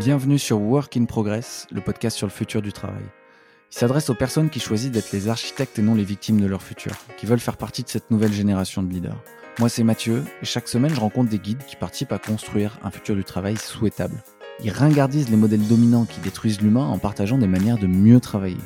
Bienvenue 0.00 0.40
sur 0.40 0.60
Work 0.60 0.96
in 0.96 1.04
Progress, 1.04 1.68
le 1.70 1.80
podcast 1.80 2.16
sur 2.16 2.26
le 2.26 2.32
futur 2.32 2.60
du 2.60 2.72
travail. 2.72 3.04
Il 3.70 3.78
s'adresse 3.78 4.10
aux 4.10 4.14
personnes 4.16 4.50
qui 4.50 4.58
choisissent 4.58 4.90
d'être 4.90 5.12
les 5.12 5.28
architectes 5.28 5.78
et 5.78 5.82
non 5.82 5.94
les 5.94 6.02
victimes 6.02 6.40
de 6.40 6.48
leur 6.48 6.62
futur, 6.62 6.90
qui 7.16 7.26
veulent 7.26 7.38
faire 7.38 7.56
partie 7.56 7.84
de 7.84 7.88
cette 7.88 8.10
nouvelle 8.10 8.32
génération 8.32 8.82
de 8.82 8.92
leaders. 8.92 9.22
Moi, 9.60 9.68
c'est 9.68 9.84
Mathieu, 9.84 10.24
et 10.42 10.44
chaque 10.44 10.66
semaine, 10.66 10.92
je 10.92 10.98
rencontre 10.98 11.30
des 11.30 11.38
guides 11.38 11.64
qui 11.64 11.76
participent 11.76 12.10
à 12.10 12.18
construire 12.18 12.76
un 12.82 12.90
futur 12.90 13.14
du 13.14 13.22
travail 13.22 13.56
souhaitable. 13.56 14.20
Ils 14.64 14.72
ringardisent 14.72 15.30
les 15.30 15.36
modèles 15.36 15.64
dominants 15.68 16.06
qui 16.06 16.18
détruisent 16.18 16.60
l'humain 16.60 16.86
en 16.86 16.98
partageant 16.98 17.38
des 17.38 17.46
manières 17.46 17.78
de 17.78 17.86
mieux 17.86 18.18
travailler. 18.18 18.58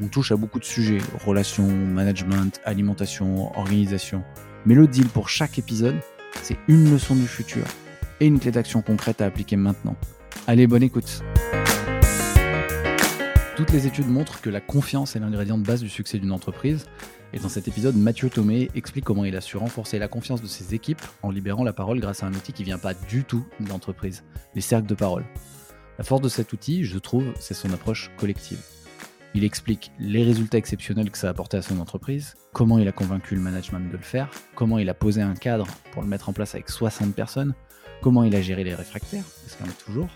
On 0.00 0.06
touche 0.06 0.30
à 0.30 0.36
beaucoup 0.36 0.60
de 0.60 0.64
sujets, 0.64 0.98
relations, 1.26 1.66
management, 1.66 2.60
alimentation, 2.64 3.50
organisation. 3.58 4.22
Mais 4.66 4.76
le 4.76 4.86
deal 4.86 5.08
pour 5.08 5.30
chaque 5.30 5.58
épisode, 5.58 5.96
c'est 6.44 6.58
une 6.68 6.92
leçon 6.92 7.16
du 7.16 7.26
futur 7.26 7.64
et 8.20 8.26
une 8.26 8.38
clé 8.38 8.52
d'action 8.52 8.82
concrète 8.82 9.20
à 9.20 9.26
appliquer 9.26 9.56
maintenant. 9.56 9.96
Allez, 10.46 10.66
bonne 10.66 10.82
écoute. 10.82 11.22
Toutes 13.56 13.72
les 13.72 13.86
études 13.86 14.08
montrent 14.08 14.40
que 14.40 14.50
la 14.50 14.60
confiance 14.60 15.16
est 15.16 15.20
l'ingrédient 15.20 15.58
de 15.58 15.64
base 15.64 15.82
du 15.82 15.88
succès 15.88 16.18
d'une 16.18 16.32
entreprise. 16.32 16.86
Et 17.32 17.38
dans 17.38 17.48
cet 17.48 17.68
épisode, 17.68 17.94
Mathieu 17.94 18.30
Thomé 18.30 18.70
explique 18.74 19.04
comment 19.04 19.24
il 19.24 19.36
a 19.36 19.40
su 19.40 19.56
renforcer 19.56 19.98
la 19.98 20.08
confiance 20.08 20.40
de 20.40 20.46
ses 20.46 20.74
équipes 20.74 21.02
en 21.22 21.30
libérant 21.30 21.62
la 21.62 21.72
parole 21.72 22.00
grâce 22.00 22.22
à 22.22 22.26
un 22.26 22.32
outil 22.32 22.52
qui 22.52 22.64
vient 22.64 22.78
pas 22.78 22.94
du 22.94 23.24
tout 23.24 23.46
de 23.60 23.68
l'entreprise, 23.68 24.24
les 24.54 24.60
cercles 24.60 24.86
de 24.86 24.94
parole. 24.94 25.24
La 25.98 26.04
force 26.04 26.22
de 26.22 26.28
cet 26.28 26.52
outil, 26.52 26.84
je 26.84 26.98
trouve, 26.98 27.32
c'est 27.38 27.54
son 27.54 27.70
approche 27.72 28.10
collective. 28.16 28.60
Il 29.34 29.44
explique 29.44 29.92
les 29.98 30.24
résultats 30.24 30.58
exceptionnels 30.58 31.10
que 31.10 31.18
ça 31.18 31.28
a 31.28 31.30
apporté 31.30 31.56
à 31.56 31.62
son 31.62 31.78
entreprise, 31.78 32.34
comment 32.52 32.78
il 32.78 32.88
a 32.88 32.92
convaincu 32.92 33.36
le 33.36 33.42
management 33.42 33.88
de 33.88 33.96
le 33.96 34.02
faire, 34.02 34.28
comment 34.56 34.78
il 34.78 34.88
a 34.88 34.94
posé 34.94 35.22
un 35.22 35.34
cadre 35.34 35.66
pour 35.92 36.02
le 36.02 36.08
mettre 36.08 36.28
en 36.28 36.32
place 36.32 36.54
avec 36.54 36.68
60 36.68 37.14
personnes, 37.14 37.54
comment 38.00 38.24
il 38.24 38.34
a 38.34 38.40
géré 38.40 38.64
les 38.64 38.74
réfractaires, 38.74 39.22
parce 39.22 39.54
qu'il 39.54 39.66
y 39.66 39.68
en 39.68 39.72
a 39.72 39.74
toujours, 39.74 40.08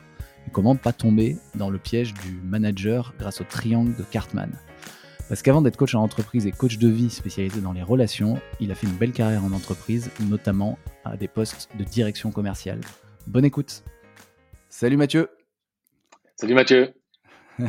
et 0.47 0.51
comment 0.51 0.77
pas 0.77 0.93
tomber 0.93 1.37
dans 1.55 1.71
le 1.71 1.79
piège 1.79 2.15
du 2.15 2.41
manager 2.43 3.15
grâce 3.19 3.41
au 3.41 3.45
triangle 3.45 3.95
de 3.97 4.03
Cartman? 4.03 4.51
Parce 5.29 5.41
qu'avant 5.41 5.63
d'être 5.63 5.77
coach 5.77 5.95
en 5.95 6.03
entreprise 6.03 6.47
et 6.47 6.53
coach 6.53 6.79
de 6.79 6.89
vie 6.89 7.09
spécialisé 7.09 7.61
dans 7.61 7.73
les 7.73 7.83
relations, 7.83 8.39
il 8.61 8.71
a 8.71 8.75
fait 8.75 8.87
une 8.87 8.95
belle 8.95 9.13
carrière 9.13 9.43
en 9.43 9.53
entreprise, 9.53 10.11
notamment 10.21 10.79
à 11.05 11.17
des 11.17 11.29
postes 11.29 11.71
de 11.79 11.85
direction 11.85 12.31
commerciale. 12.31 12.81
Bonne 13.27 13.45
écoute. 13.45 13.85
Salut 14.69 14.99
Mathieu. 14.99 15.31
Salut 16.37 16.55
Mathieu. 16.55 16.93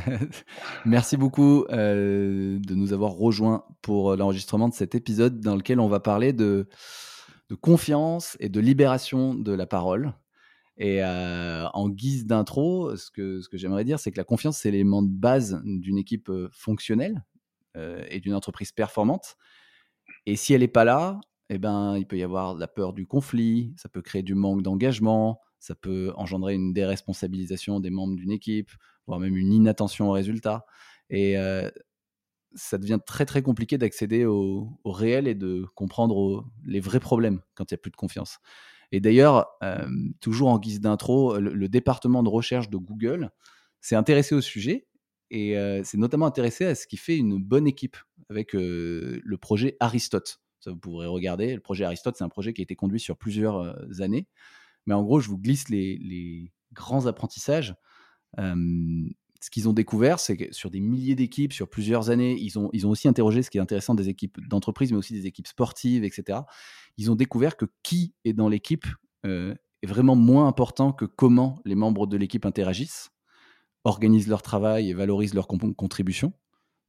Merci 0.85 1.15
beaucoup 1.15 1.65
euh, 1.69 2.59
de 2.59 2.75
nous 2.75 2.91
avoir 2.91 3.13
rejoints 3.13 3.63
pour 3.81 4.15
l'enregistrement 4.15 4.67
de 4.67 4.73
cet 4.73 4.95
épisode 4.95 5.39
dans 5.39 5.55
lequel 5.55 5.79
on 5.79 5.87
va 5.87 5.99
parler 5.99 6.33
de, 6.33 6.67
de 7.49 7.55
confiance 7.55 8.35
et 8.39 8.49
de 8.49 8.59
libération 8.59 9.33
de 9.33 9.53
la 9.53 9.65
parole. 9.65 10.13
Et 10.77 11.03
euh, 11.03 11.67
en 11.69 11.89
guise 11.89 12.25
d'intro, 12.25 12.95
ce 12.95 13.09
que, 13.11 13.41
j'aimerais 13.53 13.85
dire, 13.85 13.99
c'est 13.99 14.11
que 14.11 14.17
la 14.17 14.23
confiance, 14.23 14.57
c'est 14.57 14.71
l'élément 14.71 15.01
de 15.01 15.09
base 15.09 15.61
d'une 15.63 15.97
équipe 15.97 16.29
euh, 16.29 16.49
fonctionnelle 16.51 17.23
et 18.09 18.21
d'une 18.21 18.33
entreprise 18.33 18.71
performante. 18.71 19.35
Et 20.25 20.37
si 20.37 20.53
elle 20.53 20.61
n'est 20.61 20.69
pas 20.69 20.85
là, 20.85 21.19
eh 21.49 21.57
ben, 21.57 21.97
il 21.97 22.07
peut 22.07 22.17
y 22.17 22.23
avoir 22.23 22.55
la 22.55 22.69
peur 22.69 22.93
du 22.93 23.05
conflit, 23.05 23.73
ça 23.75 23.89
peut 23.89 24.01
créer 24.01 24.23
du 24.23 24.33
manque 24.33 24.61
d'engagement, 24.61 25.41
ça 25.59 25.75
peut 25.75 26.13
engendrer 26.15 26.53
une 26.53 26.71
déresponsabilisation 26.71 27.81
des 27.81 27.89
membres 27.89 28.15
d'une 28.15 28.31
équipe, 28.31 28.71
voire 29.07 29.19
même 29.19 29.35
une 29.35 29.51
inattention 29.51 30.07
aux 30.07 30.13
résultats. 30.13 30.65
Et 31.09 31.35
ça 32.55 32.77
devient 32.77 32.99
très 33.05 33.25
très 33.25 33.41
compliqué 33.41 33.77
d'accéder 33.77 34.25
au, 34.25 34.79
réel 34.85 35.27
et 35.27 35.35
de 35.35 35.65
comprendre 35.75 36.45
les 36.65 36.79
vrais 36.79 36.99
problèmes 36.99 37.41
quand 37.53 37.69
il 37.69 37.73
n'y 37.73 37.79
a 37.79 37.81
plus 37.81 37.91
de 37.91 37.95
confiance. 37.95 38.39
Et 38.95 39.01
d'ailleurs, 39.01 39.59
toujours 40.21 40.47
en 40.47 40.57
guise 40.57 40.79
d'intro, 40.79 41.37
le, 41.37 41.67
département 41.67 42.23
de 42.23 42.29
recherche 42.29 42.69
de 42.69 42.77
Google 42.77 43.29
s'est 43.81 43.97
intéressé 43.97 44.35
au 44.35 44.39
sujet 44.39 44.87
et 45.31 45.57
s'est 45.83 45.97
notamment 45.97 46.25
intéressé 46.25 46.65
à 46.65 46.75
ce 46.75 46.87
qui 46.87 46.95
fait 46.95 47.17
une 47.17 47.43
bonne 47.43 47.67
équipe 47.67 47.97
avec 48.29 48.53
le 48.53 49.35
projet 49.35 49.75
Aristote. 49.81 50.39
Ça, 50.61 50.71
vous 50.71 50.77
pourrez 50.77 51.07
regarder. 51.07 51.55
Le 51.55 51.59
projet 51.59 51.83
Aristote, 51.83 52.15
c'est 52.17 52.23
un 52.23 52.29
projet 52.29 52.53
qui 52.53 52.61
a 52.61 52.63
été 52.63 52.77
conduit 52.77 53.01
sur 53.01 53.17
plusieurs 53.17 53.75
années. 53.99 54.27
Mais 54.85 54.93
en 54.93 55.03
gros, 55.03 55.19
je 55.19 55.27
vous 55.27 55.39
glisse 55.39 55.67
les, 55.67 55.97
les 55.97 56.53
grands 56.71 57.05
apprentissages 57.05 57.75
ce 59.45 59.51
qu'ils 59.51 59.69
ont 59.69 59.73
découvert, 59.73 60.19
c'est 60.19 60.37
que 60.37 60.51
sur 60.51 60.71
des 60.71 60.79
milliers 60.79 61.13
d'équipes, 61.13 61.53
sur 61.53 61.69
plusieurs 61.69 62.09
années, 62.09 62.35
ils 62.39 62.57
ont, 62.57 62.71
aussi 62.85 63.07
interrogé 63.07 63.43
ce 63.43 63.51
qui 63.51 63.59
est 63.59 63.61
intéressant 63.61 63.93
des 63.93 64.09
équipes 64.09 64.39
d'entreprise, 64.47 64.91
mais 64.91 64.97
aussi 64.97 65.13
des 65.13 65.27
équipes 65.27 65.45
sportives, 65.45 66.03
etc. 66.03 66.39
Ils 66.97 67.11
ont 67.11 67.15
découvert 67.15 67.55
que 67.55 67.65
qui 67.83 68.15
est 68.23 68.33
dans 68.33 68.49
l'équipe 68.49 68.87
est 69.23 69.87
vraiment 69.87 70.15
moins 70.15 70.47
important 70.47 70.93
que 70.93 71.05
comment 71.05 71.59
les 71.63 71.75
membres 71.75 72.07
de 72.07 72.17
l'équipe 72.17 72.43
interagissent, 72.47 73.11
organisent 73.83 74.27
leur 74.27 74.41
travail 74.41 74.89
et 74.89 74.95
valorisent 74.95 75.35
leur 75.35 75.47
contribution. 75.47 76.33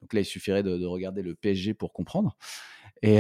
Donc 0.01 0.15
là, 0.15 0.21
il 0.21 0.25
suffirait 0.25 0.63
de, 0.63 0.79
de, 0.79 0.87
regarder 0.87 1.21
le 1.21 1.35
PSG 1.35 1.75
pour 1.75 1.93
comprendre. 1.93 2.39
Et 3.03 3.19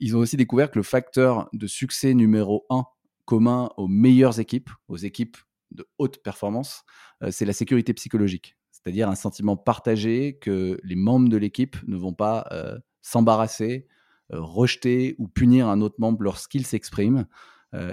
ils 0.00 0.16
ont 0.16 0.20
aussi 0.20 0.38
découvert 0.38 0.70
que 0.70 0.78
le 0.78 0.84
facteur 0.84 1.50
de 1.52 1.66
succès 1.66 2.14
numéro 2.14 2.64
un 2.70 2.84
commun 3.26 3.68
aux 3.76 3.88
meilleures 3.88 4.40
équipes, 4.40 4.70
aux 4.88 4.96
équipes 4.96 5.36
de 5.72 5.86
haute 5.98 6.22
performance, 6.22 6.84
euh, 7.22 7.30
c'est 7.30 7.44
la 7.44 7.52
sécurité 7.52 7.92
psychologique. 7.94 8.56
C'est-à-dire 8.70 9.08
un 9.08 9.14
sentiment 9.14 9.56
partagé 9.56 10.38
que 10.38 10.78
les 10.82 10.96
membres 10.96 11.28
de 11.28 11.36
l'équipe 11.36 11.76
ne 11.86 11.96
vont 11.96 12.12
pas 12.12 12.46
euh, 12.52 12.78
s'embarrasser, 13.02 13.86
euh, 14.32 14.40
rejeter 14.40 15.14
ou 15.18 15.28
punir 15.28 15.68
un 15.68 15.80
autre 15.80 15.96
membre 15.98 16.22
lorsqu'il 16.22 16.66
s'exprime, 16.66 17.26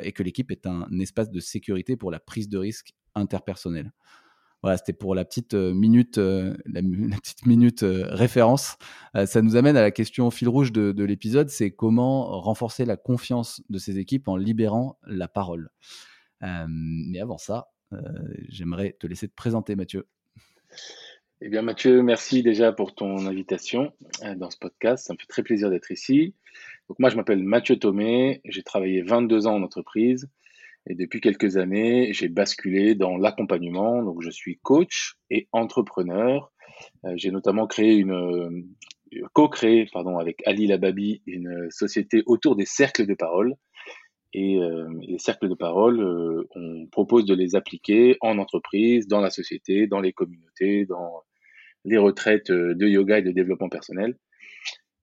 et 0.03 0.11
que 0.11 0.21
l'équipe 0.21 0.51
est 0.51 0.67
un 0.67 0.99
espace 0.99 1.31
de 1.31 1.39
sécurité 1.39 1.97
pour 1.97 2.11
la 2.11 2.19
prise 2.19 2.47
de 2.47 2.59
risque 2.59 2.93
interpersonnelle. 3.15 3.91
Voilà, 4.61 4.77
c'était 4.77 4.93
pour 4.93 5.15
la 5.15 5.25
petite 5.25 5.55
minute, 5.55 6.17
la, 6.65 6.81
petite 7.17 7.47
minute 7.47 7.83
référence. 7.83 8.77
ça 9.25 9.41
nous 9.41 9.55
amène 9.55 9.75
à 9.75 9.81
la 9.81 9.89
question 9.89 10.29
fil 10.29 10.49
rouge 10.49 10.71
de, 10.71 10.91
de 10.91 11.03
l'épisode, 11.03 11.49
c'est 11.49 11.71
comment 11.71 12.39
renforcer 12.41 12.85
la 12.85 12.95
confiance 12.95 13.63
de 13.71 13.79
ces 13.79 13.97
équipes 13.97 14.27
en 14.27 14.35
libérant 14.35 14.99
la 15.07 15.27
parole 15.27 15.71
mais 16.41 17.19
avant 17.19 17.37
ça, 17.37 17.67
j'aimerais 18.49 18.95
te 18.99 19.07
laisser 19.07 19.27
te 19.27 19.35
présenter, 19.35 19.75
Mathieu. 19.75 20.07
Eh 21.43 21.49
bien, 21.49 21.63
Mathieu, 21.63 22.03
merci 22.03 22.43
déjà 22.43 22.71
pour 22.71 22.93
ton 22.93 23.25
invitation 23.25 23.93
dans 24.37 24.51
ce 24.51 24.57
podcast. 24.57 25.07
Ça 25.07 25.13
me 25.13 25.17
fait 25.17 25.27
très 25.27 25.43
plaisir 25.43 25.69
d'être 25.69 25.91
ici. 25.91 26.35
Donc, 26.87 26.99
moi, 26.99 27.09
je 27.09 27.15
m'appelle 27.15 27.43
Mathieu 27.43 27.77
Thomé. 27.77 28.41
J'ai 28.45 28.61
travaillé 28.61 29.01
22 29.01 29.47
ans 29.47 29.55
en 29.55 29.63
entreprise. 29.63 30.29
Et 30.87 30.95
depuis 30.95 31.19
quelques 31.19 31.57
années, 31.57 32.13
j'ai 32.13 32.27
basculé 32.27 32.95
dans 32.95 33.17
l'accompagnement. 33.17 34.03
Donc, 34.03 34.21
je 34.21 34.29
suis 34.29 34.59
coach 34.59 35.15
et 35.29 35.47
entrepreneur. 35.51 36.51
j'ai 37.15 37.31
notamment 37.31 37.65
créé 37.65 37.95
une, 37.95 38.67
co-créé, 39.33 39.87
pardon, 39.91 40.17
avec 40.17 40.41
Ali 40.45 40.67
Lababi, 40.67 41.21
une 41.25 41.69
société 41.69 42.23
autour 42.25 42.55
des 42.55 42.65
cercles 42.65 43.05
de 43.05 43.13
parole 43.13 43.55
et 44.33 44.57
euh, 44.57 44.87
les 45.01 45.17
cercles 45.17 45.49
de 45.49 45.55
parole, 45.55 46.01
euh, 46.01 46.47
on 46.55 46.87
propose 46.87 47.25
de 47.25 47.33
les 47.33 47.55
appliquer 47.55 48.17
en 48.21 48.37
entreprise, 48.37 49.07
dans 49.07 49.19
la 49.19 49.29
société, 49.29 49.87
dans 49.87 49.99
les 49.99 50.13
communautés, 50.13 50.85
dans 50.85 51.23
les 51.83 51.97
retraites 51.97 52.49
euh, 52.49 52.73
de 52.73 52.87
yoga 52.87 53.19
et 53.19 53.21
de 53.21 53.31
développement 53.31 53.69
personnel. 53.69 54.17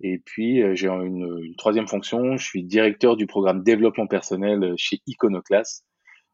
Et 0.01 0.19
puis, 0.19 0.63
j'ai 0.77 0.87
une, 0.87 1.57
troisième 1.57 1.89
fonction, 1.89 2.37
je 2.37 2.45
suis 2.45 2.63
directeur 2.63 3.17
du 3.17 3.27
programme 3.27 3.65
développement 3.65 4.07
personnel 4.07 4.75
chez 4.77 5.01
Iconoclast, 5.09 5.85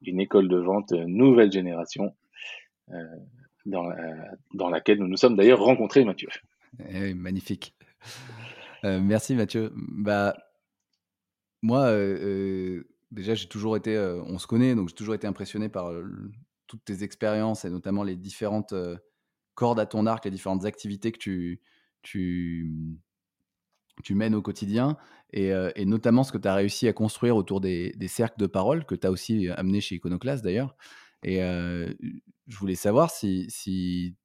une 0.02 0.20
école 0.20 0.48
de 0.48 0.58
vente 0.58 0.92
nouvelle 0.92 1.50
génération, 1.50 2.14
euh, 2.90 3.02
dans, 3.64 3.88
dans, 4.52 4.68
laquelle 4.68 4.98
nous 4.98 5.08
nous 5.08 5.16
sommes 5.16 5.34
d'ailleurs 5.34 5.62
rencontrés, 5.62 6.04
Mathieu. 6.04 6.28
Eh 6.90 7.14
magnifique. 7.14 7.74
Euh, 8.84 9.00
merci 9.00 9.34
Mathieu. 9.34 9.72
Bah, 9.74 10.36
moi, 11.64 11.90
déjà, 13.10 13.34
j'ai 13.34 13.48
toujours 13.48 13.74
été, 13.74 13.98
on 13.98 14.38
se 14.38 14.46
connaît, 14.46 14.74
donc 14.74 14.90
j'ai 14.90 14.94
toujours 14.94 15.14
été 15.14 15.26
impressionné 15.26 15.70
par 15.70 15.90
toutes 16.66 16.84
tes 16.84 17.02
expériences 17.02 17.64
et 17.64 17.70
notamment 17.70 18.02
les 18.02 18.16
différentes 18.16 18.74
cordes 19.54 19.80
à 19.80 19.86
ton 19.86 20.04
arc, 20.04 20.26
les 20.26 20.30
différentes 20.30 20.66
activités 20.66 21.10
que 21.10 21.18
tu, 22.02 23.00
mmh, 24.10 24.14
mènes 24.14 24.34
au 24.34 24.42
quotidien 24.42 24.98
et, 25.32 25.54
notamment 25.86 26.22
ce 26.22 26.32
que 26.32 26.38
tu 26.38 26.48
as 26.48 26.54
réussi 26.54 26.86
à 26.86 26.92
construire 26.92 27.34
autour 27.34 27.62
des, 27.62 27.94
cercles 28.08 28.38
de 28.38 28.46
parole 28.46 28.84
que 28.84 28.94
tu 28.94 29.06
as 29.06 29.10
aussi 29.10 29.48
amené 29.48 29.80
chez 29.80 29.94
Iconoclast 29.94 30.44
d'ailleurs. 30.44 30.76
Et 31.22 31.38
je 31.38 32.58
voulais 32.58 32.74
savoir 32.74 33.10
si 33.10 34.18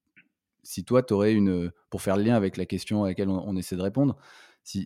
toi, 0.86 1.04
tu 1.04 1.14
aurais 1.14 1.34
une, 1.34 1.72
pour 1.90 2.02
faire 2.02 2.18
le 2.18 2.24
lien 2.24 2.36
avec 2.36 2.58
la 2.58 2.66
question 2.66 3.06
à 3.06 3.08
laquelle 3.08 3.30
on 3.30 3.56
essaie 3.56 3.78
de 3.78 3.81
répondre, 3.81 4.18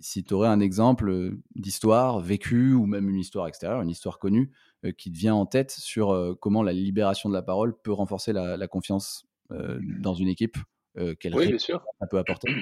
si, 0.02 0.24
tu 0.24 0.34
aurais 0.34 0.48
un 0.48 0.60
exemple 0.60 1.32
d'histoire 1.56 2.20
vécue 2.20 2.74
ou 2.74 2.86
même 2.86 3.10
une 3.10 3.20
histoire 3.20 3.48
extérieure, 3.48 3.82
une 3.82 3.90
histoire 3.90 4.20
connue 4.20 4.52
qui 4.98 5.12
te 5.12 5.18
vient 5.18 5.36
en 5.36 5.46
tête 5.46 5.72
sur 5.72 6.38
comment 6.40 6.64
la 6.64 6.74
libération 6.74 7.30
de 7.30 7.34
la 7.34 7.42
parole 7.42 7.76
peut 7.82 7.92
renforcer 7.92 8.34
la, 8.34 8.68
confiance 8.68 9.26
dans 9.50 10.14
une 10.14 10.28
équipe, 10.28 10.58
quelle 11.20 11.36
oui, 11.36 11.48
bien 11.48 11.58
sûr. 11.58 11.84
ça 12.00 12.08
peut 12.08 12.18
apporter? 12.18 12.50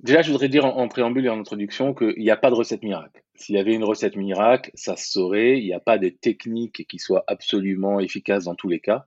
Déjà, 0.00 0.20
je 0.20 0.30
voudrais 0.30 0.48
dire 0.48 0.66
en, 0.66 0.88
préambule 0.88 1.26
et 1.26 1.30
en 1.30 1.38
introduction 1.38 1.94
qu'il 1.94 2.18
n'y 2.18 2.30
a 2.30 2.36
pas 2.36 2.50
de 2.50 2.54
recette 2.54 2.82
miracle. 2.82 3.22
S'il 3.36 3.54
y 3.54 3.58
avait 3.58 3.74
une 3.74 3.84
recette 3.84 4.16
miracle, 4.16 4.70
ça 4.74 4.96
se 4.96 5.10
saurait. 5.10 5.58
Il 5.58 5.64
n'y 5.64 5.72
a 5.72 5.80
pas 5.80 5.98
de 5.98 6.08
technique 6.08 6.86
qui 6.86 6.98
soit 6.98 7.24
absolument 7.26 8.00
efficace 8.00 8.44
dans 8.44 8.54
tous 8.54 8.68
les 8.68 8.80
cas, 8.80 9.06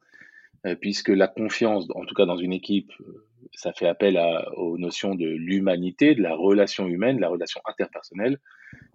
puisque 0.81 1.09
la 1.09 1.27
confiance, 1.27 1.87
en 1.93 2.05
tout 2.05 2.15
cas 2.15 2.25
dans 2.25 2.37
une 2.37 2.53
équipe, 2.53 2.91
ça 3.53 3.73
fait 3.73 3.87
appel 3.87 4.19
aux 4.55 4.77
notions 4.77 5.15
de 5.15 5.25
l'humanité, 5.25 6.15
de 6.15 6.21
la 6.21 6.35
relation 6.35 6.87
humaine, 6.87 7.17
de 7.17 7.21
la 7.21 7.29
relation 7.29 7.61
interpersonnelle. 7.65 8.39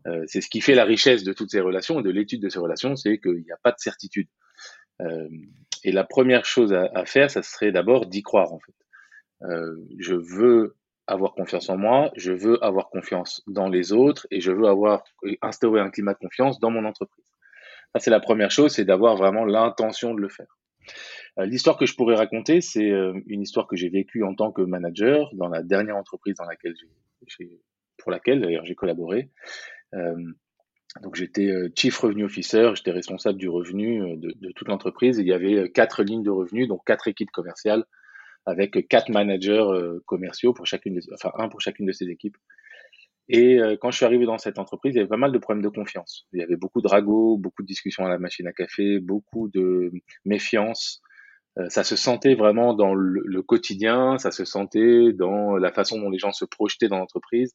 Euh, 0.06 0.22
c'est 0.26 0.40
ce 0.40 0.48
qui 0.48 0.60
fait 0.60 0.74
la 0.74 0.84
richesse 0.84 1.24
de 1.24 1.32
toutes 1.32 1.50
ces 1.50 1.60
relations 1.60 2.00
et 2.00 2.02
de 2.02 2.10
l'étude 2.10 2.42
de 2.42 2.48
ces 2.48 2.58
relations, 2.58 2.96
c'est 2.96 3.18
qu'il 3.18 3.42
n'y 3.42 3.52
a 3.52 3.58
pas 3.62 3.72
de 3.72 3.78
certitude. 3.78 4.28
et 5.84 5.90
la 5.90 6.04
première 6.04 6.44
chose 6.44 6.72
à, 6.72 7.04
faire, 7.06 7.30
ça 7.30 7.42
serait 7.42 7.72
d'abord 7.72 8.06
d'y 8.06 8.22
croire 8.22 8.52
en 8.52 8.60
fait. 8.60 8.74
je 9.98 10.14
veux 10.14 10.76
avoir 11.06 11.34
confiance 11.34 11.68
en 11.68 11.76
moi, 11.76 12.10
je 12.16 12.32
veux 12.32 12.62
avoir 12.64 12.88
confiance 12.88 13.42
dans 13.46 13.68
les 13.68 13.92
autres 13.92 14.26
et 14.30 14.40
je 14.40 14.52
veux 14.52 14.66
avoir 14.66 15.02
instaurer 15.40 15.80
un 15.80 15.90
climat 15.90 16.14
de 16.14 16.18
confiance 16.18 16.60
dans 16.60 16.70
mon 16.70 16.84
entreprise. 16.84 17.24
Ça, 17.94 18.00
c'est 18.00 18.10
la 18.10 18.20
première 18.20 18.50
chose, 18.50 18.72
c'est 18.72 18.84
d'avoir 18.84 19.16
vraiment 19.16 19.44
l'intention 19.44 20.14
de 20.14 20.20
le 20.20 20.28
faire. 20.28 20.58
Euh, 21.38 21.46
l'histoire 21.46 21.76
que 21.78 21.86
je 21.86 21.94
pourrais 21.94 22.14
raconter, 22.14 22.60
c'est 22.60 22.90
euh, 22.90 23.18
une 23.26 23.42
histoire 23.42 23.66
que 23.66 23.76
j'ai 23.76 23.88
vécue 23.88 24.22
en 24.22 24.34
tant 24.34 24.52
que 24.52 24.62
manager 24.62 25.30
dans 25.34 25.48
la 25.48 25.62
dernière 25.62 25.96
entreprise 25.96 26.34
dans 26.36 26.44
laquelle 26.44 26.74
j'ai, 27.26 27.60
pour 27.98 28.10
laquelle 28.10 28.40
d'ailleurs 28.40 28.64
j'ai 28.64 28.74
collaboré. 28.74 29.30
Euh, 29.94 30.14
donc 31.02 31.14
j'étais 31.14 31.50
chief 31.74 31.96
revenue 31.98 32.24
officer, 32.24 32.72
j'étais 32.74 32.90
responsable 32.90 33.38
du 33.38 33.48
revenu 33.48 34.18
de, 34.18 34.52
toute 34.52 34.68
l'entreprise. 34.68 35.16
Il 35.16 35.26
y 35.26 35.32
avait 35.32 35.70
quatre 35.70 36.02
lignes 36.02 36.22
de 36.22 36.30
revenus, 36.30 36.68
donc 36.68 36.84
quatre 36.84 37.08
équipes 37.08 37.30
commerciales 37.30 37.86
avec 38.44 38.88
quatre 38.88 39.08
managers 39.08 39.64
commerciaux 40.04 40.52
pour 40.52 40.66
chacune, 40.66 40.96
de, 40.96 41.00
enfin 41.14 41.32
un 41.38 41.48
pour 41.48 41.62
chacune 41.62 41.86
de 41.86 41.92
ces 41.92 42.10
équipes. 42.10 42.36
Et 43.30 43.58
quand 43.80 43.90
je 43.90 43.96
suis 43.96 44.04
arrivé 44.04 44.26
dans 44.26 44.36
cette 44.36 44.58
entreprise, 44.58 44.94
il 44.94 44.98
y 44.98 45.00
avait 45.00 45.08
pas 45.08 45.16
mal 45.16 45.32
de 45.32 45.38
problèmes 45.38 45.62
de 45.62 45.70
confiance. 45.70 46.26
Il 46.34 46.40
y 46.40 46.42
avait 46.42 46.56
beaucoup 46.56 46.82
de 46.82 46.88
ragots, 46.88 47.38
beaucoup 47.38 47.62
de 47.62 47.68
discussions 47.68 48.04
à 48.04 48.10
la 48.10 48.18
machine 48.18 48.46
à 48.46 48.52
café, 48.52 48.98
beaucoup 48.98 49.48
de 49.48 49.92
méfiance. 50.26 51.00
Euh, 51.58 51.68
ça 51.68 51.84
se 51.84 51.96
sentait 51.96 52.34
vraiment 52.34 52.74
dans 52.74 52.94
le, 52.94 53.42
quotidien, 53.42 54.18
ça 54.18 54.30
se 54.30 54.44
sentait 54.44 55.12
dans 55.12 55.56
la 55.56 55.72
façon 55.72 56.00
dont 56.00 56.10
les 56.10 56.18
gens 56.18 56.32
se 56.32 56.44
projetaient 56.44 56.88
dans 56.88 56.98
l'entreprise. 56.98 57.54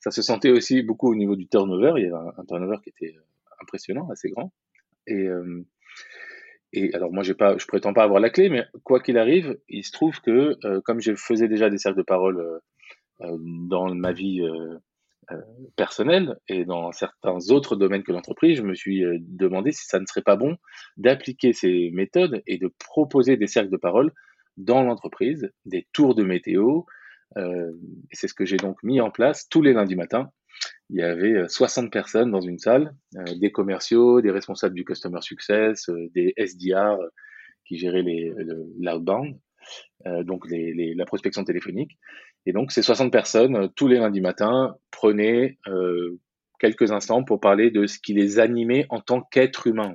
Ça 0.00 0.10
se 0.10 0.22
sentait 0.22 0.50
aussi 0.50 0.82
beaucoup 0.82 1.10
au 1.10 1.14
niveau 1.14 1.36
du 1.36 1.46
turnover. 1.46 1.94
Il 1.96 2.04
y 2.04 2.06
avait 2.06 2.28
un, 2.38 2.44
turnover 2.46 2.76
qui 2.82 2.90
était 2.90 3.14
impressionnant, 3.60 4.08
assez 4.10 4.30
grand. 4.30 4.52
Et, 5.06 5.28
et 6.74 6.92
alors 6.92 7.12
moi, 7.12 7.22
j'ai 7.22 7.34
pas, 7.34 7.56
je 7.56 7.66
prétends 7.66 7.92
pas 7.92 8.02
avoir 8.02 8.20
la 8.20 8.30
clé, 8.30 8.48
mais 8.48 8.66
quoi 8.82 8.98
qu'il 8.98 9.16
arrive, 9.16 9.56
il 9.68 9.84
se 9.84 9.92
trouve 9.92 10.20
que 10.20 10.56
euh, 10.64 10.80
comme 10.84 11.00
je 11.00 11.14
faisais 11.14 11.46
déjà 11.46 11.70
des 11.70 11.78
cercles 11.78 11.98
de 11.98 12.02
parole 12.02 12.40
euh, 12.40 12.58
euh, 13.20 13.38
dans 13.68 13.94
ma 13.94 14.10
vie 14.10 14.42
personnelle 15.76 16.36
et 16.48 16.64
dans 16.64 16.92
certains 16.92 17.38
autres 17.50 17.76
domaines 17.76 18.02
que 18.02 18.12
l'entreprise, 18.12 18.58
je 18.58 18.62
me 18.62 18.74
suis 18.74 19.02
demandé 19.20 19.72
si 19.72 19.86
ça 19.86 20.00
ne 20.00 20.06
serait 20.06 20.22
pas 20.22 20.36
bon 20.36 20.56
d'appliquer 20.96 21.52
ces 21.52 21.90
méthodes 21.92 22.42
et 22.46 22.58
de 22.58 22.72
proposer 22.78 23.36
des 23.36 23.46
cercles 23.46 23.70
de 23.70 23.76
parole 23.76 24.12
dans 24.56 24.82
l'entreprise, 24.82 25.50
des 25.64 25.86
tours 25.92 26.14
de 26.14 26.24
météo. 26.24 26.82
et 27.36 27.42
c'est 28.12 28.28
ce 28.28 28.34
que 28.34 28.44
j'ai 28.44 28.56
donc 28.56 28.82
mis 28.82 29.00
en 29.00 29.10
place 29.10 29.48
tous 29.48 29.62
les 29.62 29.72
lundis 29.72 29.96
matins 29.96 30.30
il 30.90 30.96
y 30.96 31.02
avait 31.02 31.48
60 31.48 31.86
euh, 31.86 31.88
personnes 31.90 32.30
dans 32.30 32.40
une 32.40 32.58
salle, 32.58 32.94
euh, 33.16 33.24
des 33.36 33.50
commerciaux, 33.50 34.20
des 34.20 34.30
responsables 34.30 34.74
du 34.74 34.84
customer 34.84 35.20
success, 35.20 35.88
euh, 35.88 36.10
des 36.14 36.34
SDR 36.36 36.98
qui 37.66 37.78
géraient 37.78 38.04
l'outbound, 38.78 39.38
donc 40.24 40.44
la 40.50 41.06
prospection 41.06 41.44
téléphonique. 41.44 41.92
Et 42.46 42.52
donc 42.52 42.72
ces 42.72 42.82
60 42.82 43.12
personnes, 43.12 43.70
tous 43.74 43.88
les 43.88 43.98
lundis 43.98 44.20
matins, 44.20 44.76
prenaient 44.90 45.58
quelques 46.58 46.92
instants 46.92 47.24
pour 47.24 47.40
parler 47.40 47.70
de 47.70 47.86
ce 47.86 47.98
qui 47.98 48.14
les 48.14 48.38
animait 48.38 48.86
en 48.88 49.00
tant 49.00 49.20
qu'être 49.20 49.66
humain. 49.66 49.94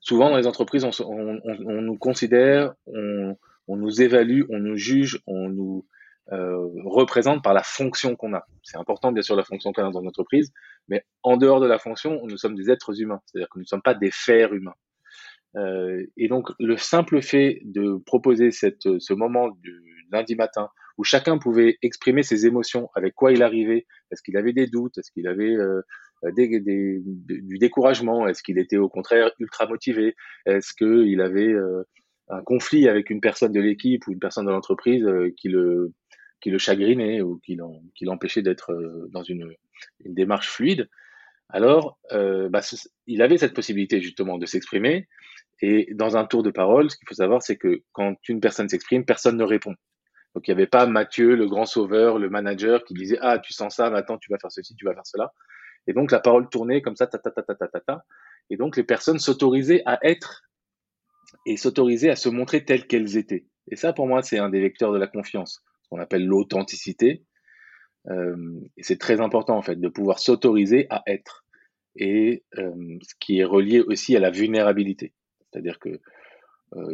Souvent 0.00 0.30
dans 0.30 0.36
les 0.36 0.48
entreprises, 0.48 0.84
on, 1.00 1.40
nous 1.80 1.96
considère, 1.96 2.74
on, 2.86 3.36
nous 3.68 4.02
évalue, 4.02 4.42
on 4.50 4.58
nous 4.58 4.76
juge, 4.76 5.22
on 5.28 5.48
nous 5.48 5.86
euh, 6.32 6.56
représente 6.84 7.42
par 7.42 7.54
la 7.54 7.62
fonction 7.62 8.16
qu'on 8.16 8.34
a. 8.34 8.44
C'est 8.64 8.78
important, 8.78 9.12
bien 9.12 9.22
sûr, 9.22 9.36
la 9.36 9.44
fonction 9.44 9.72
qu'on 9.72 9.82
a 9.82 9.90
dans 9.90 10.00
une 10.00 10.08
entreprise, 10.08 10.52
mais 10.88 11.04
en 11.22 11.36
dehors 11.36 11.60
de 11.60 11.66
la 11.66 11.78
fonction, 11.78 12.20
nous 12.26 12.36
sommes 12.36 12.56
des 12.56 12.70
êtres 12.70 13.00
humains, 13.00 13.20
c'est-à-dire 13.26 13.48
que 13.48 13.58
nous 13.58 13.62
ne 13.62 13.68
sommes 13.68 13.82
pas 13.82 13.94
des 13.94 14.10
fers 14.10 14.52
humains. 14.52 14.74
Euh, 15.56 16.04
et 16.16 16.26
donc, 16.26 16.50
le 16.58 16.76
simple 16.76 17.22
fait 17.22 17.60
de 17.64 17.96
proposer 18.06 18.50
cette, 18.50 18.98
ce 18.98 19.12
moment 19.14 19.50
du 19.50 20.06
lundi 20.10 20.34
matin 20.34 20.68
où 20.98 21.04
chacun 21.04 21.38
pouvait 21.38 21.78
exprimer 21.82 22.22
ses 22.22 22.46
émotions, 22.46 22.88
avec 22.94 23.14
quoi 23.14 23.32
il 23.32 23.42
arrivait, 23.42 23.86
est-ce 24.10 24.22
qu'il 24.22 24.36
avait 24.36 24.52
des 24.52 24.66
doutes, 24.66 24.98
est-ce 24.98 25.10
qu'il 25.10 25.26
avait 25.26 25.56
euh, 25.56 25.82
du 26.24 27.58
découragement, 27.58 28.28
est-ce 28.28 28.42
qu'il 28.42 28.58
était 28.58 28.76
au 28.76 28.88
contraire 28.88 29.32
ultra 29.38 29.66
motivé, 29.66 30.14
est-ce 30.46 30.72
qu'il 30.72 31.20
avait 31.20 31.52
euh, 31.52 31.82
un 32.28 32.42
conflit 32.42 32.88
avec 32.88 33.10
une 33.10 33.20
personne 33.20 33.52
de 33.52 33.60
l'équipe 33.60 34.06
ou 34.06 34.12
une 34.12 34.20
personne 34.20 34.46
de 34.46 34.50
l'entreprise 34.50 35.04
euh, 35.04 35.30
qui 35.36 35.48
le 35.48 35.92
qui 36.40 36.50
le 36.50 36.58
chagrinait 36.58 37.20
ou 37.20 37.38
qui 37.38 37.56
l'empêchait 38.04 38.42
d'être 38.42 38.74
dans 39.12 39.22
une, 39.22 39.48
démarche 40.04 40.48
fluide, 40.48 40.88
alors 41.48 41.96
bah, 42.10 42.62
il 43.06 43.22
avait 43.22 43.38
cette 43.38 43.54
possibilité 43.54 44.00
justement 44.00 44.38
de 44.38 44.46
s'exprimer. 44.46 45.06
Et 45.60 45.94
dans 45.94 46.16
un 46.16 46.24
tour 46.24 46.42
de 46.42 46.50
parole, 46.50 46.90
ce 46.90 46.96
qu'il 46.96 47.06
faut 47.06 47.14
savoir, 47.14 47.42
c'est 47.42 47.56
que 47.56 47.82
quand 47.92 48.16
une 48.28 48.40
personne 48.40 48.68
s'exprime, 48.68 49.04
personne 49.04 49.36
ne 49.36 49.44
répond. 49.44 49.76
Donc 50.34 50.48
il 50.48 50.50
n'y 50.50 50.60
avait 50.60 50.66
pas 50.66 50.86
Mathieu, 50.86 51.34
le 51.34 51.46
grand 51.46 51.66
sauveur, 51.66 52.18
le 52.18 52.30
manager, 52.30 52.84
qui 52.84 52.94
disait 52.94 53.18
ah 53.20 53.38
tu 53.38 53.52
sens 53.52 53.76
ça, 53.76 53.90
maintenant 53.90 54.18
tu 54.18 54.30
vas 54.30 54.38
faire 54.38 54.52
ceci, 54.52 54.74
tu 54.74 54.84
vas 54.84 54.94
faire 54.94 55.06
cela. 55.06 55.32
Et 55.86 55.92
donc 55.92 56.10
la 56.10 56.20
parole 56.20 56.48
tournait 56.48 56.80
comme 56.80 56.96
ça, 56.96 57.06
ta 57.06 57.18
ta 57.18 57.30
ta 57.30 57.42
ta 57.42 57.54
ta 57.54 57.68
ta 57.68 57.80
ta. 57.80 58.04
Et 58.50 58.56
donc 58.56 58.76
les 58.76 58.84
personnes 58.84 59.18
s'autorisaient 59.18 59.82
à 59.84 59.98
être 60.02 60.42
et 61.46 61.56
s'autorisaient 61.56 62.10
à 62.10 62.16
se 62.16 62.28
montrer 62.28 62.64
telles 62.64 62.86
qu'elles 62.86 63.16
étaient. 63.16 63.46
Et 63.70 63.76
ça 63.76 63.92
pour 63.92 64.06
moi 64.06 64.22
c'est 64.22 64.38
un 64.38 64.48
des 64.48 64.60
vecteurs 64.60 64.92
de 64.92 64.98
la 64.98 65.06
confiance 65.06 65.62
qu'on 65.90 66.00
appelle 66.00 66.26
l'authenticité. 66.26 67.24
Euh, 68.08 68.60
et 68.76 68.82
c'est 68.82 68.98
très 68.98 69.20
important 69.20 69.56
en 69.56 69.62
fait 69.62 69.76
de 69.76 69.88
pouvoir 69.88 70.18
s'autoriser 70.18 70.86
à 70.90 71.02
être 71.06 71.44
et 71.94 72.44
euh, 72.58 72.98
ce 73.02 73.14
qui 73.20 73.38
est 73.38 73.44
relié 73.44 73.80
aussi 73.80 74.16
à 74.16 74.20
la 74.20 74.30
vulnérabilité. 74.30 75.12
C'est-à-dire 75.50 75.78
que 75.78 76.00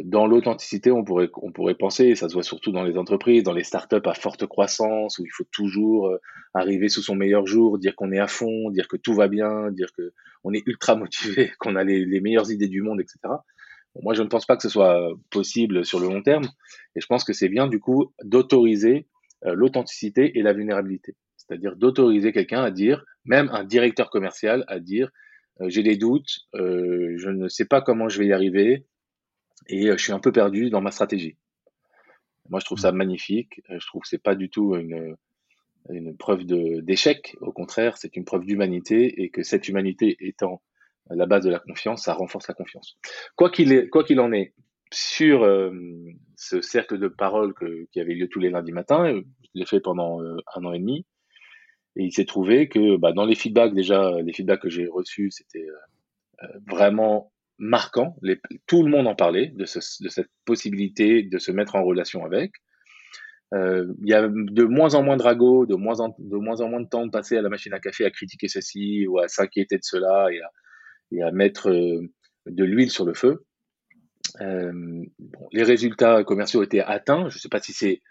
dans 0.03 0.27
l'authenticité, 0.27 0.91
on 0.91 1.05
pourrait, 1.05 1.29
on 1.41 1.53
pourrait 1.53 1.75
penser, 1.75 2.07
et 2.07 2.15
ça 2.15 2.27
se 2.27 2.33
voit 2.33 2.43
surtout 2.43 2.71
dans 2.71 2.83
les 2.83 2.97
entreprises, 2.97 3.43
dans 3.43 3.53
les 3.53 3.63
startups 3.63 3.95
à 4.05 4.13
forte 4.13 4.45
croissance, 4.45 5.19
où 5.19 5.25
il 5.25 5.31
faut 5.31 5.45
toujours 5.51 6.13
arriver 6.53 6.89
sous 6.89 7.01
son 7.01 7.15
meilleur 7.15 7.45
jour, 7.45 7.77
dire 7.77 7.95
qu'on 7.95 8.11
est 8.11 8.19
à 8.19 8.27
fond, 8.27 8.71
dire 8.71 8.89
que 8.89 8.97
tout 8.97 9.13
va 9.13 9.29
bien, 9.29 9.71
dire 9.71 9.93
que 9.97 10.11
on 10.43 10.53
est 10.53 10.63
ultra 10.65 10.95
motivé, 10.97 11.51
qu'on 11.59 11.77
a 11.77 11.85
les, 11.85 12.05
les, 12.05 12.19
meilleures 12.19 12.51
idées 12.51 12.67
du 12.67 12.81
monde, 12.81 12.99
etc 12.99 13.35
moi, 14.01 14.13
je 14.13 14.23
ne 14.23 14.27
pense 14.27 14.45
pas 14.45 14.55
que 14.55 14.61
ce 14.61 14.69
soit 14.69 15.11
possible 15.29 15.85
sur 15.85 15.99
le 15.99 16.07
long 16.07 16.21
terme. 16.21 16.45
Et 16.95 17.01
je 17.01 17.05
pense 17.07 17.23
que 17.23 17.33
c'est 17.33 17.49
bien, 17.49 17.67
du 17.67 17.79
coup, 17.79 18.13
d'autoriser 18.23 19.07
euh, 19.45 19.53
l'authenticité 19.53 20.37
et 20.37 20.41
la 20.41 20.53
vulnérabilité. 20.53 21.15
C'est-à-dire 21.37 21.75
d'autoriser 21.75 22.31
quelqu'un 22.31 22.61
à 22.61 22.71
dire, 22.71 23.03
même 23.25 23.49
un 23.51 23.63
directeur 23.63 24.09
commercial, 24.09 24.63
à 24.67 24.79
dire 24.79 25.09
euh, 25.61 25.69
j'ai 25.69 25.83
des 25.83 25.97
doutes, 25.97 26.41
euh, 26.55 27.15
je 27.17 27.29
ne 27.29 27.47
sais 27.47 27.65
pas 27.65 27.81
comment 27.81 28.09
je 28.09 28.19
vais 28.19 28.27
y 28.27 28.33
arriver 28.33 28.85
et 29.69 29.91
je 29.91 29.97
suis 29.97 30.11
un 30.11 30.19
peu 30.19 30.31
perdu 30.31 30.69
dans 30.69 30.81
ma 30.81 30.91
stratégie. 30.91 31.37
Moi, 32.49 32.59
je 32.59 32.65
trouve 32.65 32.79
ça 32.79 32.91
magnifique. 32.91 33.61
Je 33.69 33.85
trouve 33.87 34.01
que 34.01 34.07
c'est 34.07 34.21
pas 34.21 34.35
du 34.35 34.49
tout 34.49 34.75
une, 34.75 35.15
une 35.89 36.17
preuve 36.17 36.45
d'échec. 36.45 37.35
Au 37.41 37.51
contraire, 37.51 37.97
c'est 37.97 38.15
une 38.15 38.25
preuve 38.25 38.45
d'humanité 38.45 39.21
et 39.21 39.29
que 39.29 39.43
cette 39.43 39.67
humanité 39.67 40.17
étant 40.19 40.61
la 41.09 41.25
base 41.25 41.43
de 41.43 41.49
la 41.49 41.59
confiance, 41.59 42.03
ça 42.03 42.13
renforce 42.13 42.47
la 42.47 42.53
confiance. 42.53 42.97
Quoi 43.35 43.49
qu'il 43.49 43.89
qu'il 43.89 44.19
en 44.19 44.31
est, 44.31 44.53
sur 44.91 45.43
euh, 45.43 45.71
ce 46.35 46.61
cercle 46.61 46.97
de 46.97 47.07
parole 47.07 47.53
qui 47.91 47.99
avait 47.99 48.13
lieu 48.13 48.27
tous 48.27 48.39
les 48.39 48.49
lundis 48.49 48.71
matins, 48.71 49.05
euh, 49.05 49.21
je 49.43 49.59
l'ai 49.59 49.65
fait 49.65 49.79
pendant 49.79 50.21
euh, 50.21 50.37
un 50.55 50.65
an 50.65 50.73
et 50.73 50.79
demi, 50.79 51.05
et 51.95 52.03
il 52.03 52.11
s'est 52.11 52.25
trouvé 52.25 52.69
que 52.69 52.97
bah, 52.97 53.11
dans 53.11 53.25
les 53.25 53.35
feedbacks 53.35 53.73
déjà, 53.73 54.21
les 54.21 54.33
feedbacks 54.33 54.61
que 54.61 54.69
j'ai 54.69 54.87
reçus, 54.87 55.31
c'était 55.31 55.67
vraiment 56.67 57.31
marquant. 57.59 58.15
tout 58.65 58.83
le 58.83 58.89
monde 58.89 59.07
en 59.07 59.15
parlait 59.15 59.47
de, 59.55 59.65
cette 59.65 60.29
possibilité 60.45 61.23
de 61.23 61.37
se 61.37 61.51
mettre 61.51 61.75
en 61.75 61.83
relation 61.83 62.25
avec. 62.25 62.53
Il 63.51 63.95
y 64.03 64.13
a 64.13 64.27
de 64.27 64.63
moins 64.63 64.95
en 64.95 65.03
moins 65.03 65.17
de 65.17 65.23
ragots, 65.23 65.65
de 65.65 65.75
moins 65.75 65.99
en, 65.99 66.15
moins 66.19 66.61
en 66.61 66.69
moins 66.69 66.81
de 66.81 66.87
temps 66.87 67.05
de 67.05 67.11
passer 67.11 67.37
à 67.37 67.41
la 67.41 67.49
machine 67.49 67.73
à 67.73 67.79
café 67.79 68.05
à 68.05 68.11
critiquer 68.11 68.47
ceci 68.47 69.07
ou 69.07 69.19
à 69.19 69.27
s'inquiéter 69.27 69.77
de 69.77 69.83
cela 69.83 70.31
et 70.31 70.39
à, 70.41 70.49
et 71.11 71.21
à 71.21 71.31
mettre 71.31 71.69
euh, 71.69 72.01
de 72.45 72.63
l'huile 72.63 72.91
sur 72.91 73.05
le 73.05 73.13
feu. 73.13 73.45
Euh, 74.41 75.03
les 75.51 75.63
résultats 75.63 76.23
commerciaux 76.23 76.63
étaient 76.63 76.81
atteints. 76.81 77.29
Je 77.29 77.37
ne 77.37 77.39
sais 77.39 77.49
pas 77.49 77.59
si 77.59 77.73
c'est 77.73 78.01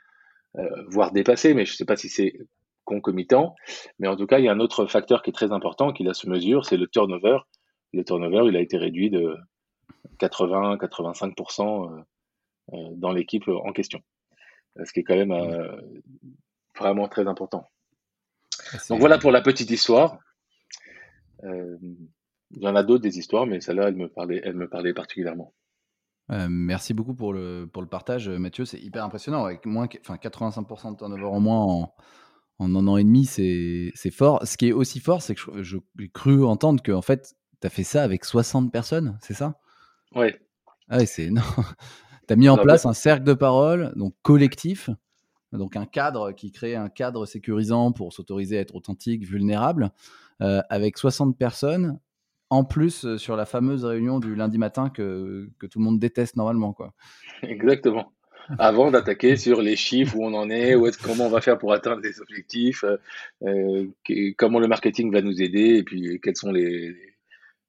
euh, 0.56 0.68
voire 0.88 1.12
dépassé, 1.12 1.54
mais 1.54 1.64
je 1.64 1.72
ne 1.72 1.76
sais 1.76 1.84
pas 1.84 1.96
si 1.96 2.08
c'est 2.08 2.38
concomitant. 2.84 3.54
Mais 3.98 4.08
en 4.08 4.16
tout 4.16 4.26
cas, 4.26 4.38
il 4.38 4.44
y 4.44 4.48
a 4.48 4.52
un 4.52 4.60
autre 4.60 4.86
facteur 4.86 5.22
qui 5.22 5.30
est 5.30 5.34
très 5.34 5.52
important, 5.52 5.92
qui 5.92 6.04
là 6.04 6.14
se 6.14 6.28
mesure, 6.28 6.64
c'est 6.64 6.76
le 6.76 6.86
turnover. 6.88 7.38
Le 7.92 8.04
turnover, 8.04 8.48
il 8.48 8.56
a 8.56 8.60
été 8.60 8.76
réduit 8.76 9.10
de 9.10 9.36
80-85% 10.20 12.04
dans 12.96 13.12
l'équipe 13.12 13.48
en 13.48 13.72
question. 13.72 14.00
Ce 14.84 14.92
qui 14.92 15.00
est 15.00 15.04
quand 15.04 15.16
même 15.16 15.34
vraiment 16.78 17.08
très 17.08 17.26
important. 17.26 17.68
Donc 18.88 19.00
voilà 19.00 19.18
pour 19.18 19.32
la 19.32 19.40
petite 19.40 19.70
histoire. 19.70 20.18
il 21.42 21.78
y 22.50 22.66
en 22.66 22.76
a 22.76 22.82
d'autres 22.82 23.02
des 23.02 23.18
histoires, 23.18 23.46
mais 23.46 23.60
celle-là, 23.60 23.88
elle 23.88 23.96
me 23.96 24.08
parlait, 24.08 24.40
elle 24.44 24.56
me 24.56 24.68
parlait 24.68 24.92
particulièrement. 24.92 25.54
merci 26.28 26.92
beaucoup 26.92 27.14
pour 27.14 27.32
le, 27.32 27.68
pour 27.72 27.82
le 27.82 27.88
partage, 27.88 28.28
Mathieu. 28.28 28.64
C'est 28.64 28.80
hyper 28.80 29.04
impressionnant. 29.04 29.44
Avec 29.44 29.64
moins, 29.64 29.88
enfin 30.00 30.16
85% 30.16 30.92
de 30.92 30.96
turnover 30.98 31.24
en 31.24 31.40
moins 31.40 31.62
en, 31.62 31.94
en 32.58 32.74
un 32.74 32.86
an 32.86 32.96
et 32.96 33.04
demi, 33.04 33.24
c'est 33.24 34.10
fort. 34.10 34.46
Ce 34.46 34.56
qui 34.56 34.68
est 34.68 34.72
aussi 34.72 35.00
fort, 35.00 35.22
c'est 35.22 35.34
que 35.34 35.62
j'ai 35.62 35.80
cru 36.12 36.44
entendre 36.44 36.82
que 36.82 36.92
en 36.92 37.02
fait, 37.02 37.34
as 37.66 37.70
fait 37.70 37.84
ça 37.84 38.02
avec 38.02 38.24
60 38.24 38.72
personnes, 38.72 39.18
c'est 39.22 39.34
ça? 39.34 39.58
Ouais. 40.14 40.38
Ah 40.88 40.98
ouais, 40.98 41.06
c'est 41.06 41.30
non. 41.30 41.42
tu 42.28 42.32
as 42.32 42.36
mis 42.36 42.48
en 42.48 42.56
place 42.56 42.86
un 42.86 42.92
cercle 42.92 43.24
de 43.24 43.34
parole, 43.34 43.92
donc 43.96 44.14
collectif, 44.22 44.90
donc 45.52 45.76
un 45.76 45.86
cadre 45.86 46.32
qui 46.32 46.52
crée 46.52 46.76
un 46.76 46.88
cadre 46.88 47.26
sécurisant 47.26 47.92
pour 47.92 48.12
s'autoriser 48.12 48.58
à 48.58 48.60
être 48.60 48.74
authentique, 48.74 49.24
vulnérable, 49.24 49.90
euh, 50.42 50.60
avec 50.68 50.98
60 50.98 51.36
personnes, 51.38 51.98
en 52.50 52.64
plus 52.64 53.04
euh, 53.04 53.18
sur 53.18 53.36
la 53.36 53.46
fameuse 53.46 53.84
réunion 53.84 54.20
du 54.20 54.34
lundi 54.34 54.58
matin 54.58 54.90
que, 54.90 55.48
que 55.58 55.66
tout 55.66 55.78
le 55.78 55.84
monde 55.84 55.98
déteste 55.98 56.36
normalement. 56.36 56.72
Quoi. 56.72 56.92
Exactement. 57.42 58.12
Avant 58.58 58.90
d'attaquer 58.90 59.36
sur 59.36 59.60
les 59.60 59.76
chiffres, 59.76 60.16
où 60.16 60.24
on 60.24 60.34
en 60.34 60.48
est, 60.50 60.74
où 60.74 60.86
est 60.86 60.96
comment 61.00 61.26
on 61.26 61.30
va 61.30 61.40
faire 61.40 61.58
pour 61.58 61.72
atteindre 61.72 62.02
les 62.02 62.20
objectifs, 62.20 62.84
euh, 63.42 63.86
comment 64.36 64.58
le 64.58 64.68
marketing 64.68 65.12
va 65.12 65.22
nous 65.22 65.42
aider, 65.42 65.76
et 65.76 65.82
puis 65.82 66.20
quels 66.22 66.36
sont 66.36 66.52
les, 66.52 66.94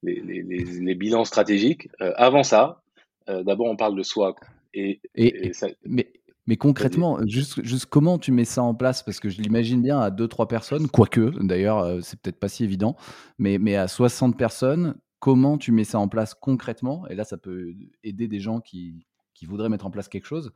les, 0.02 0.20
les, 0.20 0.42
les 0.42 0.94
bilans 0.94 1.24
stratégiques. 1.24 1.88
avant 2.16 2.42
ça, 2.42 2.82
d'abord 3.26 3.66
on 3.66 3.76
parle 3.76 3.96
de 3.96 4.02
soi. 4.02 4.34
Et, 4.72 5.00
et, 5.16 5.52
ça, 5.52 5.68
mais 5.84 6.12
mais 6.50 6.56
concrètement, 6.56 7.20
juste, 7.28 7.62
juste 7.64 7.86
comment 7.86 8.18
tu 8.18 8.32
mets 8.32 8.44
ça 8.44 8.62
en 8.64 8.74
place? 8.74 9.04
Parce 9.04 9.20
que 9.20 9.28
je 9.28 9.40
l'imagine 9.40 9.82
bien 9.82 10.00
à 10.00 10.10
2-3 10.10 10.48
personnes, 10.48 10.88
quoique, 10.88 11.32
d'ailleurs, 11.44 11.78
euh, 11.78 12.00
c'est 12.02 12.20
peut-être 12.20 12.40
pas 12.40 12.48
si 12.48 12.64
évident, 12.64 12.96
mais, 13.38 13.58
mais 13.58 13.76
à 13.76 13.86
60 13.86 14.36
personnes, 14.36 14.96
comment 15.20 15.58
tu 15.58 15.70
mets 15.70 15.84
ça 15.84 16.00
en 16.00 16.08
place 16.08 16.34
concrètement? 16.34 17.06
Et 17.08 17.14
là, 17.14 17.22
ça 17.22 17.36
peut 17.36 17.74
aider 18.02 18.26
des 18.26 18.40
gens 18.40 18.60
qui, 18.60 19.06
qui 19.32 19.46
voudraient 19.46 19.68
mettre 19.68 19.86
en 19.86 19.92
place 19.92 20.08
quelque 20.08 20.26
chose 20.26 20.52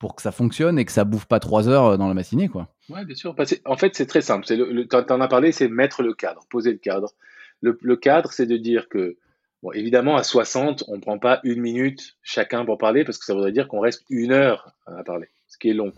pour 0.00 0.16
que 0.16 0.22
ça 0.22 0.32
fonctionne 0.32 0.76
et 0.76 0.84
que 0.84 0.90
ça 0.90 1.04
bouffe 1.04 1.26
pas 1.26 1.38
3 1.38 1.68
heures 1.68 1.84
euh, 1.84 1.96
dans 1.96 2.08
la 2.08 2.14
matinée. 2.14 2.48
Quoi. 2.48 2.74
Ouais, 2.88 3.04
bien 3.04 3.14
sûr. 3.14 3.36
En 3.64 3.76
fait, 3.76 3.94
c'est 3.94 4.06
très 4.06 4.22
simple. 4.22 4.44
Tu 4.44 4.88
en 4.92 5.20
as 5.20 5.28
parlé, 5.28 5.52
c'est 5.52 5.68
mettre 5.68 6.02
le 6.02 6.14
cadre, 6.14 6.46
poser 6.50 6.72
le 6.72 6.78
cadre. 6.78 7.12
Le, 7.60 7.96
cadre, 7.96 8.32
c'est 8.32 8.46
de 8.46 8.56
dire 8.56 8.88
que 8.88 9.16
Bon, 9.62 9.72
évidemment, 9.72 10.16
à 10.16 10.22
60, 10.22 10.84
on 10.86 10.96
ne 10.96 11.00
prend 11.00 11.18
pas 11.18 11.40
une 11.42 11.60
minute 11.60 12.16
chacun 12.22 12.64
pour 12.64 12.78
parler 12.78 13.04
parce 13.04 13.18
que 13.18 13.24
ça 13.24 13.34
voudrait 13.34 13.50
dire 13.50 13.66
qu'on 13.66 13.80
reste 13.80 14.04
une 14.08 14.30
heure 14.30 14.72
à 14.86 15.02
parler, 15.02 15.28
ce 15.48 15.58
qui 15.58 15.68
est 15.68 15.74
long. 15.74 15.92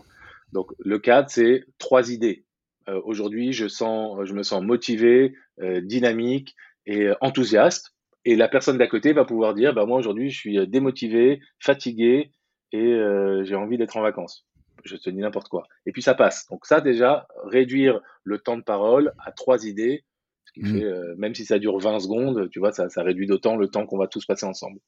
Donc, 0.51 0.71
le 0.79 0.97
cadre, 0.97 1.29
c'est 1.29 1.65
trois 1.77 2.11
idées. 2.11 2.43
Euh, 2.89 2.99
Aujourd'hui, 3.05 3.53
je, 3.53 3.67
je 3.67 4.33
me 4.33 4.43
sens 4.43 4.63
motivé, 4.63 5.35
euh, 5.61 5.79
dynamique 5.81 6.55
et 6.85 7.03
euh, 7.03 7.15
enthousiaste. 7.21 7.93
Et 8.25 8.35
la 8.35 8.47
personne 8.47 8.77
d'à 8.77 8.87
côté 8.87 9.13
va 9.13 9.25
pouvoir 9.25 9.53
dire, 9.53 9.73
bah, 9.73 9.85
moi, 9.85 9.97
aujourd'hui, 9.97 10.29
je 10.29 10.37
suis 10.37 10.67
démotivé, 10.67 11.39
fatigué 11.59 12.31
et 12.71 12.95
j'ai 13.43 13.55
envie 13.55 13.77
d'être 13.77 13.97
en 13.97 14.01
vacances. 14.01 14.45
Je 14.85 14.95
te 14.95 15.09
dis 15.09 15.17
n'importe 15.17 15.49
quoi. 15.49 15.63
Et 15.85 15.91
puis, 15.91 16.01
ça 16.03 16.13
passe. 16.13 16.47
Donc, 16.49 16.65
ça, 16.65 16.81
déjà, 16.81 17.27
réduire 17.43 17.99
le 18.23 18.37
temps 18.37 18.57
de 18.57 18.63
parole 18.63 19.13
à 19.25 19.31
trois 19.31 19.65
idées, 19.65 20.03
qui 20.53 20.61
mmh. 20.61 20.67
fait, 20.67 20.83
euh, 20.83 21.15
même 21.17 21.35
si 21.35 21.45
ça 21.45 21.59
dure 21.59 21.77
20 21.79 21.99
secondes, 21.99 22.49
tu 22.49 22.59
vois, 22.59 22.71
ça, 22.71 22.89
ça 22.89 23.03
réduit 23.03 23.27
d'autant 23.27 23.55
le 23.55 23.67
temps 23.67 23.85
qu'on 23.85 23.97
va 23.97 24.07
tous 24.07 24.25
passer 24.25 24.45
ensemble. 24.45 24.79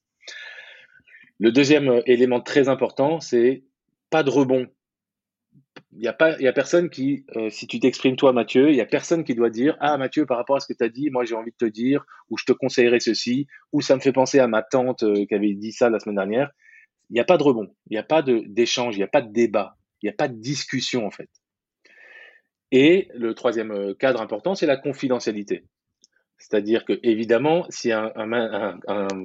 Le 1.40 1.52
deuxième 1.52 1.88
euh, 1.88 2.02
élément 2.06 2.40
très 2.40 2.68
important, 2.68 3.20
c'est 3.20 3.64
pas 4.10 4.22
de 4.22 4.30
rebond. 4.30 4.66
Il 5.92 6.00
n'y 6.00 6.08
a, 6.08 6.12
pas, 6.12 6.38
y 6.40 6.48
a 6.48 6.52
personne 6.52 6.90
qui, 6.90 7.24
euh, 7.36 7.50
si 7.50 7.66
tu 7.66 7.78
t'exprimes 7.78 8.16
toi, 8.16 8.32
Mathieu, 8.32 8.70
il 8.70 8.74
n'y 8.74 8.80
a 8.80 8.86
personne 8.86 9.24
qui 9.24 9.34
doit 9.34 9.50
dire 9.50 9.76
Ah, 9.80 9.96
Mathieu, 9.96 10.26
par 10.26 10.36
rapport 10.36 10.56
à 10.56 10.60
ce 10.60 10.66
que 10.66 10.76
tu 10.76 10.84
as 10.84 10.88
dit, 10.88 11.10
moi 11.10 11.24
j'ai 11.24 11.34
envie 11.34 11.52
de 11.52 11.56
te 11.56 11.70
dire, 11.70 12.04
ou 12.30 12.36
je 12.36 12.44
te 12.44 12.52
conseillerais 12.52 13.00
ceci, 13.00 13.46
ou 13.72 13.80
ça 13.80 13.94
me 13.94 14.00
fait 14.00 14.12
penser 14.12 14.38
à 14.40 14.48
ma 14.48 14.62
tante 14.62 15.04
qui 15.28 15.34
avait 15.34 15.54
dit 15.54 15.72
ça 15.72 15.90
la 15.90 16.00
semaine 16.00 16.16
dernière. 16.16 16.50
Il 17.10 17.14
n'y 17.14 17.20
a 17.20 17.24
pas 17.24 17.38
de 17.38 17.42
rebond, 17.42 17.68
il 17.90 17.94
n'y 17.94 17.98
a 17.98 18.02
pas 18.02 18.22
d'échange, 18.22 18.96
il 18.96 18.98
n'y 18.98 19.04
a 19.04 19.08
pas 19.08 19.22
de 19.22 19.32
débat, 19.32 19.76
il 20.02 20.06
n'y 20.06 20.10
a 20.10 20.16
pas 20.16 20.28
de 20.28 20.34
discussion 20.34 21.06
en 21.06 21.10
fait. 21.10 21.30
Et 22.72 23.08
le 23.14 23.34
troisième 23.34 23.70
euh, 23.72 23.94
cadre 23.94 24.20
important, 24.20 24.54
c'est 24.54 24.66
la 24.66 24.76
confidentialité. 24.76 25.64
C'est-à-dire 26.38 26.84
que 26.84 26.98
évidemment, 27.02 27.66
si 27.70 27.92
un, 27.92 28.78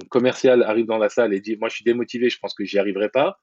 commercial 0.08 0.62
arrive 0.62 0.86
dans 0.86 0.98
la 0.98 1.08
salle 1.08 1.34
et 1.34 1.40
dit 1.40 1.56
moi 1.56 1.68
je 1.68 1.74
suis 1.76 1.84
démotivé, 1.84 2.30
je 2.30 2.38
pense 2.38 2.54
que 2.54 2.64
j'y 2.64 2.78
arriverai 2.78 3.08
pas. 3.08 3.40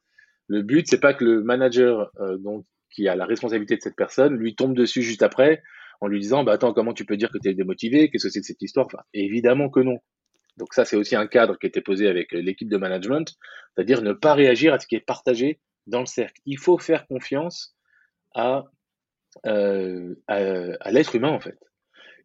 Le 0.47 0.61
but 0.61 0.87
c'est 0.87 0.99
pas 0.99 1.13
que 1.13 1.25
le 1.25 1.43
manager 1.43 2.09
euh, 2.19 2.37
donc 2.37 2.65
qui 2.89 3.07
a 3.07 3.15
la 3.15 3.25
responsabilité 3.25 3.75
de 3.75 3.81
cette 3.81 3.97
personne 3.97 4.35
lui 4.35 4.55
tombe 4.55 4.73
dessus 4.73 5.03
juste 5.03 5.21
après 5.21 5.61
en 5.99 6.07
lui 6.07 6.19
disant 6.19 6.43
bah 6.43 6.53
attends 6.53 6.73
comment 6.73 6.93
tu 6.93 7.05
peux 7.05 7.17
dire 7.17 7.29
que 7.29 7.37
tu 7.37 7.49
es 7.49 7.53
démotivé, 7.53 8.09
qu'est-ce 8.09 8.27
que 8.27 8.29
c'est 8.31 8.39
que 8.39 8.45
cette 8.45 8.61
histoire? 8.61 8.87
Évidemment 9.13 9.69
que 9.69 9.81
non. 9.81 9.99
Donc 10.57 10.73
ça 10.73 10.85
c'est 10.85 10.95
aussi 10.95 11.15
un 11.15 11.27
cadre 11.27 11.59
qui 11.59 11.67
était 11.67 11.81
posé 11.81 12.07
avec 12.07 12.31
l'équipe 12.31 12.69
de 12.69 12.77
management, 12.77 13.35
c'est-à-dire 13.75 14.01
ne 14.01 14.13
pas 14.13 14.33
réagir 14.33 14.73
à 14.73 14.79
ce 14.79 14.87
qui 14.87 14.95
est 14.95 15.05
partagé 15.05 15.59
dans 15.85 15.99
le 15.99 16.05
cercle. 16.05 16.39
Il 16.45 16.57
faut 16.57 16.77
faire 16.77 17.05
confiance 17.07 17.75
à 18.33 18.65
euh, 19.45 20.15
à, 20.27 20.91
l'être 20.91 21.15
humain 21.15 21.31
en 21.31 21.39
fait. 21.39 21.57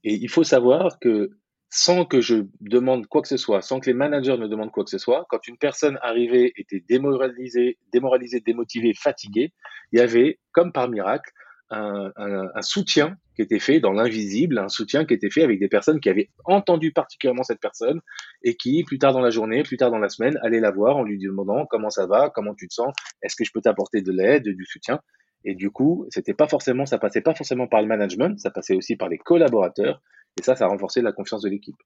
Et 0.05 0.15
il 0.15 0.29
faut 0.29 0.45
savoir 0.45 0.99
que 0.99 1.31
sans 1.71 2.05
que 2.05 2.21
je 2.21 2.45
demande 2.61 3.07
quoi 3.07 3.23
que 3.23 3.29
ce 3.29 3.39
soit, 3.39 3.63
sans 3.63 3.81
que 3.81 3.87
les 3.87 3.95
managers 3.95 4.37
ne 4.37 4.47
demandent 4.47 4.71
quoi 4.71 4.85
que 4.85 4.91
ce 4.91 4.99
soit, 4.99 5.25
quand 5.31 5.47
une 5.49 5.57
personne 5.57 5.99
arrivait, 6.03 6.53
était 6.57 6.85
démoralisée, 6.87 7.79
démotivée, 7.93 8.93
fatiguée, 8.95 9.55
il 9.91 9.99
y 9.99 10.03
avait, 10.03 10.39
comme 10.53 10.73
par 10.73 10.91
miracle, 10.91 11.31
un, 11.73 12.13
un, 12.17 12.63
soutien 12.63 13.17
qui 13.35 13.43
était 13.43 13.59
fait 13.59 13.81
dans 13.81 13.93
l'invisible, 13.93 14.59
un 14.59 14.69
soutien 14.69 15.07
qui 15.07 15.15
était 15.15 15.31
fait 15.31 15.43
avec 15.43 15.59
des 15.59 15.69
personnes 15.69 16.01
qui 16.01 16.11
avaient 16.11 16.29
entendu 16.45 16.93
particulièrement 16.93 17.45
cette 17.45 17.61
personne 17.61 18.01
et 18.43 18.57
qui, 18.57 18.85
plus 18.85 18.99
tard 18.99 19.13
dans 19.13 19.21
la 19.21 19.31
journée, 19.31 19.63
plus 19.63 19.79
tard 19.79 19.91
dans 19.91 19.99
la 19.99 20.11
semaine, 20.11 20.39
allaient 20.43 20.61
la 20.61 20.71
voir 20.71 20.99
en 20.99 21.03
lui 21.03 21.19
demandant 21.19 21.67
comment 21.67 21.91
ça 21.91 22.07
va, 22.07 22.31
comment 22.35 22.55
tu 22.55 22.69
te 22.69 22.75
sens, 22.75 22.93
est-ce 23.23 23.37
que 23.37 23.45
je 23.45 23.53
peux 23.53 23.63
t'apporter 23.63 24.03
de 24.03 24.13
l'aide, 24.13 24.49
du 24.49 24.67
soutien. 24.67 25.01
Et 25.45 25.55
du 25.55 25.71
coup, 25.71 26.07
c'était 26.11 26.35
pas 26.35 26.49
forcément, 26.49 26.87
ça 26.87 26.99
passait 26.99 27.21
pas 27.21 27.35
forcément 27.35 27.67
par 27.67 27.83
le 27.83 27.89
management, 27.89 28.39
ça 28.39 28.51
passait 28.51 28.75
aussi 28.75 28.97
par 28.97 29.09
les 29.09 29.19
collaborateurs. 29.19 30.01
Et 30.39 30.43
ça, 30.43 30.57
ça 30.57 30.65
a 30.65 30.69
renforcé 30.69 31.03
la 31.03 31.13
confiance 31.13 31.43
de 31.43 31.51
l'équipe. 31.51 31.77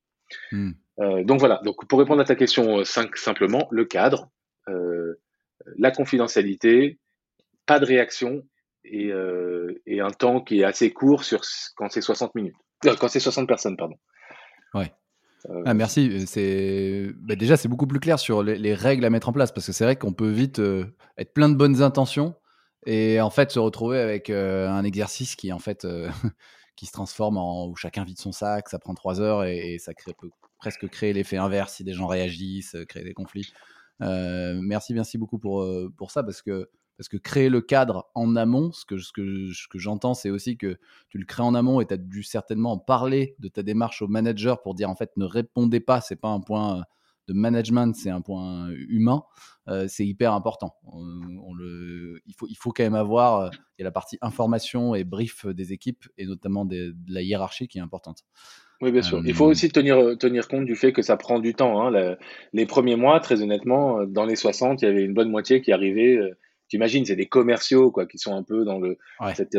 Hmm. 0.53 0.73
Euh, 1.01 1.25
donc 1.25 1.41
voilà. 1.41 1.61
Donc 1.65 1.87
pour 1.87 1.99
répondre 1.99 2.21
à 2.21 2.25
ta 2.25 2.37
question 2.37 2.81
euh, 2.81 2.85
simplement, 2.85 3.67
le 3.71 3.85
cadre, 3.85 4.31
euh, 4.69 5.19
la 5.77 5.91
confidentialité, 5.91 6.99
pas 7.67 7.81
de 7.81 7.87
réaction 7.87 8.45
et, 8.85 9.11
euh, 9.11 9.81
et, 9.87 10.01
un 10.01 10.11
temps 10.11 10.41
qui 10.41 10.61
est 10.61 10.65
assez 10.65 10.93
court 10.93 11.25
sur 11.25 11.41
quand 11.77 11.91
c'est 11.91 12.01
60 12.01 12.35
minutes, 12.37 12.55
quand 13.01 13.09
c'est 13.09 13.21
60 13.21 13.49
personnes, 13.49 13.77
pardon. 13.77 13.97
Ouais. 14.75 14.93
Ah, 15.65 15.75
merci. 15.75 16.27
C'est 16.27 17.11
bah, 17.17 17.37
déjà 17.37 17.57
c'est 17.57 17.69
beaucoup 17.69 17.87
plus 17.87 18.01
clair 18.01 18.19
sur 18.19 18.43
les, 18.43 18.57
les, 18.57 18.75
règles 18.75 19.05
à 19.05 19.11
mettre 19.11 19.29
en 19.29 19.33
place 19.33 19.53
parce 19.53 19.67
que 19.67 19.73
c'est 19.73 19.85
vrai 19.85 19.97
qu'on 19.97 20.13
peut 20.13 20.31
vite 20.31 20.61
être 21.19 21.33
plein 21.35 21.49
de 21.49 21.55
bonnes 21.55 21.83
intentions 21.83 22.35
et 22.87 23.21
en 23.21 23.31
fait, 23.31 23.51
se 23.51 23.59
retrouver 23.59 23.99
avec 23.99 24.31
euh, 24.31 24.69
un 24.69 24.85
exercice 24.85 25.35
qui, 25.35 25.53
en 25.53 25.59
fait, 25.59 25.85
euh, 25.85 26.09
qui 26.77 26.87
se 26.87 26.93
transforme 26.93 27.37
en 27.37 27.67
où 27.67 27.75
chacun 27.75 28.05
vide 28.05 28.19
son 28.19 28.33
sac, 28.33 28.69
ça 28.69 28.79
prend 28.79 28.95
trois 28.95 29.21
heures 29.21 29.45
et, 29.45 29.79
ça 29.79 29.93
peut 30.19 30.31
presque 30.59 30.89
créer 30.89 31.13
l'effet 31.13 31.37
inverse 31.37 31.75
si 31.75 31.85
des 31.85 31.93
gens 31.93 32.07
réagissent, 32.07 32.77
euh, 32.77 32.85
créer 32.85 33.05
des 33.05 33.13
conflits. 33.13 33.53
merci, 34.01 34.95
merci 34.95 35.19
beaucoup 35.19 35.39
pour, 35.39 35.67
pour 35.97 36.11
ça 36.13 36.23
parce 36.23 36.43
que, 36.43 36.71
parce 36.97 37.09
que 37.09 37.17
créer 37.17 37.49
le 37.49 37.61
cadre 37.61 38.09
en 38.15 38.37
amont, 38.37 38.73
ce 38.73 38.85
que, 38.85 38.99
ce 38.99 39.13
que, 39.13 39.51
que 39.69 39.79
j'entends, 39.79 40.15
c'est 40.15 40.31
aussi 40.31 40.57
que 40.57 40.79
tu 41.09 41.19
le 41.19 41.27
crées 41.27 41.43
en 41.43 41.55
amont 41.55 41.81
et 41.81 41.87
tu 41.87 41.95
as 41.95 41.99
dû 41.99 42.23
certainement 42.23 42.79
parler 42.79 43.35
de 43.39 43.49
ta 43.49 43.63
démarche 43.63 44.01
au 44.01 44.09
manager 44.09 44.63
pour 44.63 44.75
dire 44.75 44.89
en 44.89 44.97
fait 44.97 45.11
ne 45.17 45.25
répondez 45.25 45.81
pas, 45.81 46.01
c'est 46.01 46.17
pas 46.17 46.29
un 46.29 46.41
point 46.41 46.85
de 47.29 47.35
management, 47.35 47.95
c'est 47.95 48.11
un 48.11 48.21
point 48.21 48.69
humain, 48.89 49.25
euh, 49.69 49.87
c'est 49.89 50.07
hyper 50.07 50.33
important. 50.33 50.77
On, 50.85 51.55
le, 51.55 52.21
il, 52.27 52.35
faut, 52.35 52.47
il 52.49 52.57
faut 52.57 52.73
quand 52.73 52.85
même 52.85 52.95
avoir, 52.95 53.41
euh, 53.41 53.49
il 53.79 53.83
y 53.83 53.85
a 53.85 53.85
la 53.85 53.93
partie 53.93 54.19
information 54.21 54.95
et 54.95 55.05
brief 55.05 55.47
des 55.47 55.73
équipes, 55.73 56.07
et 56.19 56.27
notamment 56.27 56.65
de 56.65 56.95
la 57.09 57.23
hiérarchie 57.23 57.69
qui 57.69 57.79
est 57.79 57.83
importante. 57.83 58.21
Oui, 58.83 58.93
bien 58.93 59.03
sûr. 59.03 59.23
Il 59.25 59.35
faut 59.35 59.47
euh, 59.47 59.51
aussi 59.51 59.71
tenir, 59.71 60.19
tenir 60.19 60.49
compte 60.49 60.67
du 60.67 60.77
fait 60.77 60.93
que 60.93 61.03
ça 61.03 61.17
prend 61.17 61.39
du 61.39 61.55
temps. 61.55 61.83
Hein. 61.83 62.17
les 62.53 62.67
premiers 62.67 62.97
mois, 62.97 63.21
très 63.21 63.43
honnêtement, 63.43 64.05
dans 64.05 64.27
les 64.27 64.37
60, 64.37 64.83
il 64.83 64.85
y 64.85 64.89
avait 64.89 65.03
une 65.03 65.15
bonne 65.15 65.31
moitié 65.31 65.63
qui 65.63 65.73
arrivait. 65.73 66.19
Tu 66.69 66.77
imagines, 66.77 67.05
c'est 67.05 67.17
des 67.17 67.27
commerciaux 67.27 67.91
quoi, 67.91 68.07
qui 68.07 68.19
sont 68.19 68.35
un 68.35 68.43
peu 68.43 68.65
dans 68.65 68.79
le, 68.79 68.99
cette, 69.35 69.57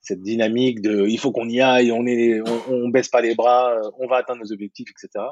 cette 0.00 0.22
dynamique 0.22 0.80
de 0.80 1.06
il 1.06 1.18
faut 1.18 1.30
qu'on 1.30 1.48
y 1.48 1.60
aille, 1.60 1.92
on, 1.92 2.06
est, 2.06 2.40
on, 2.40 2.74
on 2.74 2.88
baisse 2.88 3.08
pas 3.08 3.20
les 3.20 3.34
bras, 3.34 3.76
on 3.98 4.06
va 4.06 4.16
atteindre 4.16 4.40
nos 4.40 4.52
objectifs, 4.52 4.88
etc. 4.90 5.24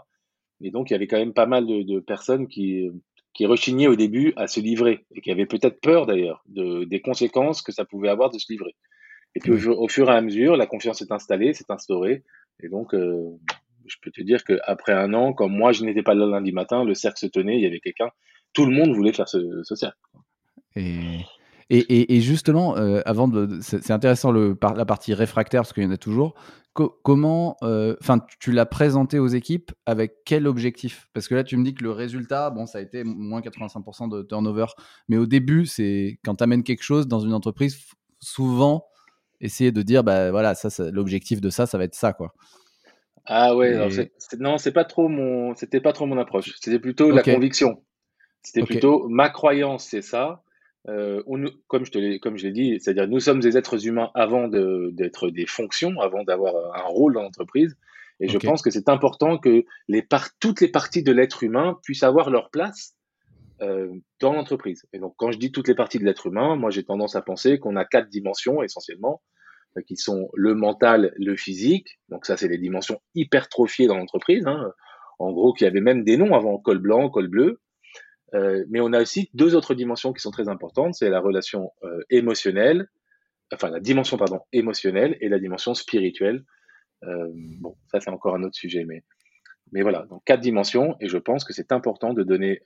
Et 0.60 0.70
donc, 0.70 0.90
il 0.90 0.92
y 0.92 0.96
avait 0.96 1.06
quand 1.06 1.18
même 1.18 1.32
pas 1.32 1.46
mal 1.46 1.66
de, 1.66 1.82
de 1.82 2.00
personnes 2.00 2.48
qui, 2.48 2.90
qui 3.34 3.46
rechignaient 3.46 3.86
au 3.86 3.96
début 3.96 4.32
à 4.36 4.46
se 4.46 4.60
livrer 4.60 5.04
et 5.14 5.20
qui 5.20 5.30
avaient 5.30 5.46
peut-être 5.46 5.80
peur 5.80 6.06
d'ailleurs 6.06 6.42
de, 6.48 6.84
des 6.84 7.00
conséquences 7.00 7.62
que 7.62 7.72
ça 7.72 7.84
pouvait 7.84 8.08
avoir 8.08 8.30
de 8.30 8.38
se 8.38 8.52
livrer. 8.52 8.74
Et 9.34 9.40
puis 9.40 9.52
au, 9.52 9.88
fur 9.88 10.10
et 10.10 10.14
à 10.14 10.20
mesure, 10.20 10.56
la 10.56 10.66
confiance 10.66 10.98
s'est 10.98 11.12
installée, 11.12 11.54
s'est 11.54 11.70
instaurée. 11.70 12.24
Et 12.62 12.68
donc, 12.68 12.94
euh, 12.94 13.30
je 13.86 13.96
peux 14.02 14.10
te 14.10 14.20
dire 14.22 14.42
qu'après 14.44 14.92
un 14.92 15.14
an, 15.14 15.32
comme 15.32 15.52
moi, 15.52 15.70
je 15.72 15.84
n'étais 15.84 16.02
pas 16.02 16.14
là 16.14 16.26
lundi 16.26 16.50
matin, 16.50 16.84
le 16.84 16.94
cercle 16.94 17.20
se 17.20 17.26
tenait, 17.26 17.56
il 17.56 17.62
y 17.62 17.66
avait 17.66 17.78
quelqu'un, 17.78 18.10
tout 18.52 18.66
le 18.66 18.72
monde 18.72 18.92
voulait 18.92 19.12
faire 19.12 19.28
ce, 19.28 19.62
ce 19.62 19.74
cercle. 19.76 19.98
Et, 20.74 21.20
et, 21.70 22.16
et, 22.16 22.20
justement, 22.20 22.76
euh, 22.76 23.00
avant 23.04 23.28
de, 23.28 23.60
c'est 23.60 23.92
intéressant 23.92 24.32
le, 24.32 24.58
la 24.76 24.84
partie 24.84 25.14
réfractaire 25.14 25.60
parce 25.60 25.72
qu'il 25.72 25.84
y 25.84 25.86
en 25.86 25.92
a 25.92 25.96
toujours. 25.96 26.34
Comment, 26.72 27.56
enfin, 27.62 28.20
tu 28.38 28.52
l'as 28.52 28.66
présenté 28.66 29.18
aux 29.18 29.28
équipes 29.28 29.72
avec 29.86 30.24
quel 30.24 30.46
objectif? 30.46 31.08
Parce 31.12 31.28
que 31.28 31.34
là, 31.34 31.44
tu 31.44 31.56
me 31.56 31.64
dis 31.64 31.74
que 31.74 31.82
le 31.82 31.90
résultat, 31.90 32.50
bon, 32.50 32.66
ça 32.66 32.78
a 32.78 32.80
été 32.80 33.04
moins 33.04 33.40
85% 33.40 34.08
de 34.08 34.22
turnover, 34.22 34.66
mais 35.08 35.16
au 35.16 35.26
début, 35.26 35.66
c'est 35.66 36.18
quand 36.24 36.36
tu 36.36 36.44
amènes 36.44 36.62
quelque 36.62 36.82
chose 36.82 37.08
dans 37.08 37.20
une 37.20 37.34
entreprise, 37.34 37.78
souvent, 38.20 38.86
essayer 39.40 39.72
de 39.72 39.82
dire, 39.82 40.04
bah 40.04 40.30
voilà, 40.30 40.54
ça, 40.54 40.90
l'objectif 40.90 41.40
de 41.40 41.50
ça, 41.50 41.66
ça 41.66 41.78
va 41.78 41.84
être 41.84 41.94
ça, 41.94 42.12
quoi. 42.12 42.34
Ah 43.26 43.54
ouais, 43.54 43.76
non, 44.38 44.58
c'est 44.58 44.72
pas 44.72 44.84
trop 44.84 45.08
mon, 45.08 45.54
c'était 45.54 45.80
pas 45.80 45.92
trop 45.92 46.06
mon 46.06 46.18
approche. 46.18 46.54
C'était 46.60 46.78
plutôt 46.78 47.10
la 47.10 47.22
conviction. 47.22 47.82
C'était 48.42 48.64
plutôt 48.64 49.08
ma 49.08 49.28
croyance, 49.28 49.86
c'est 49.86 50.02
ça. 50.02 50.42
Euh, 50.88 51.22
comme 51.68 51.84
je 51.84 51.90
te 51.90 52.18
comme 52.18 52.38
je 52.38 52.46
l'ai 52.46 52.52
dit, 52.52 52.80
c'est-à-dire 52.80 53.06
nous 53.06 53.20
sommes 53.20 53.40
des 53.40 53.58
êtres 53.58 53.86
humains 53.86 54.10
avant 54.14 54.48
d'être 54.48 55.28
des 55.28 55.46
fonctions, 55.46 56.00
avant 56.00 56.24
d'avoir 56.24 56.54
un 56.74 56.88
rôle 56.88 57.14
dans 57.14 57.22
l'entreprise. 57.22 57.76
Et 58.20 58.28
je 58.28 58.38
pense 58.38 58.60
que 58.62 58.70
c'est 58.70 58.88
important 58.88 59.38
que 59.38 59.64
les 59.88 60.06
toutes 60.40 60.60
les 60.60 60.68
parties 60.68 61.02
de 61.02 61.12
l'être 61.12 61.42
humain 61.42 61.78
puissent 61.82 62.02
avoir 62.02 62.30
leur 62.30 62.50
place 62.50 62.94
euh, 63.62 63.92
dans 64.20 64.32
l'entreprise. 64.34 64.86
Et 64.92 64.98
donc, 64.98 65.14
quand 65.16 65.32
je 65.32 65.38
dis 65.38 65.52
toutes 65.52 65.68
les 65.68 65.74
parties 65.74 65.98
de 65.98 66.04
l'être 66.04 66.26
humain, 66.26 66.56
moi 66.56 66.70
j'ai 66.70 66.84
tendance 66.84 67.16
à 67.16 67.22
penser 67.22 67.58
qu'on 67.58 67.76
a 67.76 67.84
quatre 67.84 68.08
dimensions 68.08 68.62
essentiellement, 68.62 69.22
euh, 69.76 69.82
qui 69.82 69.96
sont 69.96 70.30
le 70.34 70.54
mental, 70.54 71.12
le 71.16 71.36
physique. 71.36 71.98
Donc 72.08 72.26
ça, 72.26 72.36
c'est 72.36 72.48
les 72.48 72.58
dimensions 72.58 73.00
hypertrophiées 73.14 73.86
dans 73.86 73.96
l'entreprise. 73.96 74.46
Hein. 74.46 74.72
En 75.18 75.32
gros, 75.32 75.52
qui 75.52 75.66
avait 75.66 75.82
même 75.82 76.04
des 76.04 76.16
noms 76.16 76.34
avant 76.34 76.58
col 76.58 76.78
blanc, 76.78 77.10
col 77.10 77.28
bleu. 77.28 77.60
Euh, 78.34 78.64
mais 78.68 78.80
on 78.80 78.92
a 78.92 79.00
aussi 79.00 79.30
deux 79.34 79.54
autres 79.54 79.74
dimensions 79.74 80.12
qui 80.12 80.20
sont 80.20 80.30
très 80.30 80.48
importantes. 80.48 80.94
C'est 80.94 81.10
la 81.10 81.20
relation 81.20 81.72
euh, 81.82 82.00
émotionnelle, 82.10 82.88
enfin 83.52 83.70
la 83.70 83.80
dimension 83.80 84.16
pardon 84.16 84.40
émotionnelle 84.52 85.16
et 85.20 85.28
la 85.28 85.38
dimension 85.38 85.74
spirituelle. 85.74 86.44
Euh, 87.04 87.28
bon, 87.60 87.76
ça 87.90 88.00
c'est 88.00 88.10
encore 88.10 88.34
un 88.34 88.42
autre 88.42 88.56
sujet, 88.56 88.84
mais 88.84 89.02
mais 89.72 89.82
voilà, 89.82 90.04
donc 90.10 90.24
quatre 90.24 90.40
dimensions, 90.40 90.96
et 91.00 91.08
je 91.08 91.16
pense 91.16 91.44
que 91.44 91.52
c'est 91.52 91.70
important 91.70 92.12
de 92.12 92.24
donner 92.24 92.60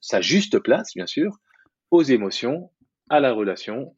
sa 0.00 0.20
juste 0.20 0.60
place, 0.60 0.94
bien 0.94 1.06
sûr, 1.06 1.36
aux 1.90 2.04
émotions, 2.04 2.70
à 3.08 3.18
la 3.18 3.32
relation, 3.32 3.96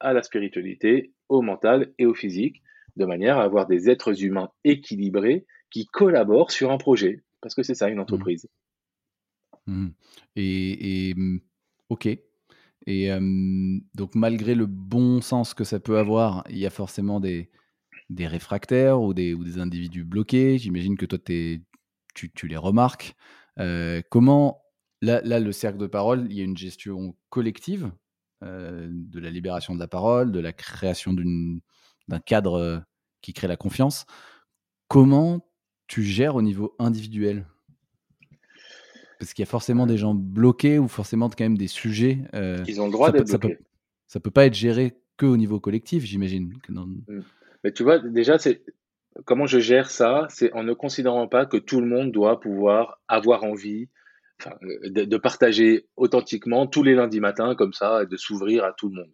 à 0.00 0.14
la 0.14 0.22
spiritualité, 0.22 1.12
au 1.28 1.42
mental 1.42 1.92
et 1.98 2.06
au 2.06 2.14
physique, 2.14 2.62
de 2.96 3.04
manière 3.04 3.38
à 3.38 3.44
avoir 3.44 3.66
des 3.66 3.90
êtres 3.90 4.24
humains 4.24 4.50
équilibrés 4.64 5.44
qui 5.70 5.86
collaborent 5.86 6.52
sur 6.52 6.70
un 6.70 6.78
projet, 6.78 7.22
parce 7.42 7.54
que 7.54 7.62
c'est 7.62 7.74
ça 7.74 7.88
une 7.88 7.96
mmh. 7.96 8.00
entreprise. 8.00 8.44
Mmh. 8.44 8.63
Et, 10.36 11.14
mmh, 11.16 11.38
ok. 11.88 12.08
Et 12.86 13.08
donc 13.94 14.14
malgré 14.14 14.54
le 14.54 14.66
bon 14.66 15.20
sens 15.22 15.54
que 15.54 15.64
ça 15.64 15.80
peut 15.80 15.98
avoir, 15.98 16.44
il 16.50 16.58
y 16.58 16.66
a 16.66 16.70
forcément 16.70 17.20
des, 17.20 17.50
des 18.10 18.26
réfractaires 18.26 19.00
ou 19.00 19.14
des, 19.14 19.34
ou 19.34 19.44
des 19.44 19.58
individus 19.58 20.04
bloqués. 20.04 20.58
J'imagine 20.58 20.96
que 20.96 21.06
toi, 21.06 21.18
tu, 21.18 21.64
tu, 22.14 22.48
les 22.48 22.56
remarques. 22.56 23.16
comment, 24.10 24.62
là, 25.00 25.20
là, 25.22 25.40
le 25.40 25.52
cercle 25.52 25.78
de 25.78 25.86
parole, 25.86 26.26
il 26.30 26.36
y 26.36 26.40
a 26.40 26.44
une 26.44 26.56
gestion 26.56 27.16
collective 27.30 27.90
de 28.42 29.18
la 29.18 29.30
libération 29.30 29.74
de 29.74 29.80
la 29.80 29.88
parole, 29.88 30.30
de 30.30 30.40
la 30.40 30.52
création 30.52 31.14
d'un 31.14 32.20
cadre 32.20 32.84
qui 33.22 33.32
crée 33.32 33.48
la 33.48 33.56
confiance. 33.56 34.04
Comment 34.88 35.48
tu 35.86 36.02
gères 36.04 36.36
au 36.36 36.42
niveau 36.42 36.76
individuel? 36.78 37.46
Parce 39.18 39.32
qu'il 39.32 39.42
y 39.42 39.48
a 39.48 39.50
forcément 39.50 39.86
des 39.86 39.96
gens 39.96 40.14
bloqués 40.14 40.78
ou 40.78 40.88
forcément 40.88 41.28
quand 41.28 41.44
même 41.44 41.58
des 41.58 41.68
sujets. 41.68 42.18
Ils 42.66 42.80
ont 42.80 42.86
le 42.86 42.92
droit 42.92 43.12
d'être 43.12 43.28
bloqués. 43.28 43.58
Ça 44.06 44.20
peut, 44.20 44.24
peut 44.24 44.30
pas 44.32 44.46
être 44.46 44.54
géré 44.54 44.96
que 45.16 45.26
au 45.26 45.36
niveau 45.36 45.60
collectif, 45.60 46.04
j'imagine. 46.04 46.52
Mmh. 46.68 47.20
Mais 47.62 47.72
tu 47.72 47.82
vois, 47.82 47.98
déjà, 47.98 48.38
c'est 48.38 48.62
comment 49.24 49.46
je 49.46 49.58
gère 49.58 49.90
ça, 49.90 50.26
c'est 50.30 50.52
en 50.52 50.64
ne 50.64 50.72
considérant 50.72 51.28
pas 51.28 51.46
que 51.46 51.56
tout 51.56 51.80
le 51.80 51.86
monde 51.86 52.10
doit 52.12 52.40
pouvoir 52.40 53.00
avoir 53.08 53.44
envie 53.44 53.88
de, 54.84 55.16
partager 55.16 55.86
authentiquement 55.96 56.66
tous 56.66 56.82
les 56.82 56.94
lundis 56.94 57.20
matins 57.20 57.54
comme 57.54 57.72
ça 57.72 58.02
et 58.02 58.06
de 58.06 58.16
s'ouvrir 58.16 58.64
à 58.64 58.72
tout 58.72 58.88
le 58.88 58.96
monde. 58.96 59.12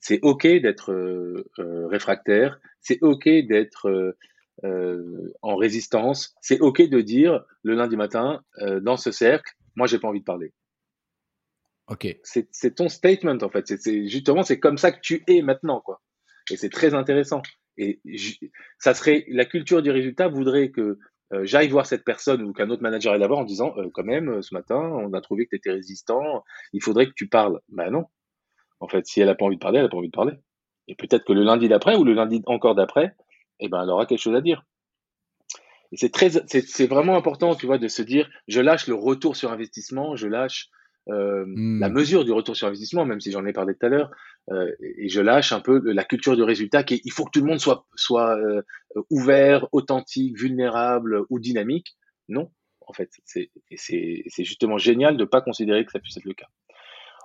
C'est 0.00 0.20
ok 0.22 0.46
d'être 0.46 0.92
euh, 0.92 1.50
euh, 1.58 1.86
réfractaire, 1.88 2.58
c'est 2.80 2.98
ok 3.02 3.28
d'être 3.46 4.16
euh, 4.64 5.32
en 5.42 5.56
résistance, 5.56 6.34
c'est 6.40 6.60
ok 6.60 6.82
de 6.88 7.00
dire 7.00 7.44
le 7.62 7.74
lundi 7.74 7.96
matin 7.96 8.42
dans 8.82 8.96
ce 8.96 9.12
cercle, 9.12 9.52
moi 9.76 9.86
j'ai 9.86 9.98
pas 9.98 10.08
envie 10.08 10.20
de 10.20 10.24
parler. 10.24 10.52
Ok. 11.88 12.06
C'est 12.22 12.74
ton 12.74 12.88
statement 12.88 13.38
en 13.40 13.48
fait. 13.48 13.66
C'est 13.66 14.08
justement 14.08 14.42
c'est 14.42 14.60
comme 14.60 14.78
ça 14.78 14.92
que 14.92 15.00
tu 15.00 15.24
es 15.26 15.42
maintenant 15.42 15.80
quoi. 15.80 16.02
Et 16.50 16.56
c'est 16.56 16.70
très 16.70 16.94
intéressant. 16.94 17.42
Et 17.76 18.00
ça 18.78 18.94
serait 18.94 19.24
la 19.28 19.44
culture 19.44 19.82
du 19.82 19.90
résultat 19.90 20.28
voudrait 20.28 20.70
que 20.70 20.98
euh, 21.32 21.44
j'aille 21.44 21.68
voir 21.68 21.86
cette 21.86 22.04
personne 22.04 22.42
ou 22.42 22.52
qu'un 22.52 22.70
autre 22.70 22.82
manager 22.82 23.12
aille 23.12 23.20
la 23.20 23.26
voir 23.26 23.40
en 23.40 23.44
disant 23.44 23.74
euh, 23.76 23.88
quand 23.92 24.04
même 24.04 24.30
euh, 24.30 24.42
ce 24.42 24.54
matin 24.54 24.78
on 24.78 25.12
a 25.12 25.20
trouvé 25.20 25.44
que 25.44 25.50
tu 25.50 25.56
étais 25.56 25.70
résistant, 25.70 26.42
il 26.72 26.82
faudrait 26.82 27.06
que 27.06 27.12
tu 27.14 27.28
parles. 27.28 27.60
Ben 27.68 27.90
non. 27.90 28.06
En 28.80 28.88
fait, 28.88 29.06
si 29.06 29.20
elle 29.20 29.28
a 29.28 29.34
pas 29.34 29.44
envie 29.44 29.56
de 29.56 29.60
parler, 29.60 29.78
elle 29.78 29.86
a 29.86 29.88
pas 29.88 29.96
envie 29.96 30.08
de 30.08 30.16
parler. 30.16 30.34
Et 30.86 30.94
peut-être 30.94 31.24
que 31.24 31.32
le 31.32 31.42
lundi 31.42 31.68
d'après 31.68 31.96
ou 31.96 32.04
le 32.04 32.14
lundi 32.14 32.42
encore 32.46 32.74
d'après, 32.74 33.14
eh 33.60 33.68
ben 33.68 33.82
elle 33.82 33.90
aura 33.90 34.06
quelque 34.06 34.20
chose 34.20 34.36
à 34.36 34.40
dire. 34.40 34.64
Et 35.92 35.96
c'est 35.96 36.10
très, 36.10 36.30
c'est 36.30 36.86
vraiment 36.86 37.16
important, 37.16 37.54
tu 37.54 37.66
vois, 37.66 37.78
de 37.78 37.88
se 37.88 38.02
dire, 38.02 38.28
je 38.46 38.60
lâche 38.60 38.86
le 38.88 38.94
retour 38.94 39.36
sur 39.36 39.50
investissement, 39.50 40.16
je 40.16 40.26
lâche 40.26 40.68
euh, 41.08 41.46
la 41.46 41.88
hmm. 41.88 41.92
mesure 41.92 42.24
du 42.24 42.32
retour 42.32 42.54
sur 42.54 42.66
investissement, 42.66 43.06
même 43.06 43.20
si 43.20 43.30
j'en 43.30 43.46
ai 43.46 43.54
parlé 43.54 43.74
tout 43.74 43.86
à 43.86 43.88
l'heure, 43.88 44.10
euh, 44.50 44.70
et 44.80 45.08
je 45.08 45.22
lâche 45.22 45.52
un 45.52 45.60
peu 45.60 45.80
la 45.92 46.04
culture 46.04 46.36
du 46.36 46.42
résultat 46.42 46.82
qui 46.82 47.00
il 47.04 47.12
faut 47.12 47.24
que 47.24 47.30
tout 47.30 47.40
le 47.40 47.46
monde 47.46 47.60
soit, 47.60 47.86
soit 47.94 48.36
euh, 48.36 48.62
ouvert, 49.08 49.66
authentique, 49.72 50.38
vulnérable 50.38 51.24
ou 51.30 51.38
dynamique. 51.38 51.96
Non, 52.28 52.50
en 52.86 52.92
fait, 52.92 53.10
c'est 53.24 53.50
justement 54.44 54.76
génial 54.76 55.16
de 55.16 55.22
ne 55.22 55.28
pas 55.28 55.40
considérer 55.40 55.86
que 55.86 55.92
ça 55.92 55.98
puisse 55.98 56.16
être 56.18 56.24
le 56.24 56.34
cas. 56.34 56.48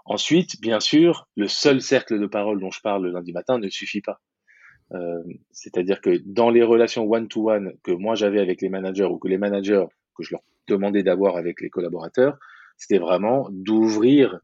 Ensuite, 0.06 0.60
bien 0.62 0.80
sûr, 0.80 1.28
le 1.36 1.48
seul 1.48 1.82
cercle 1.82 2.20
de 2.20 2.28
parole 2.28 2.60
dont 2.60 2.72
je 2.72 2.82
parle 2.82 3.04
le 3.04 3.12
lundi 3.12 3.34
matin 3.34 3.58
ne 3.58 3.70
suffit 3.70 4.02
pas. 4.02 4.22
Euh, 4.94 5.24
C'est-à-dire 5.52 6.02
que 6.02 6.22
dans 6.26 6.50
les 6.50 6.64
relations 6.64 7.10
one-to-one 7.10 7.70
-one 7.70 7.78
que 7.84 7.92
moi 7.92 8.16
j'avais 8.16 8.40
avec 8.40 8.62
les 8.62 8.70
managers 8.70 9.06
ou 9.06 9.18
que 9.18 9.28
les 9.28 9.38
managers 9.38 9.86
que 10.16 10.24
je 10.24 10.32
leur 10.32 10.42
demandais 10.68 11.04
d'avoir 11.04 11.38
avec 11.38 11.62
les 11.62 11.70
collaborateurs, 11.70 12.38
c'était 12.78 13.00
vraiment 13.00 13.48
d'ouvrir 13.52 14.40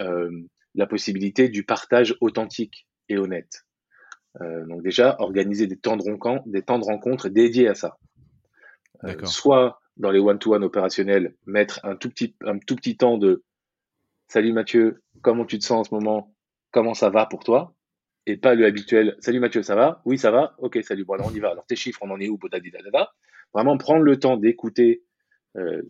euh, 0.00 0.30
la 0.74 0.86
possibilité 0.86 1.48
du 1.48 1.64
partage 1.64 2.16
authentique 2.20 2.86
et 3.08 3.18
honnête. 3.18 3.64
Euh, 4.40 4.66
donc 4.66 4.82
déjà, 4.82 5.16
organiser 5.20 5.66
des 5.66 5.76
temps, 5.76 5.96
de 5.96 6.02
rencontre, 6.02 6.48
des 6.48 6.62
temps 6.62 6.78
de 6.78 6.84
rencontre 6.84 7.28
dédiés 7.28 7.68
à 7.68 7.74
ça. 7.74 7.96
Soit 9.24 9.80
dans 9.96 10.10
les 10.10 10.18
one-to-one 10.18 10.64
opérationnels, 10.64 11.34
mettre 11.46 11.80
un 11.84 11.94
tout, 11.94 12.08
petit, 12.08 12.34
un 12.44 12.58
tout 12.58 12.74
petit 12.76 12.96
temps 12.96 13.18
de 13.18 13.44
Salut 14.28 14.52
Mathieu, 14.52 15.02
comment 15.22 15.44
tu 15.44 15.58
te 15.58 15.64
sens 15.64 15.80
en 15.80 15.84
ce 15.84 15.94
moment? 15.94 16.34
Comment 16.72 16.94
ça 16.94 17.10
va 17.10 17.26
pour 17.26 17.44
toi? 17.44 17.74
Et 18.26 18.36
pas 18.36 18.54
le 18.54 18.64
habituel 18.64 19.16
Salut 19.20 19.40
Mathieu, 19.40 19.62
ça 19.62 19.74
va? 19.74 20.00
Oui, 20.04 20.16
ça 20.18 20.30
va? 20.30 20.54
Ok, 20.58 20.78
salut. 20.82 21.04
Bon, 21.04 21.14
alors 21.14 21.30
on 21.30 21.34
y 21.34 21.40
va. 21.40 21.50
Alors 21.50 21.66
tes 21.66 21.76
chiffres, 21.76 22.00
on 22.02 22.10
en 22.10 22.20
est 22.20 22.28
où 22.28 22.38
Vraiment 23.52 23.76
prendre 23.76 24.02
le 24.02 24.18
temps 24.18 24.36
d'écouter, 24.36 25.02
euh, 25.56 25.82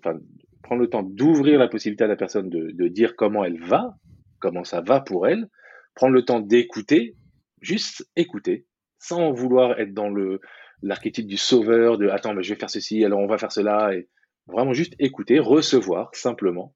prendre 0.62 0.81
le 0.81 0.88
temps 0.88 1.03
d'ouvrir 1.03 1.59
la 1.59 1.68
possibilité 1.68 2.05
à 2.05 2.09
la 2.09 2.16
personne 2.16 2.51
de, 2.51 2.88
dire 2.88 3.16
comment 3.16 3.44
elle 3.44 3.61
va, 3.61 3.97
comment 4.40 4.64
ça 4.64 4.81
va 4.81 5.01
pour 5.01 5.27
elle, 5.29 5.49
prendre 5.94 6.12
le 6.12 6.25
temps 6.25 6.40
d'écouter, 6.40 7.16
juste 7.61 8.09
écouter, 8.16 8.66
sans 8.99 9.33
vouloir 9.33 9.79
être 9.79 9.94
dans 9.94 10.09
le 10.09 10.40
l'archétype 10.83 11.27
du 11.27 11.38
sauveur, 11.38 11.97
de 11.97 12.09
attends, 12.09 12.35
mais 12.35 12.42
je 12.42 12.53
vais 12.53 12.61
faire 12.61 12.68
ceci, 12.68 13.05
alors 13.05 13.20
on 13.20 13.27
va 13.27 13.38
faire 13.38 13.53
cela, 13.53 13.94
et 13.94 14.09
vraiment 14.47 14.75
juste 14.75 14.94
écouter, 14.99 15.38
recevoir 15.38 16.11
simplement, 16.14 16.75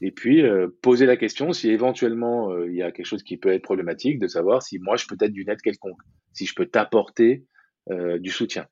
et 0.00 0.10
puis 0.10 0.42
euh, 0.42 0.68
poser 0.82 1.06
la 1.06 1.16
question 1.16 1.52
si 1.52 1.70
éventuellement 1.70 2.50
euh, 2.50 2.68
il 2.68 2.74
y 2.74 2.82
a 2.82 2.92
quelque 2.92 3.06
chose 3.06 3.22
qui 3.22 3.36
peut 3.36 3.52
être 3.52 3.62
problématique, 3.62 4.18
de 4.18 4.26
savoir 4.26 4.62
si 4.62 4.78
moi 4.78 4.96
je 4.96 5.06
peux 5.06 5.16
être 5.20 5.32
d'une 5.32 5.48
aide 5.48 5.62
quelconque, 5.62 6.00
si 6.32 6.46
je 6.46 6.54
peux 6.54 6.66
t'apporter 6.66 7.44
euh, 7.90 8.18
du 8.18 8.30
soutien. 8.30 8.66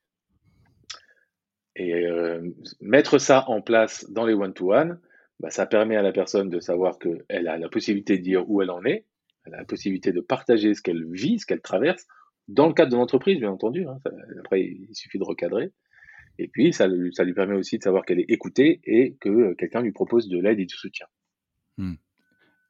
Et 1.74 2.04
mettre 2.82 3.16
ça 3.16 3.48
en 3.48 3.62
place 3.62 4.04
dans 4.10 4.26
les 4.26 4.34
one-to-one, 4.34 5.00
bah, 5.40 5.48
ça 5.48 5.64
permet 5.64 5.96
à 5.96 6.02
la 6.02 6.12
personne 6.12 6.50
de 6.50 6.60
savoir 6.60 6.98
qu'elle 6.98 7.48
a 7.48 7.56
la 7.56 7.68
possibilité 7.70 8.18
de 8.18 8.22
dire 8.22 8.44
où 8.50 8.60
elle 8.60 8.70
en 8.70 8.84
est, 8.84 9.06
elle 9.46 9.54
a 9.54 9.58
la 9.58 9.64
possibilité 9.64 10.12
de 10.12 10.20
partager 10.20 10.74
ce 10.74 10.82
qu'elle 10.82 11.06
vit, 11.10 11.38
ce 11.38 11.46
qu'elle 11.46 11.62
traverse, 11.62 12.06
dans 12.46 12.66
le 12.66 12.74
cadre 12.74 12.92
de 12.92 12.96
l'entreprise, 12.96 13.38
bien 13.38 13.50
entendu. 13.50 13.86
Hein, 13.86 13.98
après, 14.40 14.60
il 14.60 14.94
suffit 14.94 15.18
de 15.18 15.24
recadrer. 15.24 15.72
Et 16.38 16.48
puis, 16.48 16.72
ça, 16.72 16.88
ça 17.12 17.24
lui 17.24 17.34
permet 17.34 17.54
aussi 17.54 17.78
de 17.78 17.82
savoir 17.82 18.04
qu'elle 18.04 18.20
est 18.20 18.30
écoutée 18.30 18.80
et 18.84 19.16
que 19.20 19.54
quelqu'un 19.54 19.82
lui 19.82 19.92
propose 19.92 20.28
de 20.28 20.38
l'aide 20.38 20.60
et 20.60 20.66
du 20.66 20.76
soutien. 20.76 21.06
Hmm. 21.78 21.94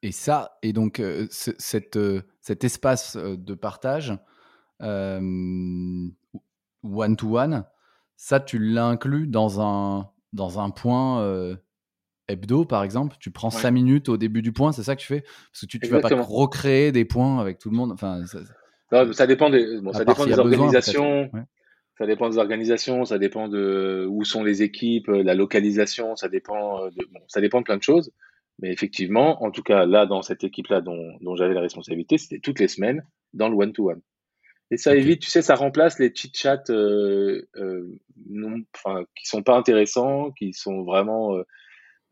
Et 0.03 0.13
ça, 0.13 0.59
et 0.63 0.73
donc, 0.73 0.99
euh, 0.99 1.27
cette, 1.31 1.97
euh, 1.97 2.23
cet 2.41 2.65
espace 2.65 3.17
de 3.17 3.55
partage, 3.55 4.13
one-to-one, 6.83 7.65
ça, 8.17 8.41
tu 8.41 8.59
l'inclus 8.59 9.29
dans 9.29 9.61
un, 9.61 10.11
dans 10.33 10.59
un 10.61 10.71
point 10.71 11.23
euh, 11.23 11.57
hebdo, 12.29 12.65
par 12.65 12.83
exemple? 12.83 13.17
Tu 13.21 13.31
prends 13.31 13.51
5 13.51 13.71
minutes 13.71 14.09
au 14.09 14.17
début 14.17 14.43
du 14.43 14.53
point, 14.53 14.73
c'est 14.73 14.83
ça 14.83 14.97
que 14.97 15.01
tu 15.01 15.07
fais? 15.07 15.21
Parce 15.21 15.61
que 15.63 15.67
tu 15.67 15.79
ne 15.83 15.89
vas 15.89 16.01
pas 16.01 16.21
recréer 16.21 16.91
des 16.93 17.05
points 17.05 17.41
avec 17.41 17.59
tout 17.59 17.71
le 17.71 17.77
monde. 17.77 17.93
Enfin, 17.93 18.25
ça, 18.91 19.13
ça 19.13 19.27
dépend 19.27 19.51
des, 19.51 19.81
bon, 19.81 19.93
ça 19.93 20.05
dépend 20.05 20.27
des 20.27 20.39
organisations. 20.39 21.31
Ça 22.03 22.07
dépend 22.09 22.29
des 22.29 22.39
organisations, 22.39 23.05
ça 23.05 23.17
dépend 23.17 23.47
de 23.47 24.09
où 24.11 24.25
sont 24.25 24.43
les 24.43 24.65
équipes, 24.65 25.07
la 25.07 25.37
localisation, 25.37 26.17
ça 26.17 26.29
dépend 26.29 26.87
de, 26.87 27.07
bon, 27.13 27.21
ça 27.29 27.41
dépend 27.41 27.61
de 27.61 27.65
plein 27.65 27.77
de 27.77 27.83
choses. 27.85 28.11
Mais 28.59 28.73
effectivement, 28.73 29.41
en 29.45 29.53
tout 29.53 29.63
cas, 29.63 29.87
là, 29.87 30.05
dans 30.05 30.21
cette 30.21 30.43
équipe-là 30.43 30.81
dont, 30.81 31.17
dont 31.21 31.37
j'avais 31.37 31.55
la 31.55 31.61
responsabilité, 31.61 32.19
c'était 32.19 32.41
toutes 32.41 32.59
les 32.59 32.67
semaines 32.67 33.07
dans 33.35 33.49
le 33.49 33.55
one-to-one. 33.55 34.01
Et 34.73 34.79
ça 34.79 34.97
évite, 34.97 35.21
tu 35.21 35.31
sais, 35.31 35.43
ça 35.43 35.55
remplace 35.55 36.01
les 36.01 36.13
chit-chats 36.13 36.65
euh, 36.71 37.47
euh, 37.55 37.87
enfin, 38.75 39.05
qui 39.15 39.29
sont 39.29 39.45
pas 39.45 39.57
intéressants, 39.57 40.33
qui 40.33 40.55
sont 40.55 40.83
vraiment 40.83 41.37
euh, 41.37 41.43
euh, 41.43 41.45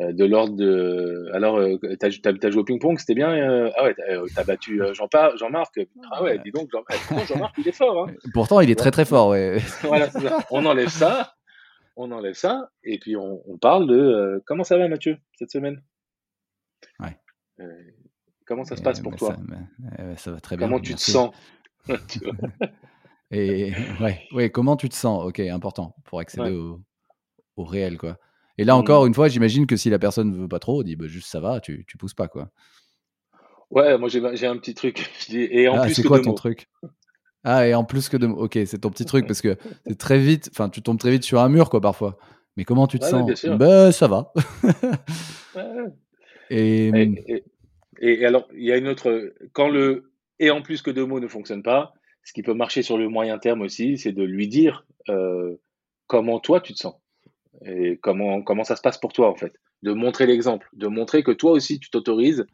de 0.01 0.25
l'ordre 0.25 0.57
de. 0.57 1.31
Alors, 1.33 1.59
euh, 1.59 1.79
t'as 1.99 2.09
as, 2.09 2.51
joué 2.51 2.61
au 2.61 2.65
ping-pong, 2.65 2.99
c'était 2.99 3.15
bien. 3.15 3.31
Euh, 3.31 3.71
ah 3.77 3.85
ouais, 3.85 3.95
t'as 4.35 4.45
battu 4.45 4.81
Jean-Marc. 4.95 5.37
Jean 5.37 5.51
ah 6.11 6.23
ouais, 6.23 6.39
dis 6.39 6.51
donc, 6.51 6.71
Jean-Marc, 6.71 7.27
Jean 7.27 7.51
il 7.59 7.69
est 7.69 7.73
fort. 7.73 8.09
Hein. 8.09 8.15
Pourtant, 8.35 8.61
il 8.61 8.71
est 8.71 8.77
très 8.77 8.91
très 8.91 9.05
fort, 9.05 9.29
ouais. 9.29 9.59
voilà, 9.83 10.11
ça. 10.11 10.39
On 10.51 10.65
enlève 10.65 10.89
ça, 10.89 11.35
on 11.97 12.11
enlève 12.13 12.35
ça, 12.35 12.71
et 12.83 12.99
puis 12.99 13.17
on, 13.17 13.43
on 13.47 13.59
parle 13.59 13.87
de 13.87 14.43
comment 14.47 14.65
ça 14.65 14.79
va, 14.79 14.89
Mathieu, 14.89 15.19
cette 15.35 15.51
semaine? 15.51 15.83
Ouais. 16.99 17.17
comment 18.47 18.65
ça 18.65 18.77
se 18.77 18.83
passe 18.83 19.01
pour 19.01 19.17
toi? 19.17 19.37
ça, 19.97 20.17
ça, 20.17 20.31
va 20.33 20.41
très 20.41 20.57
bien. 20.57 20.67
Comment 20.67 20.81
tu 20.81 20.95
te 20.95 21.01
sens? 21.01 21.31
Et 23.33 23.73
ouais, 24.01 24.27
ouais, 24.33 24.51
comment 24.51 24.77
tu 24.77 24.89
te 24.89 24.95
sens? 24.95 25.25
Ok, 25.25 25.39
important 25.39 25.95
pour 26.05 26.19
accéder 26.19 26.51
au, 26.51 26.81
au 27.57 27.65
réel, 27.65 27.97
quoi. 27.97 28.19
Et 28.61 28.65
là 28.65 28.77
encore, 28.77 29.05
mmh. 29.05 29.09
une 29.09 29.15
fois, 29.15 29.29
j'imagine 29.29 29.67
que 29.67 29.75
si 29.75 29.89
la 29.89 29.99
personne 29.99 30.31
ne 30.31 30.37
veut 30.37 30.47
pas 30.47 30.59
trop, 30.59 30.81
on 30.81 30.83
dit 30.83 30.95
bah, 30.95 31.07
juste 31.07 31.29
ça 31.29 31.41
va, 31.41 31.61
tu, 31.61 31.87
tu 31.89 31.97
pousses 31.97 32.13
pas 32.13 32.29
quoi. 32.29 32.51
Ouais, 33.71 33.97
moi 33.97 34.11
j'ai 34.11 34.47
un 34.47 34.59
petit 34.59 34.75
truc. 34.75 35.11
Et 35.33 35.67
en 35.67 35.77
ah, 35.77 35.83
plus 35.85 35.95
c'est 35.95 36.03
quoi 36.03 36.21
ton 36.21 36.35
truc? 36.35 36.69
Ah, 37.43 37.67
et 37.67 37.75
en 37.75 37.85
plus 37.85 38.11
que 38.11 38.19
de 38.19 38.27
Ok, 38.27 38.59
c'est 38.67 38.81
ton 38.81 38.91
petit 38.91 39.07
truc 39.07 39.27
parce 39.27 39.41
que 39.41 39.57
c'est 39.87 39.97
très 39.97 40.19
vite, 40.19 40.51
enfin, 40.53 40.69
tu 40.69 40.83
tombes 40.83 40.99
très 40.99 41.11
vite 41.11 41.23
sur 41.23 41.41
un 41.41 41.49
mur 41.49 41.71
quoi 41.71 41.81
parfois. 41.81 42.19
Mais 42.59 42.65
comment 42.65 42.87
tu 42.87 42.99
te 42.99 43.07
sens? 43.07 43.47
Bah, 43.47 43.93
ça 43.93 44.09
va. 44.09 44.35
et... 46.51 46.89
Et, 46.89 47.45
et, 48.03 48.27
alors, 48.27 48.47
il 48.53 48.65
y 48.65 48.73
a 48.73 48.77
une 48.77 48.89
autre. 48.89 49.33
Quand 49.55 49.71
le 49.71 50.13
et 50.39 50.51
en 50.51 50.61
plus 50.61 50.83
que 50.83 50.91
deux 50.91 51.07
mots 51.07 51.21
ne 51.21 51.29
fonctionne 51.29 51.63
pas, 51.63 51.95
ce 52.25 52.35
qui 52.35 52.43
peut 52.43 52.53
marcher 52.53 52.83
sur 52.83 52.99
le 52.99 53.09
moyen 53.09 53.39
terme 53.39 53.63
aussi, 53.63 53.97
c'est 53.97 54.13
de 54.13 54.23
lui 54.23 54.49
dire 54.49 54.85
euh, 55.09 55.57
comment 56.07 56.41
toi 56.41 56.61
tu 56.61 56.75
te 56.75 56.79
sens 56.79 57.00
et 57.65 57.99
comment, 58.03 58.43
comment 58.43 58.65
ça 58.65 58.77
se 58.77 58.83
passe 58.83 58.99
pour 58.99 59.13
toi, 59.13 59.29
en 59.31 59.37
fait? 59.37 59.53
De 59.83 59.93
montrer 59.93 60.27
l'exemple, 60.27 60.69
de 60.73 60.87
montrer 60.87 61.23
que 61.23 61.31
toi 61.31 61.53
aussi, 61.53 61.79
tu 61.81 61.91
t'autorises, 61.91 62.47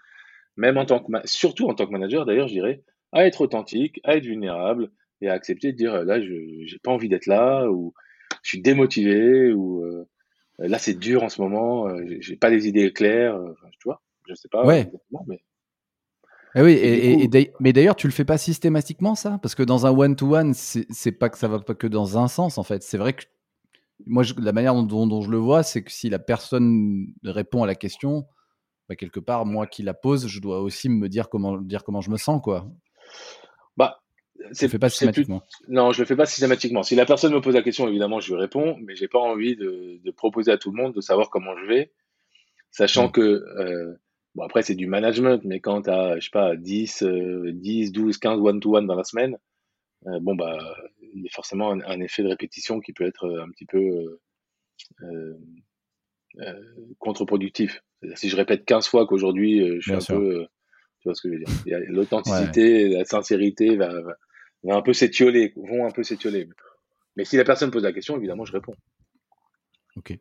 même 0.57 0.77
en 0.79 0.87
tant 0.87 1.01
que, 1.01 1.13
surtout 1.25 1.69
en 1.69 1.75
tant 1.75 1.87
que 1.87 1.93
manager, 1.93 2.25
d'ailleurs, 2.27 2.49
je 2.49 2.55
dirais, 2.55 2.83
à 3.13 3.27
être 3.27 3.41
authentique, 3.41 4.01
à 4.05 4.17
être 4.17 4.25
vulnérable 4.25 4.91
et 5.21 5.29
à 5.29 5.33
accepter 5.33 5.73
de 5.73 5.77
dire, 5.77 6.05
là, 6.05 6.21
je 6.21 6.33
n'ai 6.33 6.79
pas 6.83 6.93
envie 6.93 7.09
d'être 7.09 7.27
là, 7.27 7.71
ou 7.71 7.95
je 8.43 8.51
suis 8.51 8.61
démotivé, 8.61 9.53
ou 9.53 9.83
euh, 9.85 10.07
là, 10.59 10.79
c'est 10.79 10.99
dur 10.99 11.23
en 11.23 11.29
ce 11.29 11.41
moment, 11.41 11.89
euh, 11.89 12.05
j'ai 12.21 12.37
pas 12.37 12.51
des 12.51 12.69
idées 12.69 12.93
claires, 12.93 13.37
euh, 13.37 13.55
tu 13.73 13.85
vois, 13.85 14.03
je 14.29 14.35
sais 14.35 14.49
pas. 14.49 14.65
Ouais. 14.65 14.91
Mais... 15.27 15.41
Eh 16.59 16.63
oui, 16.63 16.73
et, 16.73 17.53
mais 17.61 17.73
d'ailleurs, 17.75 17.97
tu 17.97 18.07
le 18.07 18.13
fais 18.13 18.25
pas 18.25 18.39
systématiquement, 18.39 19.15
ça? 19.15 19.39
Parce 19.43 19.55
que 19.55 19.63
dans 19.63 19.85
un 19.85 19.91
one-to-one, 19.91 20.55
c'est 20.55 21.13
pas 21.13 21.29
que 21.29 21.37
ça 21.37 21.49
va 21.49 21.61
pas 21.61 21.75
que 21.75 21.87
dans 21.87 22.17
un 22.17 22.29
sens, 22.29 22.57
en 22.57 22.63
fait. 22.63 22.83
C'est 22.83 22.97
vrai 22.97 23.13
que 23.13 23.25
moi, 24.05 24.25
la 24.39 24.53
manière 24.53 24.75
dont, 24.75 25.21
je 25.23 25.31
le 25.31 25.39
vois, 25.39 25.63
c'est 25.63 25.83
que 25.83 25.91
si 25.91 26.09
la 26.11 26.19
personne 26.19 27.07
répond 27.25 27.63
à 27.63 27.67
la 27.67 27.75
question, 27.75 28.27
bah, 28.89 28.97
quelque 28.97 29.21
part, 29.21 29.47
moi 29.47 29.67
qui 29.67 29.83
la 29.83 29.95
pose, 29.95 30.27
je 30.27 30.41
dois 30.41 30.61
aussi 30.61 30.89
me 30.89 31.09
dire 31.09 31.29
comment, 31.29 31.57
dire 31.59 31.83
comment 31.83 32.01
je 32.01 32.11
me 32.11 32.17
sens, 32.17 32.41
quoi. 32.43 32.69
Bah, 33.77 34.01
c'est 34.53 34.69
fais 34.69 34.79
pas 34.79 34.91
systématiquement. 34.91 35.43
Non, 35.69 35.93
je 35.93 36.01
le 36.01 36.07
fais 36.07 36.17
pas 36.17 36.27
systématiquement. 36.27 36.83
Si 36.83 36.95
la 36.95 37.07
personne 37.07 37.33
me 37.33 37.41
pose 37.41 37.55
la 37.55 37.63
question, 37.63 37.89
évidemment, 37.89 38.21
je 38.21 38.33
lui 38.33 38.41
réponds, 38.41 38.77
mais 38.83 38.95
j'ai 38.95 39.09
pas 39.09 39.19
envie 39.19 39.57
de, 39.57 40.11
proposer 40.17 40.53
à 40.53 40.59
tout 40.59 40.71
le 40.71 40.83
monde 40.83 40.95
de 40.95 41.01
savoir 41.01 41.31
comment 41.31 41.57
je 41.57 41.67
vais, 41.67 41.93
sachant 42.71 43.09
mmh. 43.09 43.13
que 43.13 43.21
euh, 43.21 43.95
bon 44.35 44.45
après 44.45 44.63
c'est 44.63 44.75
du 44.75 44.87
management, 44.87 45.43
mais 45.45 45.61
quand 45.61 45.83
tu 45.83 45.91
as 45.91 46.19
je 46.19 46.25
sais 46.25 46.31
pas 46.31 46.57
10, 46.57 47.03
10, 47.53 47.93
12, 47.93 48.19
15 48.19 48.41
one 48.41 48.61
to 48.61 48.77
one 48.77 48.87
dans 48.87 48.95
la 48.95 49.05
semaine, 49.05 49.37
euh, 50.07 50.21
bon 50.21 50.35
bah 50.35 50.59
il 51.15 51.23
y 51.23 51.27
a 51.27 51.31
forcément 51.33 51.73
un, 51.73 52.01
effet 52.01 52.23
de 52.23 52.29
répétition 52.29 52.81
qui 52.81 52.93
peut 52.93 53.07
être 53.07 53.25
euh, 53.25 53.43
un 53.43 53.51
petit 53.51 53.67
peu 53.67 54.19
euh, 55.03 55.35
contre-productif. 56.99 57.83
Si 58.15 58.29
je 58.29 58.37
répète 58.37 58.65
15 58.65 58.89
fois 58.89 59.07
qu'aujourd'hui 59.07 59.81
je 59.81 59.81
suis 59.81 59.93
un 59.93 60.17
peu, 60.17 60.47
tu 61.01 61.09
vois 61.09 61.15
ce 61.15 61.23
que 61.23 61.29
je 61.33 61.39
veux 61.39 61.45
dire. 61.45 61.81
L'authenticité, 61.89 62.89
la 62.89 63.05
sincérité 63.05 63.77
va, 63.77 63.91
un 64.69 64.83
peu 64.83 64.93
s'étioler, 64.93 65.53
vont 65.57 65.87
un 65.87 65.91
peu 65.91 66.03
s'étioler. 66.03 66.49
Mais 67.17 67.25
si 67.25 67.37
la 67.37 67.45
personne 67.45 67.71
pose 67.71 67.85
la 67.85 67.93
question, 67.93 68.17
évidemment, 68.17 68.45
je 68.45 68.53
réponds. 68.53 68.75
Ok. 69.97 70.19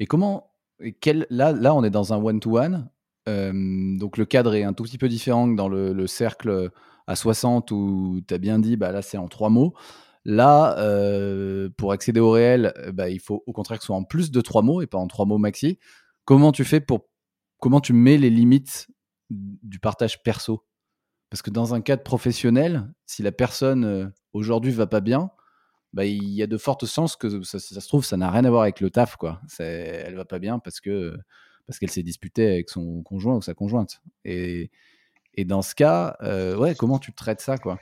Et 0.00 0.06
comment, 0.06 0.52
quel, 1.00 1.26
là, 1.30 1.52
là, 1.52 1.74
on 1.74 1.84
est 1.84 1.90
dans 1.90 2.12
un 2.12 2.16
one-to-one. 2.16 2.90
donc 3.26 4.16
le 4.16 4.24
cadre 4.24 4.56
est 4.56 4.64
un 4.64 4.72
tout 4.72 4.82
petit 4.82 4.98
peu 4.98 5.08
différent 5.08 5.48
que 5.48 5.56
dans 5.56 5.68
le, 5.68 5.92
le 5.92 6.06
cercle 6.08 6.72
à 7.06 7.16
60 7.16 7.70
où 7.70 8.20
tu 8.26 8.34
as 8.34 8.38
bien 8.38 8.58
dit, 8.58 8.76
bah 8.76 8.92
là 8.92 9.02
c'est 9.02 9.18
en 9.18 9.28
trois 9.28 9.50
mots. 9.50 9.74
Là, 10.24 10.78
euh, 10.78 11.68
pour 11.76 11.92
accéder 11.92 12.20
au 12.20 12.30
réel, 12.30 12.72
euh, 12.76 12.92
bah, 12.92 13.08
il 13.08 13.20
faut 13.20 13.42
au 13.46 13.52
contraire 13.52 13.78
que 13.78 13.82
ce 13.82 13.86
soit 13.86 13.96
en 13.96 14.04
plus 14.04 14.30
de 14.30 14.40
trois 14.40 14.62
mots 14.62 14.80
et 14.80 14.86
pas 14.86 14.98
en 14.98 15.08
trois 15.08 15.26
mots 15.26 15.38
maxi. 15.38 15.78
Comment 16.24 16.52
tu 16.52 16.64
fais 16.64 16.80
pour. 16.80 17.08
Comment 17.58 17.80
tu 17.80 17.92
mets 17.92 18.18
les 18.18 18.30
limites 18.30 18.88
du 19.30 19.78
partage 19.78 20.22
perso? 20.22 20.64
Parce 21.30 21.42
que 21.42 21.50
dans 21.50 21.74
un 21.74 21.80
cadre 21.80 22.02
professionnel, 22.02 22.92
si 23.06 23.22
la 23.22 23.32
personne 23.32 23.84
euh, 23.84 24.06
aujourd'hui 24.32 24.72
va 24.72 24.86
pas 24.86 25.00
bien, 25.00 25.30
bah, 25.92 26.04
il 26.04 26.30
y 26.30 26.42
a 26.42 26.46
de 26.46 26.56
fortes 26.56 26.86
chances 26.86 27.16
que 27.16 27.42
ça, 27.42 27.58
se 27.58 27.88
trouve, 27.88 28.04
ça 28.04 28.16
n'a 28.16 28.30
rien 28.30 28.44
à 28.44 28.50
voir 28.50 28.62
avec 28.62 28.80
le 28.80 28.90
taf. 28.90 29.16
Quoi. 29.16 29.40
Elle 29.58 30.14
va 30.14 30.24
pas 30.24 30.38
bien 30.38 30.58
parce 30.58 30.80
que 30.80 31.16
parce 31.66 31.78
qu'elle 31.78 31.90
s'est 31.90 32.02
disputée 32.02 32.46
avec 32.46 32.70
son 32.70 33.02
conjoint 33.02 33.36
ou 33.36 33.42
sa 33.42 33.54
conjointe. 33.54 34.02
Et, 34.24 34.70
et 35.34 35.44
dans 35.44 35.62
ce 35.62 35.74
cas, 35.74 36.16
euh, 36.22 36.56
ouais, 36.56 36.74
comment 36.74 36.98
tu 36.98 37.12
traites 37.12 37.40
ça, 37.40 37.56
quoi? 37.56 37.78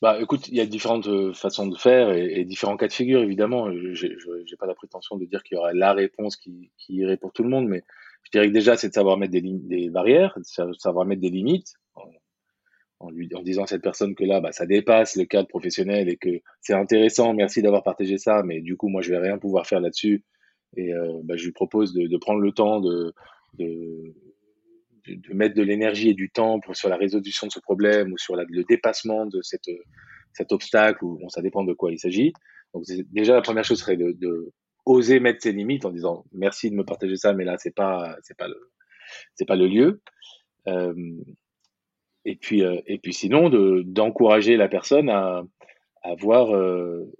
Bah, 0.00 0.18
écoute, 0.20 0.48
il 0.48 0.54
y 0.54 0.60
a 0.60 0.66
différentes 0.66 1.08
euh, 1.08 1.34
façons 1.34 1.66
de 1.66 1.76
faire 1.76 2.12
et, 2.12 2.44
différents 2.44 2.76
cas 2.76 2.88
de 2.88 2.92
figure, 2.92 3.22
évidemment. 3.22 3.70
Je 3.70 4.06
n'ai 4.06 4.56
pas 4.58 4.66
la 4.66 4.74
prétention 4.74 5.16
de 5.16 5.26
dire 5.26 5.42
qu'il 5.42 5.56
y 5.56 5.58
aurait 5.58 5.74
la 5.74 5.92
réponse 5.92 6.36
qui, 6.36 6.70
irait 6.88 7.18
pour 7.18 7.32
tout 7.32 7.42
le 7.42 7.50
monde, 7.50 7.68
mais 7.68 7.84
je 8.22 8.30
dirais 8.30 8.48
que 8.48 8.52
déjà, 8.52 8.76
c'est 8.76 8.88
de 8.88 8.94
savoir 8.94 9.18
mettre 9.18 9.32
des, 9.32 9.42
des 9.42 9.90
barrières, 9.90 10.34
de 10.38 10.72
savoir 10.72 11.04
mettre 11.04 11.20
des 11.20 11.30
limites, 11.30 11.74
en, 12.98 13.10
lui, 13.10 13.28
en 13.34 13.42
disant 13.42 13.64
à 13.64 13.66
cette 13.66 13.82
personne 13.82 14.14
que 14.14 14.24
là, 14.24 14.40
bah, 14.40 14.52
ça 14.52 14.66
dépasse 14.66 15.16
le 15.16 15.24
cadre 15.24 15.48
professionnel 15.48 16.08
et 16.08 16.16
que 16.16 16.40
c'est 16.60 16.74
intéressant, 16.74 17.32
merci 17.32 17.62
d'avoir 17.62 17.82
partagé 17.82 18.18
ça, 18.18 18.42
mais 18.42 18.60
du 18.60 18.76
coup, 18.76 18.88
moi, 18.88 19.02
je 19.02 19.10
vais 19.10 19.18
rien 19.18 19.38
pouvoir 19.38 19.66
faire 19.66 19.80
là-dessus. 19.80 20.24
Et 20.76 20.94
euh, 20.94 21.20
bah, 21.24 21.36
je 21.36 21.44
lui 21.44 21.52
propose 21.52 21.92
de, 21.92 22.06
de 22.06 22.16
prendre 22.16 22.40
le 22.40 22.52
temps 22.52 22.80
de, 22.80 23.12
de 23.58 24.14
de, 25.16 25.34
mettre 25.34 25.54
de 25.54 25.62
l'énergie 25.62 26.10
et 26.10 26.14
du 26.14 26.30
temps 26.30 26.60
sur 26.72 26.88
la 26.88 26.96
résolution 26.96 27.46
de 27.46 27.52
ce 27.52 27.60
problème 27.60 28.12
ou 28.12 28.18
sur 28.18 28.36
le 28.36 28.64
dépassement 28.64 29.26
de 29.26 29.40
cette, 29.42 29.70
cet 30.32 30.52
obstacle, 30.52 31.04
ou 31.04 31.18
ça 31.28 31.42
dépend 31.42 31.64
de 31.64 31.72
quoi 31.72 31.92
il 31.92 31.98
s'agit. 31.98 32.32
Donc 32.74 32.84
déjà 33.12 33.34
la 33.34 33.42
première 33.42 33.64
chose 33.64 33.80
serait 33.80 33.96
de, 33.96 34.52
oser 34.86 35.20
mettre 35.20 35.42
ses 35.42 35.52
limites 35.52 35.84
en 35.84 35.90
disant 35.90 36.24
merci 36.32 36.70
de 36.70 36.74
me 36.74 36.84
partager 36.84 37.16
ça, 37.16 37.32
mais 37.32 37.44
là 37.44 37.56
c'est 37.58 37.74
pas 37.74 38.16
c'est 38.22 38.36
pas 38.36 38.48
le 38.48 38.70
c'est 39.34 39.44
pas 39.44 39.56
le 39.56 39.66
lieu. 39.66 40.00
Euh, 40.68 40.94
et 42.24 42.36
puis 42.36 42.64
euh, 42.64 42.80
et 42.86 42.98
puis 42.98 43.12
sinon 43.12 43.50
de 43.50 43.82
d'encourager 43.84 44.56
la 44.56 44.68
personne 44.68 45.10
à, 45.10 45.42
à 46.02 46.14
voir 46.14 46.54
euh, 46.54 47.12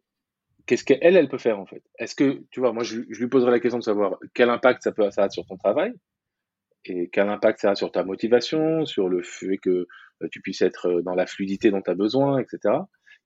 qu'est-ce 0.66 0.85
qu'elle 0.85 1.16
elle 1.16 1.29
peut 1.29 1.38
faire 1.38 1.61
en 1.61 1.66
fait. 1.66 1.83
Est-ce 1.98 2.14
que 2.14 2.42
tu 2.50 2.61
vois 2.61 2.72
moi 2.72 2.83
je, 2.83 3.03
je 3.11 3.20
lui 3.20 3.29
poserai 3.29 3.50
la 3.50 3.61
question 3.61 3.79
de 3.79 3.85
savoir 3.85 4.18
quel 4.35 4.50
impact 4.50 4.83
ça 4.83 4.92
peut 4.92 5.11
ça 5.11 5.24
a 5.24 5.31
sur 5.31 5.44
ton 5.46 5.57
travail 5.57 5.92
et 6.85 7.09
quel 7.12 7.29
impact 7.29 7.61
ça 7.61 7.71
a 7.71 7.75
sur 7.75 7.93
ta 7.93 8.05
motivation, 8.05 8.85
sur 8.87 9.09
le 9.09 9.23
fait 9.23 9.59
que 9.59 9.87
euh, 10.23 10.29
tu 10.31 10.40
puisses 10.40 10.62
être 10.62 10.87
euh, 10.87 11.03
dans 11.03 11.14
la 11.14 11.27
fluidité 11.27 11.71
dont 11.71 11.83
tu 11.83 11.90
as 11.90 11.95
besoin, 11.95 12.38
etc. 12.38 12.75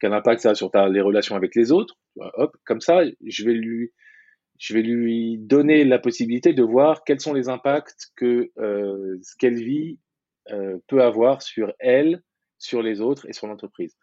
Quel 0.01 0.13
impact 0.13 0.41
ça 0.41 0.51
a 0.51 0.55
sur 0.55 0.71
ta, 0.71 0.89
les 0.89 1.01
relations 1.01 1.37
avec 1.37 1.55
les 1.55 1.73
autres? 1.73 1.95
Hop, 2.17 2.57
comme 2.65 2.81
ça, 2.81 3.03
je 3.25 3.45
vais 3.45 3.53
lui, 3.53 3.93
je 4.59 4.75
vais 4.75 4.83
lui 4.83 5.39
donner 5.39 5.85
la 5.85 5.99
possibilité 5.99 6.53
de 6.53 6.63
voir 6.63 7.05
quels 7.05 7.21
sont 7.21 7.33
les 7.33 7.49
impacts 7.49 8.11
que 8.17 8.51
euh, 8.59 9.19
ce 9.23 9.37
qu'elle 9.39 9.55
vit 9.55 9.99
euh, 10.51 10.79
peut 10.89 11.03
avoir 11.03 11.43
sur 11.43 11.73
elle, 11.79 12.23
sur 12.59 12.83
les 12.83 13.01
autres 13.01 13.27
et 13.29 13.33
sur 13.33 13.47
l'entreprise. 13.47 13.97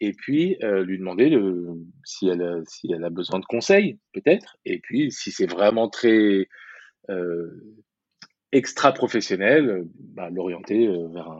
Et 0.00 0.12
puis 0.12 0.56
euh, 0.62 0.82
lui 0.84 0.98
demander 0.98 1.30
de, 1.30 1.66
si 2.04 2.28
elle 2.28 2.42
a, 2.42 2.60
si 2.66 2.92
elle 2.92 3.04
a 3.04 3.10
besoin 3.10 3.38
de 3.38 3.44
conseils 3.44 3.98
peut-être. 4.12 4.56
Et 4.64 4.78
puis 4.80 5.10
si 5.10 5.30
c'est 5.30 5.50
vraiment 5.50 5.88
très 5.88 6.48
euh, 7.10 7.50
extra-professionnel, 8.52 9.86
bah, 9.98 10.30
l'orienter 10.30 10.86
euh, 10.86 11.08
vers 11.08 11.30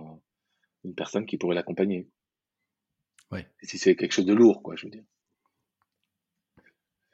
une 0.85 0.95
personne 0.95 1.27
qui 1.27 1.37
pourrait 1.37 1.55
l'accompagner. 1.55 2.09
Ouais. 3.31 3.47
Si 3.63 3.79
c'est 3.79 3.97
quelque 3.97 4.13
chose 4.13 4.27
de 4.27 4.35
lourd, 4.35 4.63
quoi, 4.63 4.77
je 4.77 4.87
veux 4.87 4.91
dire. 4.91 5.05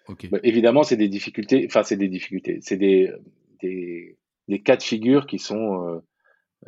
Okay. 0.09 0.29
Bah, 0.29 0.39
évidemment, 0.43 0.83
c'est 0.83 0.97
des 0.97 1.09
difficultés, 1.09 1.67
enfin, 1.69 1.83
c'est 1.83 1.97
des 1.97 2.09
difficultés, 2.09 2.61
c'est 2.63 2.77
des, 2.77 3.13
des, 3.61 4.17
des, 4.47 4.63
cas 4.63 4.77
de 4.77 4.83
figure 4.83 5.27
qui 5.27 5.39
sont 5.39 5.89
euh, 5.89 5.99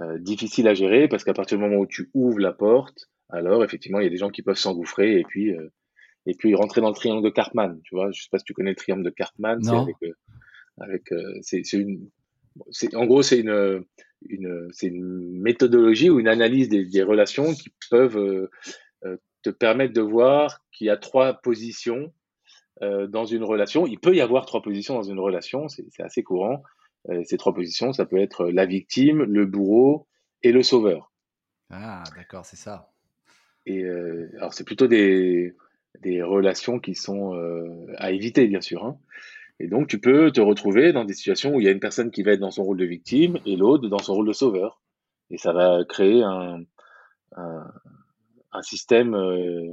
euh, 0.00 0.18
difficiles 0.18 0.66
à 0.66 0.74
gérer 0.74 1.06
parce 1.06 1.22
qu'à 1.22 1.34
partir 1.34 1.56
du 1.56 1.64
moment 1.64 1.76
où 1.76 1.86
tu 1.86 2.10
ouvres 2.14 2.40
la 2.40 2.52
porte, 2.52 3.08
alors 3.28 3.62
effectivement, 3.62 4.00
il 4.00 4.04
y 4.04 4.06
a 4.06 4.10
des 4.10 4.16
gens 4.16 4.30
qui 4.30 4.42
peuvent 4.42 4.56
s'engouffrer 4.56 5.20
et 5.20 5.22
puis, 5.22 5.52
et 6.24 6.34
puis 6.34 6.54
rentrer 6.54 6.80
dans 6.80 6.88
le 6.88 6.94
triangle 6.94 7.22
de 7.22 7.28
Cartman. 7.28 7.78
Tu 7.84 7.94
vois, 7.94 8.10
je 8.10 8.22
sais 8.22 8.28
pas 8.32 8.38
si 8.38 8.44
tu 8.44 8.54
connais 8.54 8.70
le 8.70 8.76
triangle 8.76 9.04
de 9.04 9.10
Cartman. 9.10 9.62
C'est 9.62 9.70
avec, 9.70 9.96
avec 10.80 11.10
c'est 11.42 11.72
une, 11.74 12.08
en 12.94 13.06
gros, 13.06 13.22
c'est 13.22 13.38
une, 13.40 13.84
une, 14.28 14.70
une 14.82 15.40
méthodologie 15.40 16.10
ou 16.10 16.20
une 16.20 16.28
analyse 16.28 16.68
des, 16.68 16.84
des 16.84 17.02
relations 17.02 17.52
qui 17.54 17.70
peuvent 17.90 18.48
te 19.42 19.50
permettre 19.50 19.94
de 19.94 20.00
voir 20.00 20.64
qu'il 20.72 20.86
y 20.86 20.90
a 20.90 20.96
trois 20.96 21.34
positions 21.34 22.12
euh, 22.82 23.06
dans 23.06 23.24
une 23.24 23.44
relation. 23.44 23.86
Il 23.86 23.98
peut 23.98 24.14
y 24.14 24.20
avoir 24.20 24.46
trois 24.46 24.62
positions 24.62 24.94
dans 24.94 25.02
une 25.02 25.20
relation, 25.20 25.68
c'est 25.68 25.84
assez 26.00 26.22
courant. 26.22 26.62
Euh, 27.08 27.22
ces 27.24 27.36
trois 27.36 27.54
positions, 27.54 27.92
ça 27.92 28.06
peut 28.06 28.18
être 28.18 28.46
la 28.48 28.66
victime, 28.66 29.22
le 29.22 29.46
bourreau 29.46 30.06
et 30.42 30.52
le 30.52 30.62
sauveur. 30.62 31.12
Ah, 31.70 32.02
d'accord, 32.16 32.44
c'est 32.44 32.56
ça. 32.56 32.90
Et 33.66 33.84
euh, 33.84 34.30
alors, 34.38 34.54
c'est 34.54 34.64
plutôt 34.64 34.86
des, 34.86 35.54
des 36.00 36.22
relations 36.22 36.78
qui 36.78 36.94
sont 36.94 37.32
à 37.96 38.12
éviter, 38.12 38.46
bien 38.46 38.60
sûr. 38.60 38.84
Hein. 38.84 38.98
Et 39.60 39.66
donc, 39.66 39.88
tu 39.88 40.00
peux 40.00 40.30
te 40.30 40.40
retrouver 40.40 40.92
dans 40.92 41.04
des 41.04 41.14
situations 41.14 41.54
où 41.54 41.60
il 41.60 41.64
y 41.64 41.68
a 41.68 41.72
une 41.72 41.80
personne 41.80 42.10
qui 42.10 42.22
va 42.22 42.32
être 42.32 42.40
dans 42.40 42.50
son 42.50 42.64
rôle 42.64 42.78
de 42.78 42.84
victime 42.84 43.38
et 43.44 43.56
l'autre 43.56 43.88
dans 43.88 43.98
son 43.98 44.14
rôle 44.14 44.28
de 44.28 44.32
sauveur. 44.32 44.80
Et 45.30 45.38
ça 45.38 45.52
va 45.52 45.84
créer 45.84 46.22
un, 46.22 46.62
un, 47.32 48.62
système 48.62 49.14
euh, 49.14 49.72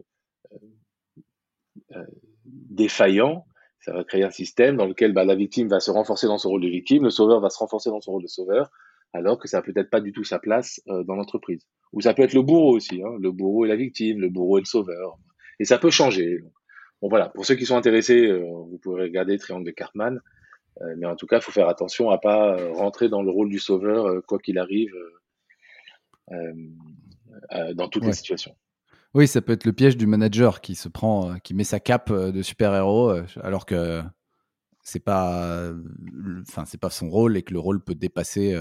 euh, 1.95 2.05
défaillant, 2.45 3.45
ça 3.79 3.93
va 3.93 4.03
créer 4.03 4.23
un 4.23 4.31
système 4.31 4.77
dans 4.77 4.85
lequel 4.85 5.13
bah, 5.13 5.25
la 5.25 5.35
victime 5.35 5.67
va 5.67 5.79
se 5.79 5.91
renforcer 5.91 6.27
dans 6.27 6.37
son 6.37 6.49
rôle 6.49 6.61
de 6.61 6.67
victime, 6.67 7.03
le 7.03 7.09
sauveur 7.09 7.39
va 7.39 7.49
se 7.49 7.57
renforcer 7.57 7.89
dans 7.89 8.01
son 8.01 8.13
rôle 8.13 8.23
de 8.23 8.27
sauveur, 8.27 8.69
alors 9.13 9.39
que 9.39 9.47
ça 9.47 9.57
n'a 9.57 9.63
peut-être 9.63 9.89
pas 9.89 10.01
du 10.01 10.11
tout 10.11 10.23
sa 10.23 10.39
place 10.39 10.81
euh, 10.87 11.03
dans 11.03 11.15
l'entreprise. 11.15 11.65
Ou 11.93 12.01
ça 12.01 12.13
peut 12.13 12.23
être 12.23 12.33
le 12.33 12.41
bourreau 12.41 12.75
aussi, 12.75 13.01
hein, 13.01 13.15
le 13.19 13.31
bourreau 13.31 13.65
et 13.65 13.67
la 13.67 13.75
victime, 13.75 14.19
le 14.19 14.29
bourreau 14.29 14.57
et 14.57 14.61
le 14.61 14.65
sauveur. 14.65 15.17
Et 15.59 15.65
ça 15.65 15.77
peut 15.77 15.89
changer. 15.89 16.41
Bon 17.01 17.09
voilà, 17.09 17.29
pour 17.29 17.45
ceux 17.45 17.55
qui 17.55 17.65
sont 17.65 17.77
intéressés, 17.77 18.31
vous 18.31 18.79
pouvez 18.81 19.03
regarder 19.03 19.37
Triangle 19.37 19.65
de 19.65 19.71
Cartman, 19.71 20.21
mais 20.97 21.05
en 21.05 21.15
tout 21.15 21.27
cas, 21.27 21.37
il 21.37 21.41
faut 21.41 21.51
faire 21.51 21.69
attention 21.69 22.09
à 22.09 22.17
pas 22.17 22.57
rentrer 22.73 23.09
dans 23.09 23.21
le 23.21 23.31
rôle 23.31 23.49
du 23.49 23.59
sauveur, 23.59 24.23
quoi 24.25 24.39
qu'il 24.39 24.57
arrive, 24.57 24.93
dans 26.29 27.87
toutes 27.89 28.05
les 28.05 28.13
situations. 28.13 28.55
Oui, 29.15 29.29
ça 29.29 29.41
peut 29.41 29.53
être 29.53 29.63
le 29.63 29.71
piège 29.71 29.95
du 29.95 30.07
manager 30.07 30.59
qui 30.59 30.75
se 30.75 30.89
prend, 30.89 31.31
euh, 31.31 31.37
qui 31.37 31.53
met 31.53 31.63
sa 31.63 31.79
cape 31.79 32.11
euh, 32.11 32.33
de 32.33 32.41
super-héros 32.41 33.11
euh, 33.11 33.25
alors 33.41 33.65
que 33.65 34.03
c'est 34.83 34.99
pas, 34.99 35.71
enfin 36.41 36.65
c'est 36.65 36.77
pas 36.77 36.89
son 36.89 37.09
rôle 37.09 37.37
et 37.37 37.41
que 37.41 37.53
le 37.53 37.59
rôle 37.59 37.81
peut 37.81 37.95
dépasser. 37.95 38.55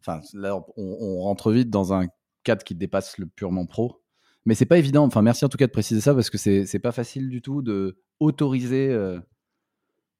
Enfin 0.00 0.20
là, 0.34 0.56
on, 0.76 1.20
rentre 1.20 1.52
vite 1.52 1.68
dans 1.68 1.92
un 1.92 2.06
cadre 2.44 2.64
qui 2.64 2.74
dépasse 2.74 3.18
le 3.18 3.26
purement 3.26 3.66
pro. 3.66 4.00
Mais 4.46 4.54
c'est 4.54 4.66
pas 4.66 4.78
évident. 4.78 5.04
Enfin, 5.04 5.22
merci 5.22 5.44
en 5.44 5.48
tout 5.48 5.58
cas 5.58 5.66
de 5.66 5.72
préciser 5.72 6.00
ça 6.00 6.14
parce 6.14 6.30
que 6.30 6.38
c'est 6.38 6.78
pas 6.78 6.92
facile 6.92 7.28
du 7.28 7.42
tout 7.42 7.62
de 7.62 7.98
autoriser 8.20 8.90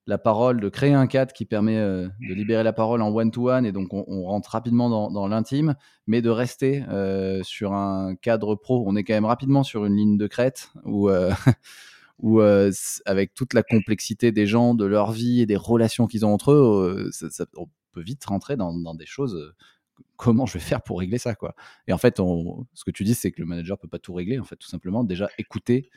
la 0.06 0.18
parole, 0.18 0.60
de 0.60 0.68
créer 0.68 0.92
un 0.92 1.06
cadre 1.06 1.32
qui 1.32 1.44
permet 1.44 1.78
euh, 1.78 2.08
de 2.28 2.34
libérer 2.34 2.62
la 2.62 2.72
parole 2.72 3.02
en 3.02 3.12
one-to-one, 3.12 3.66
et 3.66 3.72
donc 3.72 3.92
on, 3.92 4.22
rentre 4.24 4.50
rapidement 4.50 5.10
dans, 5.10 5.28
l'intime, 5.28 5.74
mais 6.06 6.22
de 6.22 6.30
rester 6.30 6.84
euh, 6.88 7.42
sur 7.42 7.72
un 7.72 8.14
cadre 8.14 8.54
pro. 8.54 8.84
On 8.86 8.94
est 8.94 9.04
quand 9.04 9.14
même 9.14 9.24
rapidement 9.24 9.64
sur 9.64 9.84
une 9.84 9.96
ligne 9.96 10.16
de 10.16 10.26
crête 10.26 10.70
où, 10.84 11.10
euh, 11.10 11.32
avec 13.04 13.34
toute 13.34 13.52
la 13.52 13.62
complexité 13.62 14.30
des 14.30 14.46
gens, 14.46 14.74
de 14.74 14.84
leur 14.84 15.10
vie 15.10 15.40
et 15.40 15.46
des 15.46 15.56
relations 15.56 16.06
qu'ils 16.06 16.24
ont 16.24 16.32
entre 16.32 16.52
eux, 16.52 17.10
on 17.56 17.66
peut 17.92 18.02
vite 18.02 18.24
rentrer 18.24 18.56
dans, 18.56 18.94
des 18.94 19.06
choses. 19.06 19.54
Comment 20.16 20.46
je 20.46 20.54
vais 20.54 20.60
faire 20.60 20.82
pour 20.82 21.00
régler 21.00 21.18
ça, 21.18 21.34
quoi 21.34 21.54
Et 21.86 21.92
en 21.92 21.98
fait, 21.98 22.16
ce 22.18 22.84
que 22.84 22.90
tu 22.90 23.04
dis, 23.04 23.14
c'est 23.14 23.30
que 23.30 23.40
le 23.40 23.46
manager 23.46 23.78
peut 23.78 23.88
pas 23.88 23.98
tout 23.98 24.14
régler. 24.14 24.38
En 24.38 24.44
fait, 24.44 24.56
tout 24.56 24.68
simplement, 24.68 25.04
déjà 25.04 25.28
écouter, 25.38 25.90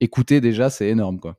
écouter 0.00 0.40
déjà, 0.40 0.70
c'est 0.70 0.88
énorme, 0.88 1.20
quoi. 1.20 1.38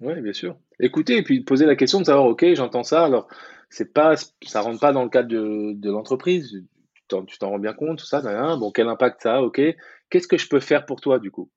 Oui, 0.00 0.20
bien 0.20 0.32
sûr. 0.32 0.56
Écoutez 0.78 1.18
et 1.18 1.22
puis 1.22 1.42
poser 1.42 1.66
la 1.66 1.76
question 1.76 2.00
de 2.00 2.06
savoir, 2.06 2.26
ok, 2.26 2.54
j'entends 2.54 2.82
ça, 2.82 3.04
alors 3.04 3.28
c'est 3.68 3.92
pas, 3.92 4.14
ça 4.42 4.62
rentre 4.62 4.80
pas 4.80 4.92
dans 4.92 5.04
le 5.04 5.10
cadre 5.10 5.28
de, 5.28 5.90
l'entreprise, 5.90 6.64
tu 7.08 7.38
t'en 7.38 7.50
rends 7.50 7.58
bien 7.58 7.74
compte, 7.74 7.98
tout 7.98 8.06
ça, 8.06 8.22
bon, 8.56 8.70
quel 8.72 8.88
impact 8.88 9.22
ça 9.22 9.36
a, 9.36 9.42
ok, 9.42 9.60
qu'est-ce 10.08 10.26
que 10.26 10.38
je 10.38 10.48
peux 10.48 10.60
faire 10.60 10.86
pour 10.86 11.00
toi 11.00 11.18
du 11.18 11.30
coup? 11.30 11.50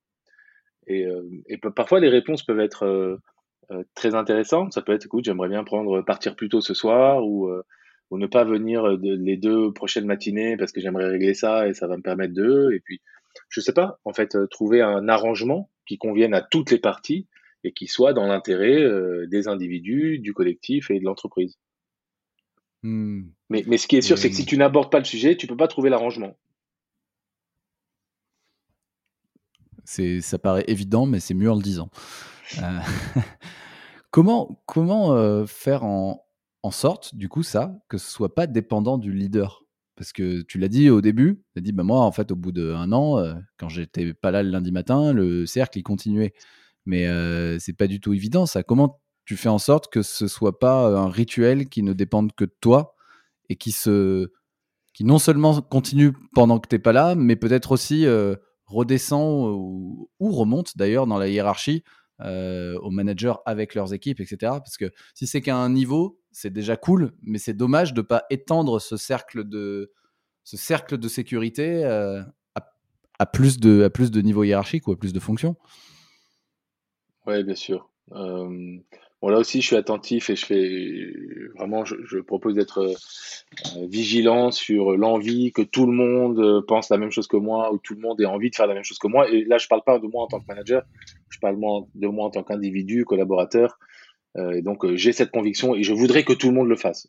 Et, 0.87 1.05
euh, 1.05 1.23
parfois 1.73 2.01
les 2.01 2.09
réponses 2.09 2.43
peuvent 2.43 2.59
être 2.59 2.85
euh, 2.85 3.17
euh, 3.71 3.83
très 3.95 4.13
intéressantes, 4.13 4.73
ça 4.73 4.81
peut 4.81 4.91
être, 4.91 5.05
écoute, 5.05 5.23
j'aimerais 5.23 5.47
bien 5.47 5.63
prendre, 5.63 6.01
partir 6.01 6.35
plus 6.35 6.49
tôt 6.49 6.59
ce 6.59 6.73
soir 6.73 7.25
ou, 7.25 7.49
ou 8.09 8.17
ne 8.17 8.27
pas 8.27 8.43
venir 8.43 8.87
les 8.87 9.37
deux 9.37 9.71
prochaines 9.71 10.05
matinées 10.05 10.57
parce 10.57 10.71
que 10.71 10.81
j'aimerais 10.81 11.07
régler 11.07 11.33
ça 11.33 11.67
et 11.67 11.73
ça 11.73 11.87
va 11.87 11.97
me 11.97 12.03
permettre 12.03 12.33
de, 12.33 12.71
et 12.73 12.79
puis, 12.79 13.01
je 13.49 13.59
sais 13.59 13.73
pas, 13.73 13.99
en 14.05 14.13
fait, 14.13 14.37
trouver 14.49 14.81
un 14.81 15.07
arrangement 15.07 15.69
qui 15.85 15.97
convienne 15.97 16.33
à 16.33 16.41
toutes 16.41 16.71
les 16.71 16.79
parties 16.79 17.27
et 17.63 17.71
qui 17.71 17.87
soit 17.87 18.13
dans 18.13 18.27
l'intérêt 18.27 18.81
euh, 18.81 19.25
des 19.27 19.47
individus, 19.47 20.19
du 20.19 20.33
collectif 20.33 20.91
et 20.91 20.99
de 20.99 21.05
l'entreprise. 21.05 21.57
Hmm. 22.83 23.23
Mais, 23.49 23.63
mais, 23.67 23.77
ce 23.77 23.87
qui 23.87 23.95
est 23.95 24.01
sûr, 24.01 24.17
c'est 24.17 24.29
que 24.29 24.35
si 24.35 24.45
tu 24.45 24.57
n'abordes 24.57 24.91
pas 24.91 24.99
le 24.99 25.05
sujet, 25.05 25.37
tu 25.37 25.47
peux 25.47 25.55
pas 25.55 25.67
trouver 25.67 25.89
l'arrangement. 25.89 26.37
C'est, 29.85 30.21
ça 30.21 30.37
paraît 30.37 30.65
évident, 30.67 31.05
mais 31.05 31.19
c'est 31.19 31.33
mieux 31.33 31.51
en 31.51 31.55
le 31.55 31.61
disant. 31.61 31.89
Euh, 32.61 32.79
comment 34.11 34.61
comment 34.65 35.13
euh, 35.13 35.45
faire 35.45 35.83
en, 35.83 36.22
en, 36.63 36.71
sorte, 36.71 37.15
du 37.15 37.29
coup, 37.29 37.43
ça, 37.43 37.77
que 37.89 37.97
ce 37.97 38.09
soit 38.09 38.33
pas 38.33 38.47
dépendant 38.47 38.97
du 38.97 39.13
leader 39.13 39.63
Parce 39.95 40.11
que 40.13 40.41
tu 40.41 40.57
l'as 40.57 40.69
dit 40.69 40.89
au 40.89 41.01
début, 41.01 41.43
tu 41.53 41.59
as 41.59 41.61
dit, 41.61 41.71
bah, 41.71 41.83
moi, 41.83 41.99
en 41.99 42.11
fait, 42.11 42.31
au 42.31 42.35
bout 42.35 42.51
d'un 42.51 42.91
an, 42.91 43.23
quand 43.57 43.69
j'étais 43.69 44.13
pas 44.13 44.31
là 44.31 44.43
le 44.43 44.49
lundi 44.49 44.71
matin, 44.71 45.13
le 45.13 45.45
cercle, 45.45 45.79
il 45.79 45.83
continuait. 45.83 46.33
Mais 46.85 47.07
euh, 47.07 47.59
c'est 47.59 47.73
pas 47.73 47.87
du 47.87 47.99
tout 47.99 48.13
évident 48.13 48.45
ça. 48.45 48.63
Comment 48.63 48.99
tu 49.25 49.37
fais 49.37 49.49
en 49.49 49.57
sorte 49.57 49.91
que 49.91 50.01
ce 50.01 50.27
soit 50.27 50.59
pas 50.59 50.87
un 50.87 51.09
rituel 51.09 51.69
qui 51.69 51.81
ne 51.81 51.93
dépende 51.93 52.33
que 52.33 52.43
de 52.43 52.53
toi 52.59 52.95
et 53.49 53.55
qui 53.55 53.71
se 53.71 54.31
qui 54.93 55.05
non 55.05 55.17
seulement 55.17 55.61
continue 55.61 56.13
pendant 56.35 56.59
que 56.59 56.67
tu 56.67 56.75
n'es 56.75 56.79
pas 56.79 56.91
là, 56.91 57.15
mais 57.15 57.35
peut-être 57.35 57.71
aussi 57.71 58.05
redescend 58.65 59.49
ou, 59.49 60.09
remonte 60.19 60.77
d'ailleurs 60.77 61.07
dans 61.07 61.17
la 61.17 61.27
hiérarchie 61.27 61.83
euh, 62.23 62.77
aux 62.79 62.91
managers 62.91 63.33
avec 63.45 63.75
leurs 63.75 63.93
équipes, 63.93 64.19
etc. 64.19 64.37
Parce 64.41 64.77
que 64.77 64.91
si 65.13 65.27
c'est 65.27 65.41
qu'à 65.41 65.55
un 65.55 65.69
niveau, 65.69 66.19
c'est 66.31 66.51
déjà 66.51 66.77
cool, 66.77 67.11
mais 67.21 67.37
c'est 67.37 67.53
dommage 67.53 67.93
de 67.93 68.01
ne 68.01 68.05
pas 68.05 68.23
étendre 68.29 68.79
ce 68.79 68.97
cercle 68.97 69.43
de, 69.47 69.91
ce 70.43 70.57
cercle 70.57 70.97
de 70.97 71.07
sécurité 71.07 71.83
à, 71.85 72.25
à, 73.19 73.25
plus 73.25 73.59
de, 73.59 73.83
à 73.83 73.89
plus 73.89 74.11
de 74.11 74.21
niveaux 74.21 74.43
hiérarchiques 74.43 74.87
ou 74.87 74.91
à 74.91 74.97
plus 74.97 75.13
de 75.13 75.19
fonctions. 75.19 75.55
Oui, 77.25 77.43
bien 77.43 77.55
sûr. 77.55 77.89
Euh, 78.11 78.77
bon, 79.23 79.29
là 79.29 79.39
aussi, 79.39 79.61
je 79.61 79.67
suis 79.67 79.75
attentif 79.77 80.29
et 80.29 80.35
je 80.35 80.45
fais 80.45 81.13
vraiment, 81.57 81.85
je, 81.85 82.19
propose 82.19 82.55
d'être 82.55 82.79
euh, 82.79 83.87
vigilant 83.87 84.51
sur 84.51 84.97
l'envie 84.97 85.53
que 85.53 85.61
tout 85.61 85.85
le 85.85 85.93
monde 85.93 86.39
euh, 86.39 86.61
pense 86.67 86.89
la 86.89 86.97
même 86.97 87.09
chose 87.09 87.27
que 87.27 87.37
moi 87.37 87.73
ou 87.73 87.77
tout 87.77 87.95
le 87.95 88.01
monde 88.01 88.19
ait 88.19 88.25
envie 88.25 88.49
de 88.49 88.55
faire 88.55 88.67
la 88.67 88.73
même 88.73 88.83
chose 88.83 88.99
que 88.99 89.07
moi. 89.07 89.29
Et 89.29 89.45
là, 89.45 89.57
je 89.57 89.69
parle 89.69 89.83
pas 89.85 89.97
de 89.97 90.07
moi 90.07 90.23
en 90.23 90.27
tant 90.27 90.41
que 90.41 90.45
manager, 90.47 90.83
je 91.29 91.39
parle 91.39 91.55
de 91.55 92.07
moi 92.07 92.25
en 92.25 92.29
tant 92.31 92.43
qu'individu, 92.43 93.05
collaborateur. 93.05 93.79
et 94.37 94.61
donc, 94.61 94.85
j'ai 94.95 95.13
cette 95.13 95.31
conviction 95.31 95.73
et 95.73 95.83
je 95.83 95.93
voudrais 95.93 96.25
que 96.25 96.33
tout 96.33 96.47
le 96.47 96.55
monde 96.55 96.67
le 96.67 96.75
fasse. 96.75 97.07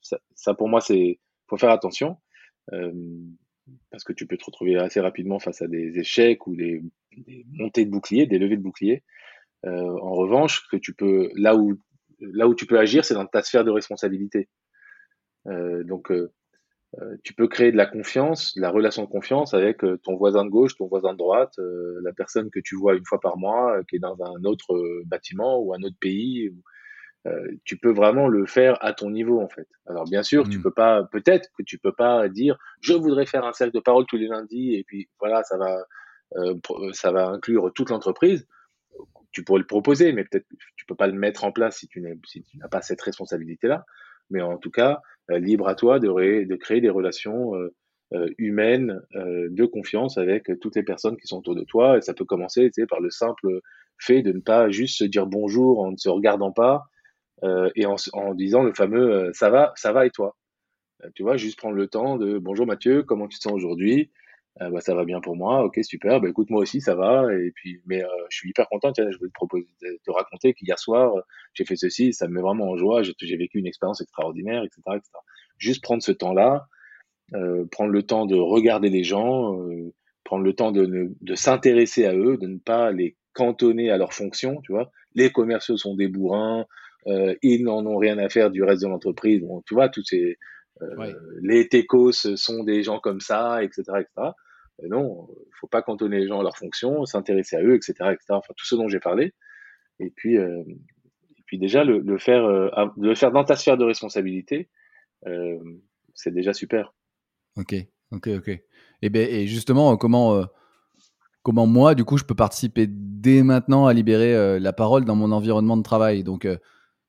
Ça, 0.00 0.18
ça, 0.34 0.54
pour 0.54 0.68
moi, 0.68 0.80
c'est 0.80 1.20
faut 1.46 1.56
faire 1.56 1.70
attention 1.70 2.16
parce 3.90 4.04
que 4.04 4.12
tu 4.12 4.26
peux 4.26 4.36
te 4.36 4.44
retrouver 4.44 4.76
assez 4.76 5.00
rapidement 5.00 5.38
face 5.38 5.62
à 5.62 5.68
des 5.68 5.98
échecs 5.98 6.46
ou 6.46 6.56
des, 6.56 6.82
des 7.16 7.44
montées 7.52 7.84
de 7.84 7.90
boucliers, 7.90 8.26
des 8.26 8.38
levées 8.38 8.56
de 8.56 8.62
boucliers. 8.62 9.04
Euh, 9.64 9.70
en 9.70 10.12
revanche, 10.12 10.66
que 10.70 10.76
tu 10.76 10.94
peux 10.94 11.30
là 11.34 11.56
où 11.56 11.78
là 12.20 12.48
où 12.48 12.54
tu 12.54 12.66
peux 12.66 12.78
agir, 12.78 13.04
c'est 13.04 13.14
dans 13.14 13.26
ta 13.26 13.42
sphère 13.42 13.64
de 13.64 13.70
responsabilité. 13.70 14.48
Euh, 15.46 15.84
donc 15.84 16.10
euh, 16.10 16.32
tu 17.24 17.34
peux 17.34 17.46
créer 17.46 17.72
de 17.72 17.76
la 17.76 17.86
confiance, 17.86 18.54
de 18.56 18.62
la 18.62 18.70
relation 18.70 19.02
de 19.02 19.08
confiance 19.08 19.54
avec 19.54 19.78
ton 20.02 20.16
voisin 20.16 20.44
de 20.44 20.50
gauche, 20.50 20.76
ton 20.76 20.86
voisin 20.86 21.12
de 21.12 21.18
droite, 21.18 21.54
la 22.02 22.12
personne 22.12 22.50
que 22.50 22.60
tu 22.60 22.74
vois 22.74 22.94
une 22.94 23.04
fois 23.04 23.20
par 23.20 23.36
mois, 23.36 23.82
qui 23.88 23.96
est 23.96 24.00
dans 24.00 24.16
un 24.22 24.44
autre 24.44 25.02
bâtiment 25.04 25.58
ou 25.58 25.74
un 25.74 25.82
autre 25.82 25.96
pays. 26.00 26.50
tu 27.64 27.76
peux 27.76 27.92
vraiment 27.92 28.28
le 28.28 28.46
faire 28.46 28.82
à 28.82 28.94
ton 28.94 29.10
niveau 29.10 29.42
en 29.42 29.48
fait. 29.48 29.68
Alors 29.86 30.04
bien 30.04 30.22
sûr, 30.22 30.48
tu 30.48 30.58
mmh. 30.58 30.62
peux 30.62 30.70
pas, 30.70 31.04
peut-être 31.12 31.50
que 31.58 31.62
tu 31.64 31.78
peux 31.78 31.92
pas 31.92 32.28
dire, 32.30 32.56
je 32.80 32.94
voudrais 32.94 33.26
faire 33.26 33.44
un 33.44 33.52
cercle 33.52 33.74
de 33.74 33.80
parole 33.80 34.06
tous 34.06 34.16
les 34.16 34.28
lundis 34.28 34.74
et 34.76 34.84
puis 34.84 35.10
voilà, 35.20 35.42
ça 35.42 35.58
va, 35.58 35.76
ça 36.92 37.12
va 37.12 37.28
inclure 37.28 37.70
toute 37.74 37.90
l'entreprise 37.90 38.46
tu 39.36 39.44
pourrais 39.44 39.60
le 39.60 39.66
proposer, 39.66 40.12
mais 40.12 40.24
peut-être 40.24 40.46
tu 40.76 40.86
peux 40.86 40.94
pas 40.94 41.08
le 41.08 41.12
mettre 41.12 41.44
en 41.44 41.52
place 41.52 41.76
si 41.76 41.88
tu 41.88 42.00
n'as 42.00 42.68
pas 42.68 42.80
cette 42.80 43.02
responsabilité-là. 43.02 43.84
Mais 44.30 44.40
en 44.40 44.56
tout 44.56 44.70
cas, 44.70 45.02
euh, 45.30 45.38
libre 45.38 45.68
à 45.68 45.74
toi 45.74 46.00
de, 46.00 46.56
créer 46.56 46.80
des 46.80 46.88
relations 46.88 47.54
euh, 47.54 47.74
euh, 48.14 48.30
humaines 48.38 48.98
de 49.12 49.66
confiance 49.66 50.16
avec 50.16 50.50
toutes 50.62 50.74
les 50.74 50.84
personnes 50.84 51.18
qui 51.18 51.26
sont 51.26 51.36
autour 51.36 51.54
de 51.54 51.64
toi. 51.64 51.98
Et 51.98 52.00
ça 52.00 52.14
peut 52.14 52.24
commencer 52.24 52.70
par 52.88 53.00
le 53.00 53.10
simple 53.10 53.60
fait 53.98 54.22
de 54.22 54.32
ne 54.32 54.40
pas 54.40 54.70
juste 54.70 54.96
se 54.96 55.04
dire 55.04 55.26
bonjour 55.26 55.80
en 55.80 55.90
ne 55.90 55.98
se 55.98 56.08
regardant 56.08 56.52
pas 56.52 56.84
et 57.74 57.84
en, 57.84 57.96
en, 58.14 58.32
disant 58.32 58.62
le 58.62 58.72
fameux 58.72 59.30
ça 59.34 59.50
va, 59.50 59.74
ça 59.76 59.92
va 59.92 60.06
et 60.06 60.10
toi? 60.10 60.34
tu 61.14 61.22
vois, 61.22 61.36
juste 61.36 61.58
prendre 61.58 61.76
le 61.76 61.88
temps 61.88 62.16
de 62.16 62.38
bonjour 62.38 62.66
Mathieu, 62.66 63.02
comment 63.02 63.28
tu 63.28 63.36
te 63.36 63.42
sens 63.42 63.52
aujourd'hui? 63.52 64.10
Euh, 64.62 64.70
bah, 64.70 64.80
ça 64.80 64.94
va 64.94 65.04
bien 65.04 65.20
pour 65.20 65.36
moi, 65.36 65.64
ok, 65.64 65.78
super. 65.82 66.20
Bah, 66.20 66.28
écoute, 66.28 66.48
moi 66.50 66.62
aussi, 66.62 66.80
ça 66.80 66.94
va. 66.94 67.32
Et 67.34 67.50
puis, 67.54 67.80
mais 67.86 68.02
euh, 68.02 68.08
je 68.30 68.38
suis 68.38 68.50
hyper 68.50 68.68
content. 68.68 68.92
Tiens, 68.92 69.10
je 69.10 69.18
voulais 69.18 69.28
te 69.28 69.34
proposer 69.34 69.66
de 69.82 69.98
te 70.04 70.10
raconter 70.10 70.54
qu'hier 70.54 70.78
soir, 70.78 71.12
j'ai 71.52 71.64
fait 71.64 71.76
ceci, 71.76 72.12
ça 72.12 72.26
me 72.26 72.34
met 72.34 72.40
vraiment 72.40 72.70
en 72.70 72.76
joie. 72.76 73.02
J'ai 73.02 73.36
vécu 73.36 73.58
une 73.58 73.66
expérience 73.66 74.00
extraordinaire, 74.00 74.62
etc., 74.62 74.80
etc. 74.96 75.10
Juste 75.58 75.82
prendre 75.82 76.02
ce 76.02 76.12
temps-là, 76.12 76.68
euh, 77.34 77.66
prendre 77.70 77.90
le 77.90 78.02
temps 78.02 78.24
de 78.24 78.36
regarder 78.36 78.88
les 78.88 79.04
gens, 79.04 79.60
euh, 79.60 79.92
prendre 80.24 80.44
le 80.44 80.54
temps 80.54 80.72
de, 80.72 81.12
de 81.20 81.34
s'intéresser 81.34 82.06
à 82.06 82.14
eux, 82.14 82.38
de 82.38 82.46
ne 82.46 82.58
pas 82.58 82.92
les 82.92 83.16
cantonner 83.32 83.90
à 83.90 83.98
leur 83.98 84.14
fonction, 84.14 84.60
tu 84.62 84.72
vois. 84.72 84.90
Les 85.14 85.30
commerciaux 85.30 85.76
sont 85.76 85.94
des 85.94 86.08
bourrins, 86.08 86.66
euh, 87.06 87.34
ils 87.42 87.62
n'en 87.62 87.84
ont 87.86 87.98
rien 87.98 88.18
à 88.18 88.28
faire 88.28 88.50
du 88.50 88.62
reste 88.62 88.82
de 88.82 88.88
l'entreprise. 88.88 89.40
Bon, 89.42 89.62
tu 89.66 89.74
vois, 89.74 89.88
tous 89.88 90.04
ces 90.04 90.38
euh, 90.82 91.12
les 91.40 91.68
techos 91.68 92.12
sont 92.12 92.64
des 92.64 92.82
gens 92.82 92.98
comme 92.98 93.20
ça, 93.20 93.62
etc., 93.62 93.82
etc. 94.00 94.30
non, 94.82 95.28
il 95.30 95.52
faut 95.60 95.66
pas 95.66 95.82
cantonner 95.82 96.18
les 96.18 96.28
gens 96.28 96.40
à 96.40 96.42
leur 96.42 96.56
fonction, 96.56 97.04
s'intéresser 97.04 97.56
à 97.56 97.62
eux, 97.62 97.74
etc., 97.74 97.92
etc. 98.12 98.18
Enfin, 98.30 98.52
tout 98.56 98.66
ce 98.66 98.74
dont 98.74 98.88
j'ai 98.88 99.00
parlé. 99.00 99.32
Et 99.98 100.10
puis, 100.10 100.36
euh, 100.36 100.62
et 101.36 101.42
puis 101.46 101.58
déjà 101.58 101.84
le, 101.84 102.00
le 102.00 102.18
faire, 102.18 102.44
euh, 102.44 102.68
le 102.98 103.14
faire 103.14 103.32
dans 103.32 103.44
ta 103.44 103.56
sphère 103.56 103.76
de 103.76 103.84
responsabilité, 103.84 104.68
euh, 105.26 105.58
c'est 106.14 106.32
déjà 106.32 106.52
super. 106.52 106.94
Ok, 107.56 107.74
ok, 108.12 108.28
ok. 108.36 108.50
Et, 109.02 109.08
ben, 109.08 109.28
et 109.28 109.46
justement, 109.46 109.96
comment 109.96 110.44
comment 111.42 111.66
moi, 111.66 111.94
du 111.94 112.04
coup, 112.04 112.18
je 112.18 112.24
peux 112.24 112.34
participer 112.34 112.86
dès 112.88 113.42
maintenant 113.42 113.86
à 113.86 113.92
libérer 113.92 114.58
la 114.58 114.72
parole 114.72 115.04
dans 115.04 115.14
mon 115.14 115.32
environnement 115.32 115.76
de 115.76 115.82
travail? 115.82 116.24
Donc, 116.24 116.46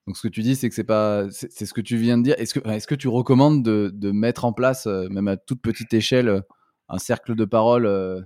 donc 0.07 0.15
ce 0.15 0.21
que 0.25 0.29
tu 0.29 0.41
dis, 0.41 0.55
c'est 0.55 0.69
que 0.69 0.75
c'est 0.75 0.85
pas, 0.85 1.25
c'est 1.29 1.65
ce 1.65 1.73
que 1.73 1.81
tu 1.81 1.97
viens 1.97 2.17
de 2.17 2.23
dire. 2.23 2.35
Est-ce 2.37 2.57
que, 2.57 2.67
est-ce 2.69 2.87
que 2.87 2.95
tu 2.95 3.09
recommandes 3.09 3.61
de, 3.61 3.91
de 3.93 4.11
mettre 4.11 4.45
en 4.45 4.53
place, 4.53 4.87
euh, 4.87 5.09
même 5.09 5.27
à 5.27 5.35
toute 5.35 5.61
petite 5.61 5.93
échelle, 5.93 6.29
euh, 6.29 6.41
un 6.89 6.97
cercle 6.97 7.35
de 7.35 7.45
parole 7.45 7.85
euh, 7.85 8.21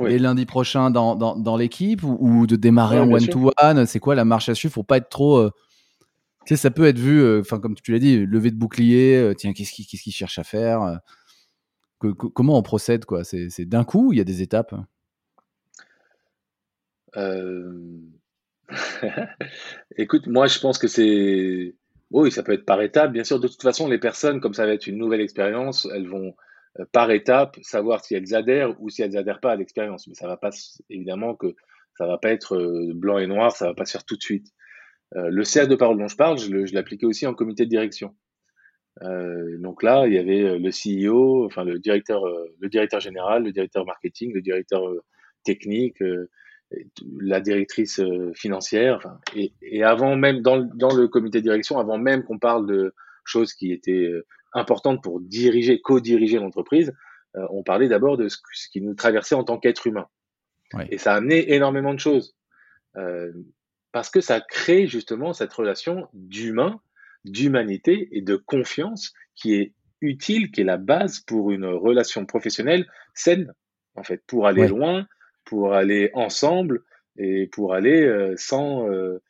dès 0.00 0.18
lundi 0.18 0.46
prochain 0.46 0.90
dans, 0.90 1.14
dans, 1.14 1.36
dans 1.36 1.56
l'équipe 1.56 2.02
ou, 2.02 2.46
de 2.46 2.56
démarrer 2.56 2.98
en 2.98 3.10
one-to-one 3.10 3.86
C'est 3.86 4.00
quoi 4.00 4.14
la 4.14 4.24
marche 4.24 4.48
à 4.48 4.54
suivre 4.54 4.74
Faut 4.74 4.82
pas 4.82 4.96
être 4.96 5.08
trop. 5.08 5.48
tu 5.48 5.52
sais, 6.46 6.56
ça 6.56 6.70
peut 6.70 6.86
être 6.86 6.98
vu, 6.98 7.38
enfin 7.38 7.60
comme 7.60 7.74
tu 7.74 7.92
l'as 7.92 7.98
dit, 7.98 8.24
lever 8.26 8.50
de 8.50 8.56
bouclier. 8.56 9.32
tiens, 9.36 9.52
qu'est-ce 9.52 9.72
qu'il 9.72 9.86
qu'est-ce 9.86 10.10
cherche 10.10 10.38
à 10.38 10.44
faire 10.44 11.00
que, 12.00 12.08
Comment 12.08 12.58
on 12.58 12.62
procède 12.62 13.04
quoi? 13.04 13.24
C'est 13.24 13.64
d'un 13.64 13.84
coup 13.84 14.12
Il 14.12 14.18
y 14.18 14.20
a 14.20 14.24
des 14.24 14.42
étapes? 14.42 14.74
Écoute, 19.96 20.26
moi 20.26 20.46
je 20.46 20.58
pense 20.58 20.78
que 20.78 20.88
c'est... 20.88 21.74
Oui, 22.10 22.30
ça 22.30 22.42
peut 22.42 22.52
être 22.52 22.64
par 22.64 22.80
étapes. 22.80 23.12
Bien 23.12 23.24
sûr, 23.24 23.40
de 23.40 23.48
toute 23.48 23.62
façon, 23.62 23.88
les 23.88 23.98
personnes, 23.98 24.40
comme 24.40 24.54
ça 24.54 24.66
va 24.66 24.72
être 24.72 24.86
une 24.86 24.98
nouvelle 24.98 25.20
expérience, 25.20 25.88
elles 25.92 26.06
vont 26.06 26.28
euh, 26.28 26.32
par 26.92 27.10
étapes 27.10 27.56
savoir 27.62 28.04
si 28.04 28.14
elles 28.14 28.34
adhèrent 28.34 28.80
ou 28.80 28.90
si 28.90 29.02
elles 29.02 29.16
adhèrent 29.16 29.40
pas 29.40 29.52
à 29.52 29.56
l'expérience. 29.56 30.06
Mais 30.06 30.14
ça 30.14 30.26
va 30.26 30.36
pas, 30.36 30.50
évidemment 30.90 31.34
que 31.34 31.54
ça 31.96 32.06
va 32.06 32.18
pas 32.18 32.30
être 32.30 32.56
euh, 32.56 32.92
blanc 32.94 33.18
et 33.18 33.26
noir, 33.26 33.54
ça 33.54 33.66
va 33.66 33.74
pas 33.74 33.84
se 33.84 33.92
faire 33.92 34.04
tout 34.04 34.16
de 34.16 34.22
suite. 34.22 34.48
Euh, 35.14 35.28
le 35.30 35.44
cercle 35.44 35.70
de 35.70 35.76
parole 35.76 35.98
dont 35.98 36.08
je 36.08 36.16
parle, 36.16 36.38
je 36.38 36.74
l'appliquais 36.74 37.06
aussi 37.06 37.26
en 37.26 37.34
comité 37.34 37.64
de 37.64 37.70
direction. 37.70 38.14
donc 39.00 39.82
là, 39.82 40.06
il 40.06 40.14
y 40.14 40.18
avait 40.18 40.58
le 40.58 40.70
CEO, 40.70 41.46
enfin 41.46 41.64
le 41.64 41.78
directeur, 41.78 42.22
le 42.60 42.68
directeur 42.68 43.00
général, 43.00 43.44
le 43.44 43.52
directeur 43.52 43.84
marketing, 43.84 44.32
le 44.32 44.42
directeur 44.42 44.82
technique, 45.44 46.00
la 47.20 47.40
directrice 47.40 48.00
euh, 48.00 48.32
financière. 48.34 49.18
Et, 49.34 49.82
avant 49.82 50.16
même, 50.16 50.40
dans, 50.40 50.56
le 50.56 51.06
comité 51.06 51.38
de 51.38 51.44
direction, 51.44 51.78
avant 51.78 51.98
même 51.98 52.24
qu'on 52.24 52.38
parle 52.38 52.66
de 52.66 52.94
choses 53.24 53.54
qui 53.54 53.72
étaient 53.72 54.10
importantes 54.54 55.02
pour 55.02 55.20
diriger, 55.20 55.80
co-diriger 55.80 56.38
l'entreprise, 56.38 56.92
euh, 57.36 57.46
on 57.50 57.62
parlait 57.62 57.88
d'abord 57.88 58.16
de 58.16 58.28
ce, 58.28 58.38
qui 58.70 58.80
nous 58.80 58.94
traversait 58.94 59.34
en 59.34 59.44
tant 59.44 59.58
qu'être 59.58 59.86
humain. 59.86 60.06
Et 60.90 60.98
ça 60.98 61.14
a 61.14 61.16
amené 61.16 61.52
énormément 61.54 61.94
de 61.94 62.00
choses. 62.00 62.34
Euh, 62.96 63.32
parce 63.92 64.10
que 64.10 64.20
ça 64.20 64.40
crée 64.40 64.86
justement 64.88 65.32
cette 65.32 65.52
relation 65.52 66.08
d'humain, 66.14 66.80
d'humanité 67.24 68.08
et 68.10 68.22
de 68.22 68.34
confiance 68.34 69.12
qui 69.36 69.54
est 69.54 69.72
utile, 70.00 70.50
qui 70.50 70.62
est 70.62 70.64
la 70.64 70.76
base 70.76 71.20
pour 71.20 71.52
une 71.52 71.64
relation 71.66 72.26
professionnelle 72.26 72.86
saine, 73.14 73.52
en 73.94 74.02
fait, 74.02 74.22
pour 74.26 74.46
aller 74.46 74.66
loin, 74.66 75.06
pour 75.44 75.74
aller 75.74 76.10
ensemble 76.14 76.82
et 77.16 77.46
pour 77.46 77.74
aller 77.74 78.02
euh, 78.02 78.34
sans 78.36 78.88
euh, 78.88 79.22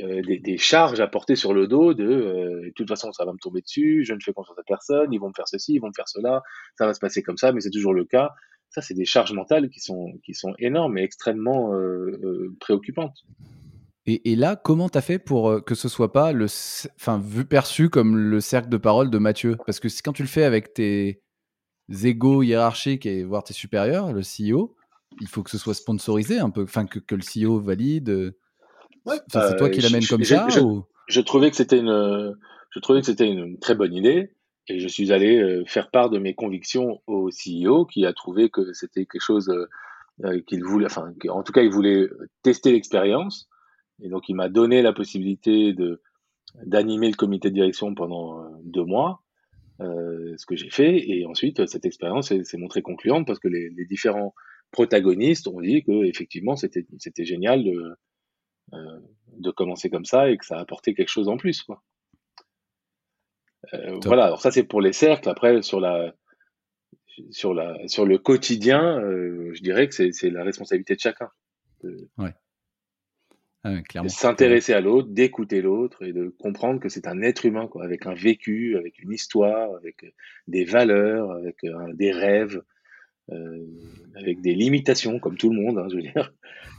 euh, 0.00 0.20
des, 0.22 0.38
des, 0.38 0.58
charges 0.58 1.00
à 1.00 1.06
porter 1.06 1.34
sur 1.34 1.54
le 1.54 1.66
dos 1.66 1.94
de 1.94 2.04
de 2.04 2.72
toute 2.76 2.88
façon 2.88 3.10
ça 3.10 3.24
va 3.24 3.32
me 3.32 3.38
tomber 3.38 3.62
dessus, 3.62 4.04
je 4.04 4.12
ne 4.12 4.20
fais 4.22 4.34
confiance 4.34 4.58
à 4.58 4.62
personne, 4.62 5.10
ils 5.14 5.18
vont 5.18 5.28
me 5.28 5.32
faire 5.34 5.48
ceci, 5.48 5.74
ils 5.74 5.78
vont 5.78 5.88
me 5.88 5.94
faire 5.96 6.08
cela, 6.08 6.42
ça 6.76 6.84
va 6.86 6.92
se 6.92 7.00
passer 7.00 7.22
comme 7.22 7.38
ça, 7.38 7.52
mais 7.52 7.60
c'est 7.60 7.70
toujours 7.70 7.94
le 7.94 8.04
cas. 8.04 8.30
Ça, 8.70 8.82
c'est 8.82 8.92
des 8.92 9.06
charges 9.06 9.32
mentales 9.32 9.70
qui 9.70 9.80
sont, 9.80 10.12
qui 10.22 10.34
sont 10.34 10.52
énormes 10.58 10.98
et 10.98 11.02
extrêmement 11.02 11.72
préoccupantes. 12.60 13.16
Et, 14.04 14.30
et, 14.30 14.36
là, 14.36 14.56
comment 14.56 14.90
tu 14.90 14.98
as 14.98 15.00
fait 15.00 15.18
pour 15.18 15.64
que 15.64 15.74
ce 15.74 15.88
soit 15.88 16.12
pas 16.12 16.32
le, 16.32 16.44
enfin, 16.96 17.18
vu 17.18 17.46
perçu 17.46 17.88
comme 17.88 18.18
le 18.18 18.40
cercle 18.40 18.68
de 18.68 18.76
parole 18.76 19.08
de 19.08 19.16
Mathieu? 19.16 19.56
Parce 19.64 19.80
que 19.80 19.88
quand 20.04 20.12
tu 20.12 20.20
le 20.20 20.28
fais 20.28 20.44
avec 20.44 20.74
tes, 20.74 21.22
égaux 22.04 22.42
hiérarchiques 22.42 23.06
et 23.06 23.24
voire 23.24 23.42
tes 23.42 23.54
supérieurs, 23.54 24.12
le 24.12 24.20
CEO, 24.20 24.76
il 25.22 25.28
faut 25.28 25.42
que 25.42 25.50
ce 25.50 25.56
soit 25.56 25.72
sponsorisé 25.72 26.38
un 26.38 26.50
peu, 26.50 26.62
enfin 26.62 26.84
que, 26.84 26.98
que 26.98 27.14
le 27.14 27.22
CEO 27.22 27.58
valide. 27.58 28.34
C'est 29.28 29.56
toi 29.56 29.70
qui 29.70 29.80
l'amène 29.80 30.04
comme 30.06 30.24
ça 30.24 30.46
je, 31.08 31.20
trouvais 31.20 31.50
que 31.50 31.56
c'était 31.56 31.78
une, 31.78 32.36
je 32.70 32.78
trouvais 32.80 33.00
que 33.00 33.06
c'était 33.06 33.28
une 33.28 33.58
très 33.58 33.74
bonne 33.74 33.94
idée 33.94 34.32
et 34.68 34.78
je 34.78 34.88
suis 34.88 35.12
allé 35.12 35.40
euh, 35.40 35.64
faire 35.66 35.90
part 35.90 36.10
de 36.10 36.18
mes 36.18 36.34
convictions 36.34 37.00
au 37.06 37.30
CEO 37.30 37.86
qui 37.86 38.04
a 38.04 38.12
trouvé 38.12 38.50
que 38.50 38.72
c'était 38.74 39.06
quelque 39.06 39.22
chose 39.22 39.48
euh, 39.48 39.66
euh, 40.24 40.40
qu'il 40.46 40.62
voulait, 40.64 40.86
enfin 40.86 41.12
en 41.30 41.42
tout 41.42 41.52
cas 41.52 41.62
il 41.62 41.70
voulait 41.70 42.08
tester 42.42 42.72
l'expérience 42.72 43.48
et 44.02 44.08
donc 44.08 44.28
il 44.28 44.34
m'a 44.34 44.48
donné 44.48 44.82
la 44.82 44.92
possibilité 44.92 45.72
de 45.72 46.02
d'animer 46.64 47.08
le 47.08 47.16
comité 47.16 47.50
de 47.50 47.54
direction 47.54 47.94
pendant 47.94 48.42
deux 48.64 48.84
mois 48.84 49.22
euh, 49.80 50.34
ce 50.36 50.44
que 50.44 50.56
j'ai 50.56 50.70
fait. 50.70 51.08
Et 51.08 51.24
ensuite, 51.24 51.64
cette 51.66 51.84
expérience 51.84 52.28
s'est 52.42 52.58
montrée 52.58 52.82
concluante 52.82 53.26
parce 53.26 53.38
que 53.38 53.46
les, 53.46 53.70
les, 53.70 53.84
différents 53.84 54.34
protagonistes 54.72 55.46
ont 55.46 55.60
dit 55.60 55.84
que 55.84 56.04
effectivement 56.04 56.56
c'était 56.56 56.84
c'était 56.98 57.24
génial 57.24 57.62
de, 57.62 57.70
euh, 57.70 57.94
de 58.72 59.50
commencer 59.50 59.90
comme 59.90 60.04
ça 60.04 60.30
et 60.30 60.36
que 60.36 60.44
ça 60.44 60.56
a 60.56 60.60
apporté 60.60 60.94
quelque 60.94 61.08
chose 61.08 61.28
en 61.28 61.36
plus. 61.36 61.62
Quoi. 61.62 61.82
Euh, 63.74 63.98
voilà, 64.04 64.24
alors 64.24 64.40
ça 64.40 64.50
c'est 64.50 64.64
pour 64.64 64.80
les 64.80 64.92
cercles. 64.92 65.28
Après, 65.28 65.62
sur 65.62 65.80
la 65.80 66.14
sur 67.30 67.54
la 67.54 67.76
sur 67.88 68.06
le 68.06 68.18
quotidien, 68.18 68.98
euh, 69.00 69.52
je 69.54 69.62
dirais 69.62 69.88
que 69.88 70.12
c'est 70.12 70.30
la 70.30 70.44
responsabilité 70.44 70.94
de 70.94 71.00
chacun. 71.00 71.30
ouais. 72.18 72.34
Ah 73.64 74.08
s'intéresser 74.08 74.72
à 74.72 74.80
l'autre, 74.80 75.08
d'écouter 75.10 75.60
l'autre 75.60 76.04
et 76.04 76.12
de 76.12 76.28
comprendre 76.38 76.80
que 76.80 76.88
c'est 76.88 77.08
un 77.08 77.20
être 77.22 77.44
humain, 77.44 77.66
quoi, 77.66 77.84
avec 77.84 78.06
un 78.06 78.14
vécu, 78.14 78.76
avec 78.76 78.98
une 79.00 79.12
histoire, 79.12 79.74
avec 79.74 80.04
euh, 80.04 80.10
des 80.46 80.64
valeurs, 80.64 81.32
avec 81.32 81.64
euh, 81.64 81.92
des 81.94 82.12
rêves, 82.12 82.62
euh, 83.30 83.66
avec 84.16 84.40
des 84.40 84.54
limitations, 84.54 85.18
comme 85.18 85.36
tout 85.36 85.50
le 85.50 85.60
monde, 85.60 85.78
hein, 85.78 85.86
je 85.90 85.96
veux 85.96 86.02
dire. 86.02 86.32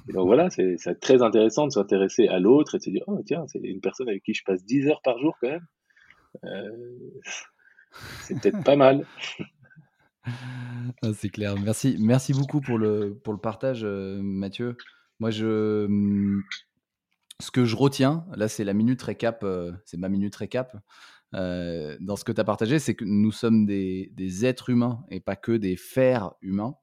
Et 0.07 0.13
donc 0.13 0.25
voilà, 0.25 0.49
c'est 0.49 0.99
très 0.99 1.21
intéressant 1.21 1.67
de 1.67 1.71
s'intéresser 1.71 2.27
à 2.27 2.39
l'autre 2.39 2.75
et 2.75 2.77
de 2.79 2.83
se 2.83 2.89
dire, 2.89 3.03
oh 3.07 3.21
tiens, 3.25 3.45
c'est 3.47 3.59
une 3.59 3.81
personne 3.81 4.09
avec 4.09 4.23
qui 4.23 4.33
je 4.33 4.43
passe 4.43 4.65
10 4.65 4.87
heures 4.87 5.01
par 5.03 5.19
jour 5.19 5.37
quand 5.39 5.49
même. 5.49 5.65
Euh, 6.45 7.29
c'est 8.21 8.39
peut-être 8.39 8.63
pas 8.63 8.75
mal. 8.75 9.05
Ah, 11.01 11.11
c'est 11.13 11.29
clair. 11.29 11.55
Merci, 11.57 11.95
merci 11.97 12.33
beaucoup 12.33 12.61
pour 12.61 12.77
le, 12.77 13.17
pour 13.23 13.33
le 13.33 13.39
partage, 13.39 13.83
Mathieu. 13.83 14.75
Moi, 15.19 15.31
je, 15.31 15.85
hum, 15.85 16.43
ce 17.39 17.51
que 17.51 17.65
je 17.65 17.75
retiens, 17.75 18.25
là, 18.35 18.47
c'est 18.47 18.63
la 18.63 18.73
minute 18.73 19.01
récap, 19.01 19.43
euh, 19.43 19.71
c'est 19.85 19.97
ma 19.97 20.09
minute 20.09 20.35
récap. 20.35 20.75
Euh, 21.35 21.97
dans 21.99 22.15
ce 22.15 22.23
que 22.23 22.31
tu 22.31 22.41
as 22.41 22.43
partagé, 22.43 22.79
c'est 22.79 22.95
que 22.95 23.05
nous 23.05 23.31
sommes 23.31 23.65
des, 23.65 24.45
êtres 24.45 24.69
humains 24.69 25.03
et 25.09 25.19
pas 25.19 25.35
que 25.35 25.51
des 25.51 25.75
fers 25.75 26.31
humains. 26.41 26.75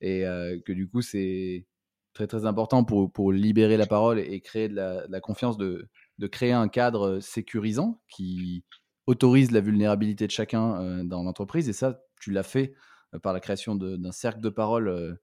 Et 0.00 0.26
euh, 0.26 0.58
que 0.64 0.72
du 0.72 0.88
coup, 0.88 1.02
c'est 1.02 1.66
très 2.12 2.26
très 2.26 2.46
important 2.46 2.84
pour, 2.84 3.12
pour, 3.12 3.32
libérer 3.32 3.76
la 3.76 3.86
parole 3.86 4.18
et, 4.18 4.40
créer 4.40 4.68
de 4.68 4.74
la, 4.74 5.20
confiance, 5.20 5.56
de, 5.56 5.88
de, 6.18 6.26
créer 6.26 6.52
un 6.52 6.68
cadre 6.68 7.20
sécurisant 7.20 8.00
qui 8.08 8.64
autorise 9.06 9.50
la 9.50 9.60
vulnérabilité 9.60 10.26
de 10.26 10.32
chacun 10.32 11.04
dans 11.04 11.22
l'entreprise. 11.22 11.68
Et 11.68 11.72
ça, 11.72 12.00
tu 12.20 12.30
l'as 12.30 12.42
fait 12.42 12.74
par 13.22 13.32
la 13.32 13.40
création 13.40 13.74
d'un 13.74 14.12
cercle 14.12 14.40
de 14.40 14.50
parole 14.50 15.18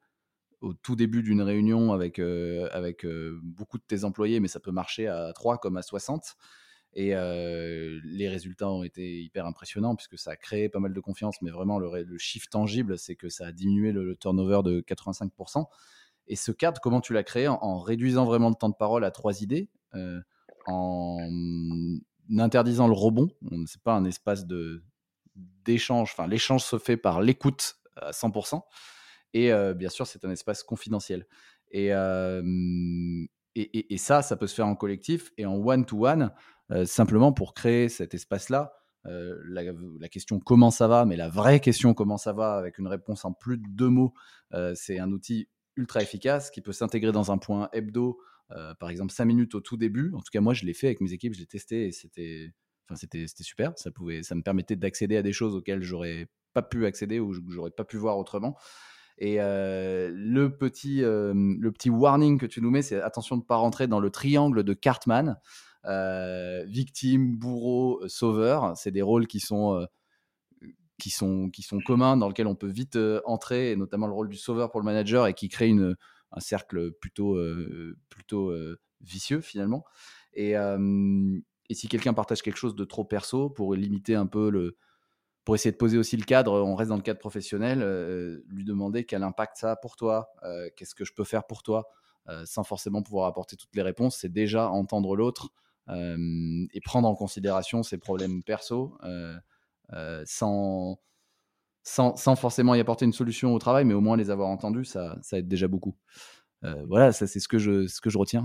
au 0.66 0.74
tout 0.74 0.96
début 0.96 1.22
d'une 1.22 1.42
réunion 1.42 1.94
avec, 1.94 2.20
euh, 2.20 2.68
avec 2.72 3.06
euh, 3.06 3.40
beaucoup 3.44 3.78
de 3.78 3.84
tes 3.88 4.04
employés, 4.04 4.40
mais 4.40 4.48
ça 4.48 4.60
peut 4.60 4.72
marcher 4.72 5.08
à 5.08 5.32
3 5.34 5.60
comme 5.60 5.78
à 5.78 5.82
60. 5.82 6.36
Et 6.96 7.10
les 7.10 8.30
résultats 8.30 8.70
ont 8.70 8.84
été 8.84 9.22
hyper 9.22 9.46
impressionnants 9.46 9.96
puisque 9.96 10.18
ça 10.18 10.32
a 10.32 10.36
créé 10.38 10.70
pas 10.70 10.80
mal 10.80 10.94
de 10.94 11.00
confiance, 11.02 11.42
mais 11.42 11.52
vraiment 11.52 11.78
le, 11.78 12.18
chiffre 12.18 12.48
tangible, 12.50 12.98
c'est 12.98 13.16
que 13.16 13.28
ça 13.28 13.48
a 13.48 13.52
diminué 13.52 13.92
le, 13.92 14.16
turnover 14.16 14.62
de 14.64 14.80
85%. 14.80 15.66
Et 16.28 16.38
ce 16.38 16.52
cadre, 16.54 16.80
comment 16.80 17.02
tu 17.02 17.14
l'as 17.14 17.24
créé? 17.24 17.50
En, 17.50 17.80
réduisant 17.80 18.24
vraiment 18.24 18.50
le 18.50 18.56
temps 18.56 18.70
de 18.70 18.76
parole 18.76 19.04
à 19.04 19.12
trois 19.12 19.42
idées, 19.42 19.70
en 20.68 21.18
interdisant 22.38 22.88
le 22.88 22.94
rebond. 22.94 23.30
C'est 23.68 23.82
pas 23.82 23.94
un 23.94 24.06
espace 24.06 24.46
de, 24.46 24.82
d'échange. 25.36 26.12
Enfin, 26.14 26.28
l'échange 26.28 26.64
se 26.64 26.78
fait 26.78 26.98
par 26.98 27.22
l'écoute 27.22 27.76
à 27.98 28.12
100%. 28.12 28.62
Et 29.34 29.52
bien 29.76 29.90
sûr, 29.90 30.08
c'est 30.08 30.24
un 30.24 30.32
espace 30.32 30.64
confidentiel. 30.64 31.28
Et, 31.72 31.92
et, 33.56 33.98
ça, 33.98 34.22
ça 34.22 34.38
peut 34.38 34.48
se 34.48 34.56
faire 34.56 34.68
en 34.68 34.76
collectif 34.76 35.32
et 35.38 35.46
en 35.46 35.56
one-to-one, 35.56 36.32
simplement 36.86 37.32
pour 37.32 37.54
créer 37.54 37.90
cet 37.90 38.14
espace-là. 38.14 38.74
la, 39.04 40.10
question 40.10 40.40
comment 40.40 40.72
ça 40.72 40.88
va, 40.88 41.06
mais 41.06 41.16
la 41.16 41.30
vraie 41.30 41.60
question 41.60 41.94
comment 41.94 42.18
ça 42.18 42.34
va, 42.34 42.56
avec 42.56 42.78
une 42.78 42.88
réponse 42.88 43.26
en 43.26 43.34
plus 43.34 43.58
de 43.58 43.68
deux 43.68 43.90
mots, 43.90 44.14
c'est 44.74 45.00
un 45.00 45.12
outil 45.12 45.48
ultra 45.78 46.02
efficace 46.02 46.52
qui 46.52 46.62
peut 46.62 46.72
s'intégrer 46.72 47.12
dans 47.12 47.32
un 47.32 47.38
point 47.38 47.70
hebdo, 47.74 48.20
par 48.80 48.90
exemple 48.90 49.14
5 49.14 49.26
minutes 49.26 49.56
au 49.56 49.62
tout 49.62 49.78
début. 49.78 50.12
En 50.14 50.20
tout 50.20 50.32
cas, 50.32 50.42
moi, 50.42 50.54
je 50.54 50.66
l'ai 50.66 50.74
fait 50.74 50.88
avec 50.88 51.02
mes 51.02 51.14
équipes, 51.14 51.34
je 51.34 51.40
l'ai 51.40 51.46
testé 51.46 51.88
et 51.88 51.92
c'était, 51.92 52.52
enfin, 52.88 52.96
c'était, 52.96 53.26
super. 53.28 53.74
Ça, 53.78 53.92
pouvait, 53.92 54.24
ça 54.24 54.36
me 54.36 54.42
permettait 54.42 54.76
d'accéder 54.76 55.18
à 55.18 55.22
des 55.22 55.34
choses 55.34 55.56
auxquelles 55.56 55.84
j'aurais 55.84 56.28
pas 56.54 56.62
pu 56.62 56.86
accéder 56.86 57.20
ou 57.20 57.34
j'aurais 57.52 57.72
pas 57.72 57.84
pu 57.84 57.98
voir 57.98 58.18
autrement. 58.18 58.58
Et 59.18 59.38
le, 59.38 60.48
petit, 60.50 61.02
le 61.02 61.70
petit 61.72 61.90
warning 61.90 62.40
que 62.40 62.46
tu 62.46 62.62
nous 62.62 62.72
mets, 62.72 62.82
c'est 62.82 63.02
attention 63.02 63.38
de 63.38 63.42
ne 63.42 63.46
pas 63.46 63.56
rentrer 63.56 63.88
dans 63.88 64.00
le 64.00 64.10
triangle 64.10 64.64
de 64.64 64.74
Cartman. 64.74 65.38
Victime, 66.68 67.38
bourreau, 67.38 68.02
sauveur. 68.08 68.76
C'est 68.78 68.92
des 68.92 69.02
rôles 69.02 69.28
qui 69.28 69.40
sont, 69.40 69.88
qui, 71.00 71.10
sont, 71.10 71.50
qui 71.50 71.62
sont 71.62 71.80
communs, 71.80 72.18
dans 72.18 72.28
lesquels 72.28 72.48
on 72.48 72.56
peut 72.56 72.68
vite 72.68 72.98
entrer, 73.26 73.72
et 73.72 73.76
notamment 73.76 74.08
le 74.08 74.14
rôle 74.14 74.30
du 74.30 74.38
sauveur 74.38 74.72
pour 74.72 74.80
le 74.80 74.86
manager, 74.86 75.28
et 75.28 75.34
qui 75.34 75.50
crée 75.50 75.70
une, 75.70 75.96
un 76.32 76.40
cercle 76.40 76.92
plutôt, 76.94 77.38
plutôt 78.10 78.54
vicieux 79.02 79.42
finalement. 79.42 79.86
Et, 80.34 80.54
et 80.54 81.74
si 81.74 81.88
quelqu'un 81.88 82.14
partage 82.14 82.42
quelque 82.42 82.58
chose 82.58 82.76
de 82.76 82.86
trop 82.86 83.06
perso, 83.06 83.50
pour 83.50 83.74
limiter 83.74 84.16
un 84.16 84.28
peu 84.28 84.50
le, 84.50 84.78
pour 85.46 85.54
essayer 85.54 85.72
de 85.72 85.78
poser 85.78 85.98
aussi 85.98 86.18
le 86.18 86.26
cadre, 86.26 86.54
on 86.54 86.76
reste 86.76 86.90
dans 86.90 86.96
le 86.96 87.04
cadre 87.04 87.20
professionnel, 87.20 87.82
euh, 87.84 88.44
lui 88.48 88.66
demander 88.66 89.06
quel 89.06 89.22
impact 89.22 89.58
ça 89.58 89.72
a 89.72 89.76
pour 89.76 89.96
toi, 89.96 90.30
euh, 90.44 90.70
qu'est-ce 90.76 90.96
que 90.96 91.06
je 91.06 91.14
peux 91.14 91.24
faire 91.24 91.46
pour 91.46 91.62
toi, 91.62 91.88
euh, 92.28 92.44
sans 92.46 92.64
forcément 92.64 93.04
pouvoir 93.04 93.28
apporter 93.28 93.56
toutes 93.56 93.76
les 93.76 93.84
réponses, 93.84 94.18
c'est 94.18 94.32
déjà 94.32 94.70
entendre 94.70 95.16
l'autre 95.16 95.50
et 95.90 96.82
prendre 96.84 97.08
en 97.08 97.16
considération 97.16 97.84
ses 97.84 97.98
problèmes 97.98 98.44
perso, 98.44 98.98
sans, 100.26 101.00
sans, 101.84 102.36
forcément 102.36 102.76
y 102.76 102.80
apporter 102.80 103.06
une 103.06 103.14
solution 103.14 103.54
au 103.54 103.60
travail, 103.60 103.86
mais 103.86 103.94
au 103.94 104.02
moins 104.02 104.18
les 104.18 104.30
avoir 104.32 104.50
entendus, 104.50 104.86
ça, 104.86 105.18
ça 105.22 105.38
aide 105.38 105.48
déjà 105.48 105.68
beaucoup. 105.68 105.96
voilà, 106.88 107.12
ça 107.12 107.28
c'est 107.28 107.40
ce 107.40 107.48
ce 107.88 108.02
que 108.02 108.10
je 108.10 108.18
retiens. 108.18 108.44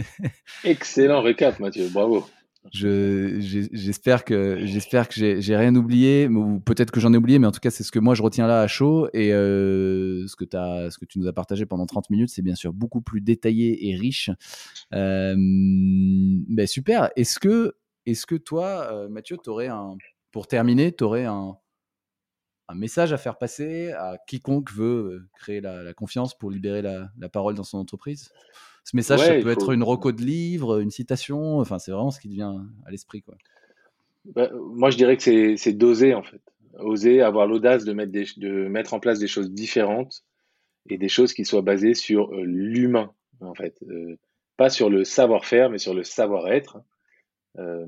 Excellent 0.64 1.22
récap, 1.22 1.60
Mathieu, 1.60 1.88
bravo 1.88 2.26
j'espère 2.70 4.24
que 4.24 4.64
j'espère 4.64 5.08
que 5.08 5.40
j'ai 5.40 5.56
rien 5.56 5.74
oublié 5.74 6.28
ou 6.28 6.60
peut-être 6.60 6.90
que 6.90 7.00
j'en 7.00 7.12
ai 7.12 7.16
oublié 7.16 7.38
mais 7.38 7.46
en 7.46 7.52
tout 7.52 7.60
cas 7.60 7.70
c'est 7.70 7.82
ce 7.82 7.90
que 7.90 7.98
moi 7.98 8.14
je 8.14 8.22
retiens 8.22 8.46
là 8.46 8.60
à 8.60 8.66
chaud. 8.68 9.08
Et 9.12 9.32
euh, 9.32 10.26
ce 10.28 10.36
que 10.36 11.04
tu 11.04 11.18
nous 11.18 11.26
as 11.26 11.32
partagé 11.32 11.66
pendant 11.66 11.86
30 11.86 12.10
minutes 12.10 12.30
c'est 12.30 12.42
bien 12.42 12.54
sûr 12.54 12.72
beaucoup 12.72 13.00
plus 13.00 13.20
détaillé 13.20 13.88
et 13.88 13.96
riche. 13.96 14.30
Euh, 14.94 15.34
ben 15.36 16.66
super. 16.66 17.10
Est-ce 17.16 17.38
que 17.38 17.74
est-ce 18.06 18.26
que 18.26 18.36
toi 18.36 18.88
euh, 18.92 19.08
Mathieu 19.08 19.36
aurais 19.46 19.68
un 19.68 19.96
pour 20.30 20.46
terminer 20.46 20.92
tu 20.94 21.04
aurais 21.04 21.24
un 21.24 21.56
un 22.68 22.74
message 22.74 23.12
à 23.12 23.18
faire 23.18 23.38
passer 23.38 23.90
à 23.92 24.16
quiconque 24.26 24.72
veut 24.72 25.28
créer 25.34 25.60
la, 25.60 25.92
confiance 25.94 26.38
pour 26.38 26.50
libérer 26.50 26.80
la 26.80 27.28
parole 27.28 27.54
dans 27.54 27.64
son 27.64 27.78
entreprise? 27.78 28.30
Ce 28.84 28.96
message, 28.96 29.20
ça 29.20 29.34
peut 29.40 29.50
être 29.50 29.72
une 29.72 29.82
reco 29.82 30.12
de 30.12 30.22
livre, 30.22 30.80
une 30.80 30.90
citation. 30.90 31.58
Enfin, 31.58 31.78
c'est 31.78 31.92
vraiment 31.92 32.10
ce 32.10 32.20
qui 32.20 32.28
vient 32.28 32.66
à 32.84 32.90
l'esprit. 32.90 33.22
Quoi. 33.22 33.36
Bah, 34.24 34.50
moi, 34.52 34.90
je 34.90 34.96
dirais 34.96 35.16
que 35.16 35.56
c'est 35.56 35.72
d'oser, 35.72 36.14
en 36.14 36.22
fait. 36.22 36.40
Oser 36.78 37.20
avoir 37.20 37.46
l'audace 37.46 37.84
de 37.84 37.92
mettre, 37.92 38.12
de 38.38 38.68
mettre 38.68 38.94
en 38.94 39.00
place 39.00 39.18
des 39.18 39.26
choses 39.26 39.50
différentes 39.50 40.24
et 40.88 40.98
des 40.98 41.08
choses 41.08 41.32
qui 41.32 41.44
soient 41.44 41.62
basées 41.62 41.94
sur 41.94 42.32
euh, 42.34 42.42
l'humain, 42.44 43.12
en 43.40 43.54
fait. 43.54 43.76
Euh, 43.88 44.16
pas 44.56 44.70
sur 44.70 44.90
le 44.90 45.04
savoir-faire, 45.04 45.70
mais 45.70 45.78
sur 45.78 45.94
le 45.94 46.02
savoir-être. 46.02 46.78
Euh, 47.58 47.86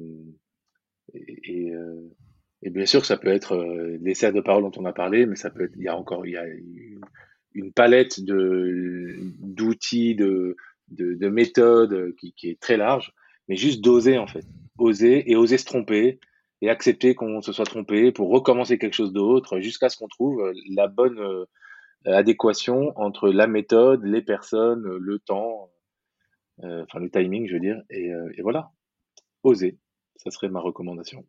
et, 1.13 1.73
bien 2.71 2.87
sûr, 2.87 3.05
ça 3.05 3.17
peut 3.17 3.29
être 3.29 3.57
les 4.01 4.15
cercles 4.15 4.37
de 4.37 4.43
parole 4.43 4.63
dont 4.63 4.73
on 4.77 4.87
a 4.87 4.93
parlé, 4.93 5.27
mais 5.27 5.37
ça 5.37 5.51
peut 5.51 5.65
être, 5.65 5.75
il 5.77 5.83
y 5.83 5.89
a 5.89 5.97
encore, 5.97 6.27
il 6.27 6.33
y 6.33 6.37
a 6.37 6.47
une, 6.47 7.01
une 7.53 7.73
palette 7.73 8.21
d'outils, 8.25 10.15
de, 10.15 10.57
de, 10.95 11.29
méthode 11.29 12.15
qui, 12.17 12.35
est 12.49 12.61
très 12.61 12.77
large, 12.77 13.13
mais 13.49 13.57
juste 13.57 13.81
d'oser 13.81 14.19
en 14.19 14.27
fait, 14.27 14.45
oser 14.79 15.31
et 15.31 15.37
oser 15.37 15.59
se 15.59 15.65
tromper 15.65 16.19
et 16.61 16.71
accepter 16.71 17.15
qu'on 17.15 17.43
se 17.43 17.53
soit 17.53 17.67
trompé 17.67 18.11
pour 18.13 18.31
recommencer 18.31 18.79
quelque 18.79 18.95
chose 18.95 19.13
d'autre 19.13 19.61
jusqu'à 19.61 19.89
ce 19.89 19.99
qu'on 19.99 20.09
trouve 20.09 20.41
euh, 20.41 20.55
la 20.71 20.89
bonne 20.89 21.19
euh, 21.19 21.45
adéquation 22.07 22.93
entre 22.99 23.29
la 23.29 23.47
méthode, 23.47 24.05
les 24.05 24.23
personnes, 24.23 24.85
le 24.85 25.19
temps, 25.19 25.71
euh, 26.63 26.85
enfin 26.85 27.01
le 27.01 27.11
timing, 27.11 27.49
je 27.49 27.55
veux 27.55 27.61
dire, 27.61 27.83
et, 27.91 28.11
et 28.35 28.43
voilà, 28.43 28.71
oser, 29.43 29.79
ça 30.17 30.31
serait 30.31 30.49
ma 30.49 30.61
recommandation. 30.61 31.27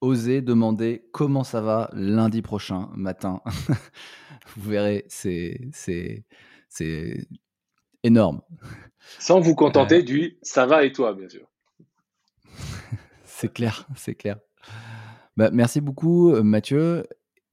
Oser 0.00 0.40
demander 0.40 1.04
comment 1.12 1.44
ça 1.44 1.60
va 1.60 1.88
lundi 1.92 2.42
prochain 2.42 2.90
matin. 2.94 3.40
Vous 4.56 4.70
verrez, 4.70 5.04
c'est 5.08 5.60
énorme. 8.02 8.40
Sans 9.18 9.40
vous 9.40 9.54
contenter 9.54 9.98
euh. 9.98 10.02
du 10.02 10.38
ça 10.42 10.66
va 10.66 10.84
et 10.84 10.92
toi, 10.92 11.14
bien 11.14 11.28
sûr. 11.28 11.48
c'est 13.24 13.52
clair, 13.52 13.86
c'est 13.96 14.14
clair. 14.14 14.38
Bah, 15.36 15.50
merci 15.52 15.80
beaucoup, 15.80 16.32
euh, 16.32 16.42
Mathieu. 16.42 17.04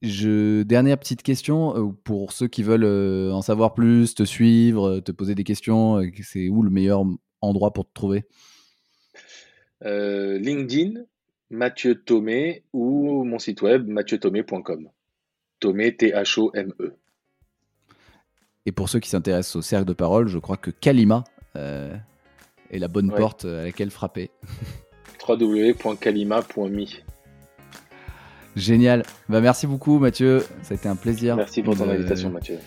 Je... 0.02 0.62
Dernière 0.62 0.98
petite 0.98 1.22
question 1.22 1.76
euh, 1.76 1.92
pour 2.04 2.32
ceux 2.32 2.48
qui 2.48 2.62
veulent 2.62 3.32
en 3.32 3.42
savoir 3.42 3.74
plus, 3.74 4.14
te 4.14 4.24
suivre, 4.24 5.00
te 5.00 5.12
poser 5.12 5.34
des 5.34 5.44
questions. 5.44 6.00
C'est 6.22 6.48
où 6.48 6.62
le 6.62 6.70
meilleur 6.70 7.04
endroit 7.40 7.72
pour 7.72 7.86
te 7.86 7.92
trouver? 7.92 8.24
LinkedIn, 9.82 11.04
Mathieu 11.50 12.02
Thomé 12.02 12.64
ou 12.72 13.24
mon 13.24 13.38
site 13.38 13.62
web 13.62 13.88
mathieuthomé.com. 13.88 14.90
Thomé, 15.58 15.96
T-H-O-M-E. 15.96 16.96
Et 18.70 18.72
pour 18.72 18.88
ceux 18.88 19.00
qui 19.00 19.08
s'intéressent 19.08 19.56
au 19.56 19.62
cercle 19.62 19.84
de 19.84 19.92
parole, 19.92 20.28
je 20.28 20.38
crois 20.38 20.56
que 20.56 20.70
Kalima 20.70 21.24
euh, 21.56 21.92
est 22.70 22.78
la 22.78 22.86
bonne 22.86 23.10
porte 23.10 23.44
à 23.44 23.64
laquelle 23.64 23.90
frapper. 23.90 24.30
www.kalima.me 25.28 26.84
Génial. 28.54 29.02
Bah, 29.28 29.40
merci 29.40 29.66
beaucoup 29.66 29.98
Mathieu, 29.98 30.46
ça 30.62 30.74
a 30.74 30.76
été 30.76 30.88
un 30.88 30.94
plaisir. 30.94 31.34
Merci 31.34 31.62
pour 31.62 31.76
ton 31.76 31.90
invitation 31.90 32.30
Mathieu. 32.30 32.58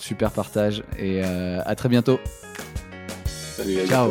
Super 0.00 0.32
partage 0.32 0.82
et 0.98 1.20
euh, 1.22 1.60
à 1.64 1.76
très 1.76 1.88
bientôt. 1.88 2.18
Salut, 3.24 3.76
Ciao. 3.86 4.10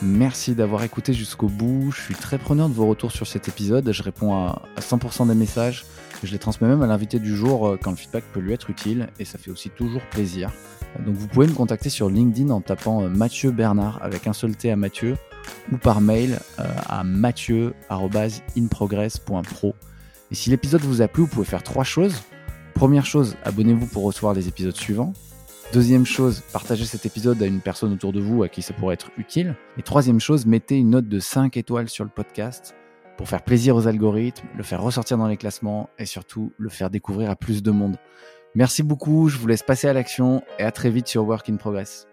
Merci 0.00 0.54
d'avoir 0.54 0.84
écouté 0.84 1.12
jusqu'au 1.12 1.48
bout. 1.48 1.90
Je 1.90 2.02
suis 2.02 2.14
très 2.14 2.38
preneur 2.38 2.68
de 2.68 2.74
vos 2.74 2.86
retours 2.86 3.10
sur 3.10 3.26
cet 3.26 3.48
épisode. 3.48 3.90
Je 3.90 4.02
réponds 4.04 4.32
à 4.32 4.62
100% 4.78 5.26
des 5.26 5.34
messages. 5.34 5.84
Je 6.22 6.32
les 6.32 6.38
transmets 6.38 6.68
même 6.68 6.82
à 6.82 6.86
l'invité 6.86 7.18
du 7.18 7.34
jour 7.34 7.66
euh, 7.66 7.78
quand 7.82 7.90
le 7.90 7.96
feedback 7.96 8.24
peut 8.32 8.40
lui 8.40 8.52
être 8.52 8.68
utile 8.68 9.08
et 9.18 9.24
ça 9.24 9.38
fait 9.38 9.50
aussi 9.50 9.70
toujours 9.70 10.02
plaisir. 10.10 10.52
Donc 11.06 11.14
vous 11.14 11.28
pouvez 11.28 11.46
me 11.46 11.54
contacter 11.54 11.88
sur 11.88 12.10
LinkedIn 12.10 12.50
en 12.50 12.60
tapant 12.60 13.02
euh, 13.02 13.08
Mathieu 13.08 13.52
Bernard 13.52 13.98
avec 14.02 14.26
un 14.26 14.34
seul 14.34 14.54
T 14.54 14.70
à 14.70 14.76
Mathieu 14.76 15.16
ou 15.72 15.78
par 15.78 16.02
mail 16.02 16.38
euh, 16.58 16.64
à 16.88 17.04
mathieu.inprogress.pro. 17.04 19.74
Et 20.30 20.34
si 20.34 20.50
l'épisode 20.50 20.82
vous 20.82 21.00
a 21.00 21.08
plu, 21.08 21.22
vous 21.22 21.28
pouvez 21.28 21.46
faire 21.46 21.62
trois 21.62 21.84
choses. 21.84 22.20
Première 22.74 23.06
chose, 23.06 23.36
abonnez-vous 23.44 23.86
pour 23.86 24.04
recevoir 24.04 24.34
les 24.34 24.46
épisodes 24.46 24.76
suivants. 24.76 25.14
Deuxième 25.72 26.04
chose, 26.04 26.42
partagez 26.52 26.84
cet 26.84 27.06
épisode 27.06 27.42
à 27.42 27.46
une 27.46 27.60
personne 27.60 27.92
autour 27.92 28.12
de 28.12 28.20
vous 28.20 28.42
à 28.42 28.48
qui 28.48 28.60
ça 28.60 28.74
pourrait 28.74 28.92
être 28.94 29.10
utile. 29.16 29.54
Et 29.78 29.82
troisième 29.82 30.20
chose, 30.20 30.44
mettez 30.44 30.76
une 30.76 30.90
note 30.90 31.08
de 31.08 31.18
5 31.18 31.56
étoiles 31.56 31.88
sur 31.88 32.04
le 32.04 32.10
podcast 32.10 32.74
pour 33.20 33.28
faire 33.28 33.42
plaisir 33.42 33.76
aux 33.76 33.86
algorithmes, 33.86 34.48
le 34.56 34.62
faire 34.62 34.80
ressortir 34.80 35.18
dans 35.18 35.28
les 35.28 35.36
classements 35.36 35.90
et 35.98 36.06
surtout 36.06 36.54
le 36.56 36.70
faire 36.70 36.88
découvrir 36.88 37.28
à 37.28 37.36
plus 37.36 37.62
de 37.62 37.70
monde. 37.70 37.98
Merci 38.54 38.82
beaucoup, 38.82 39.28
je 39.28 39.36
vous 39.36 39.46
laisse 39.46 39.62
passer 39.62 39.88
à 39.88 39.92
l'action 39.92 40.42
et 40.58 40.62
à 40.62 40.72
très 40.72 40.88
vite 40.88 41.06
sur 41.06 41.26
Work 41.26 41.50
in 41.50 41.56
Progress. 41.56 42.06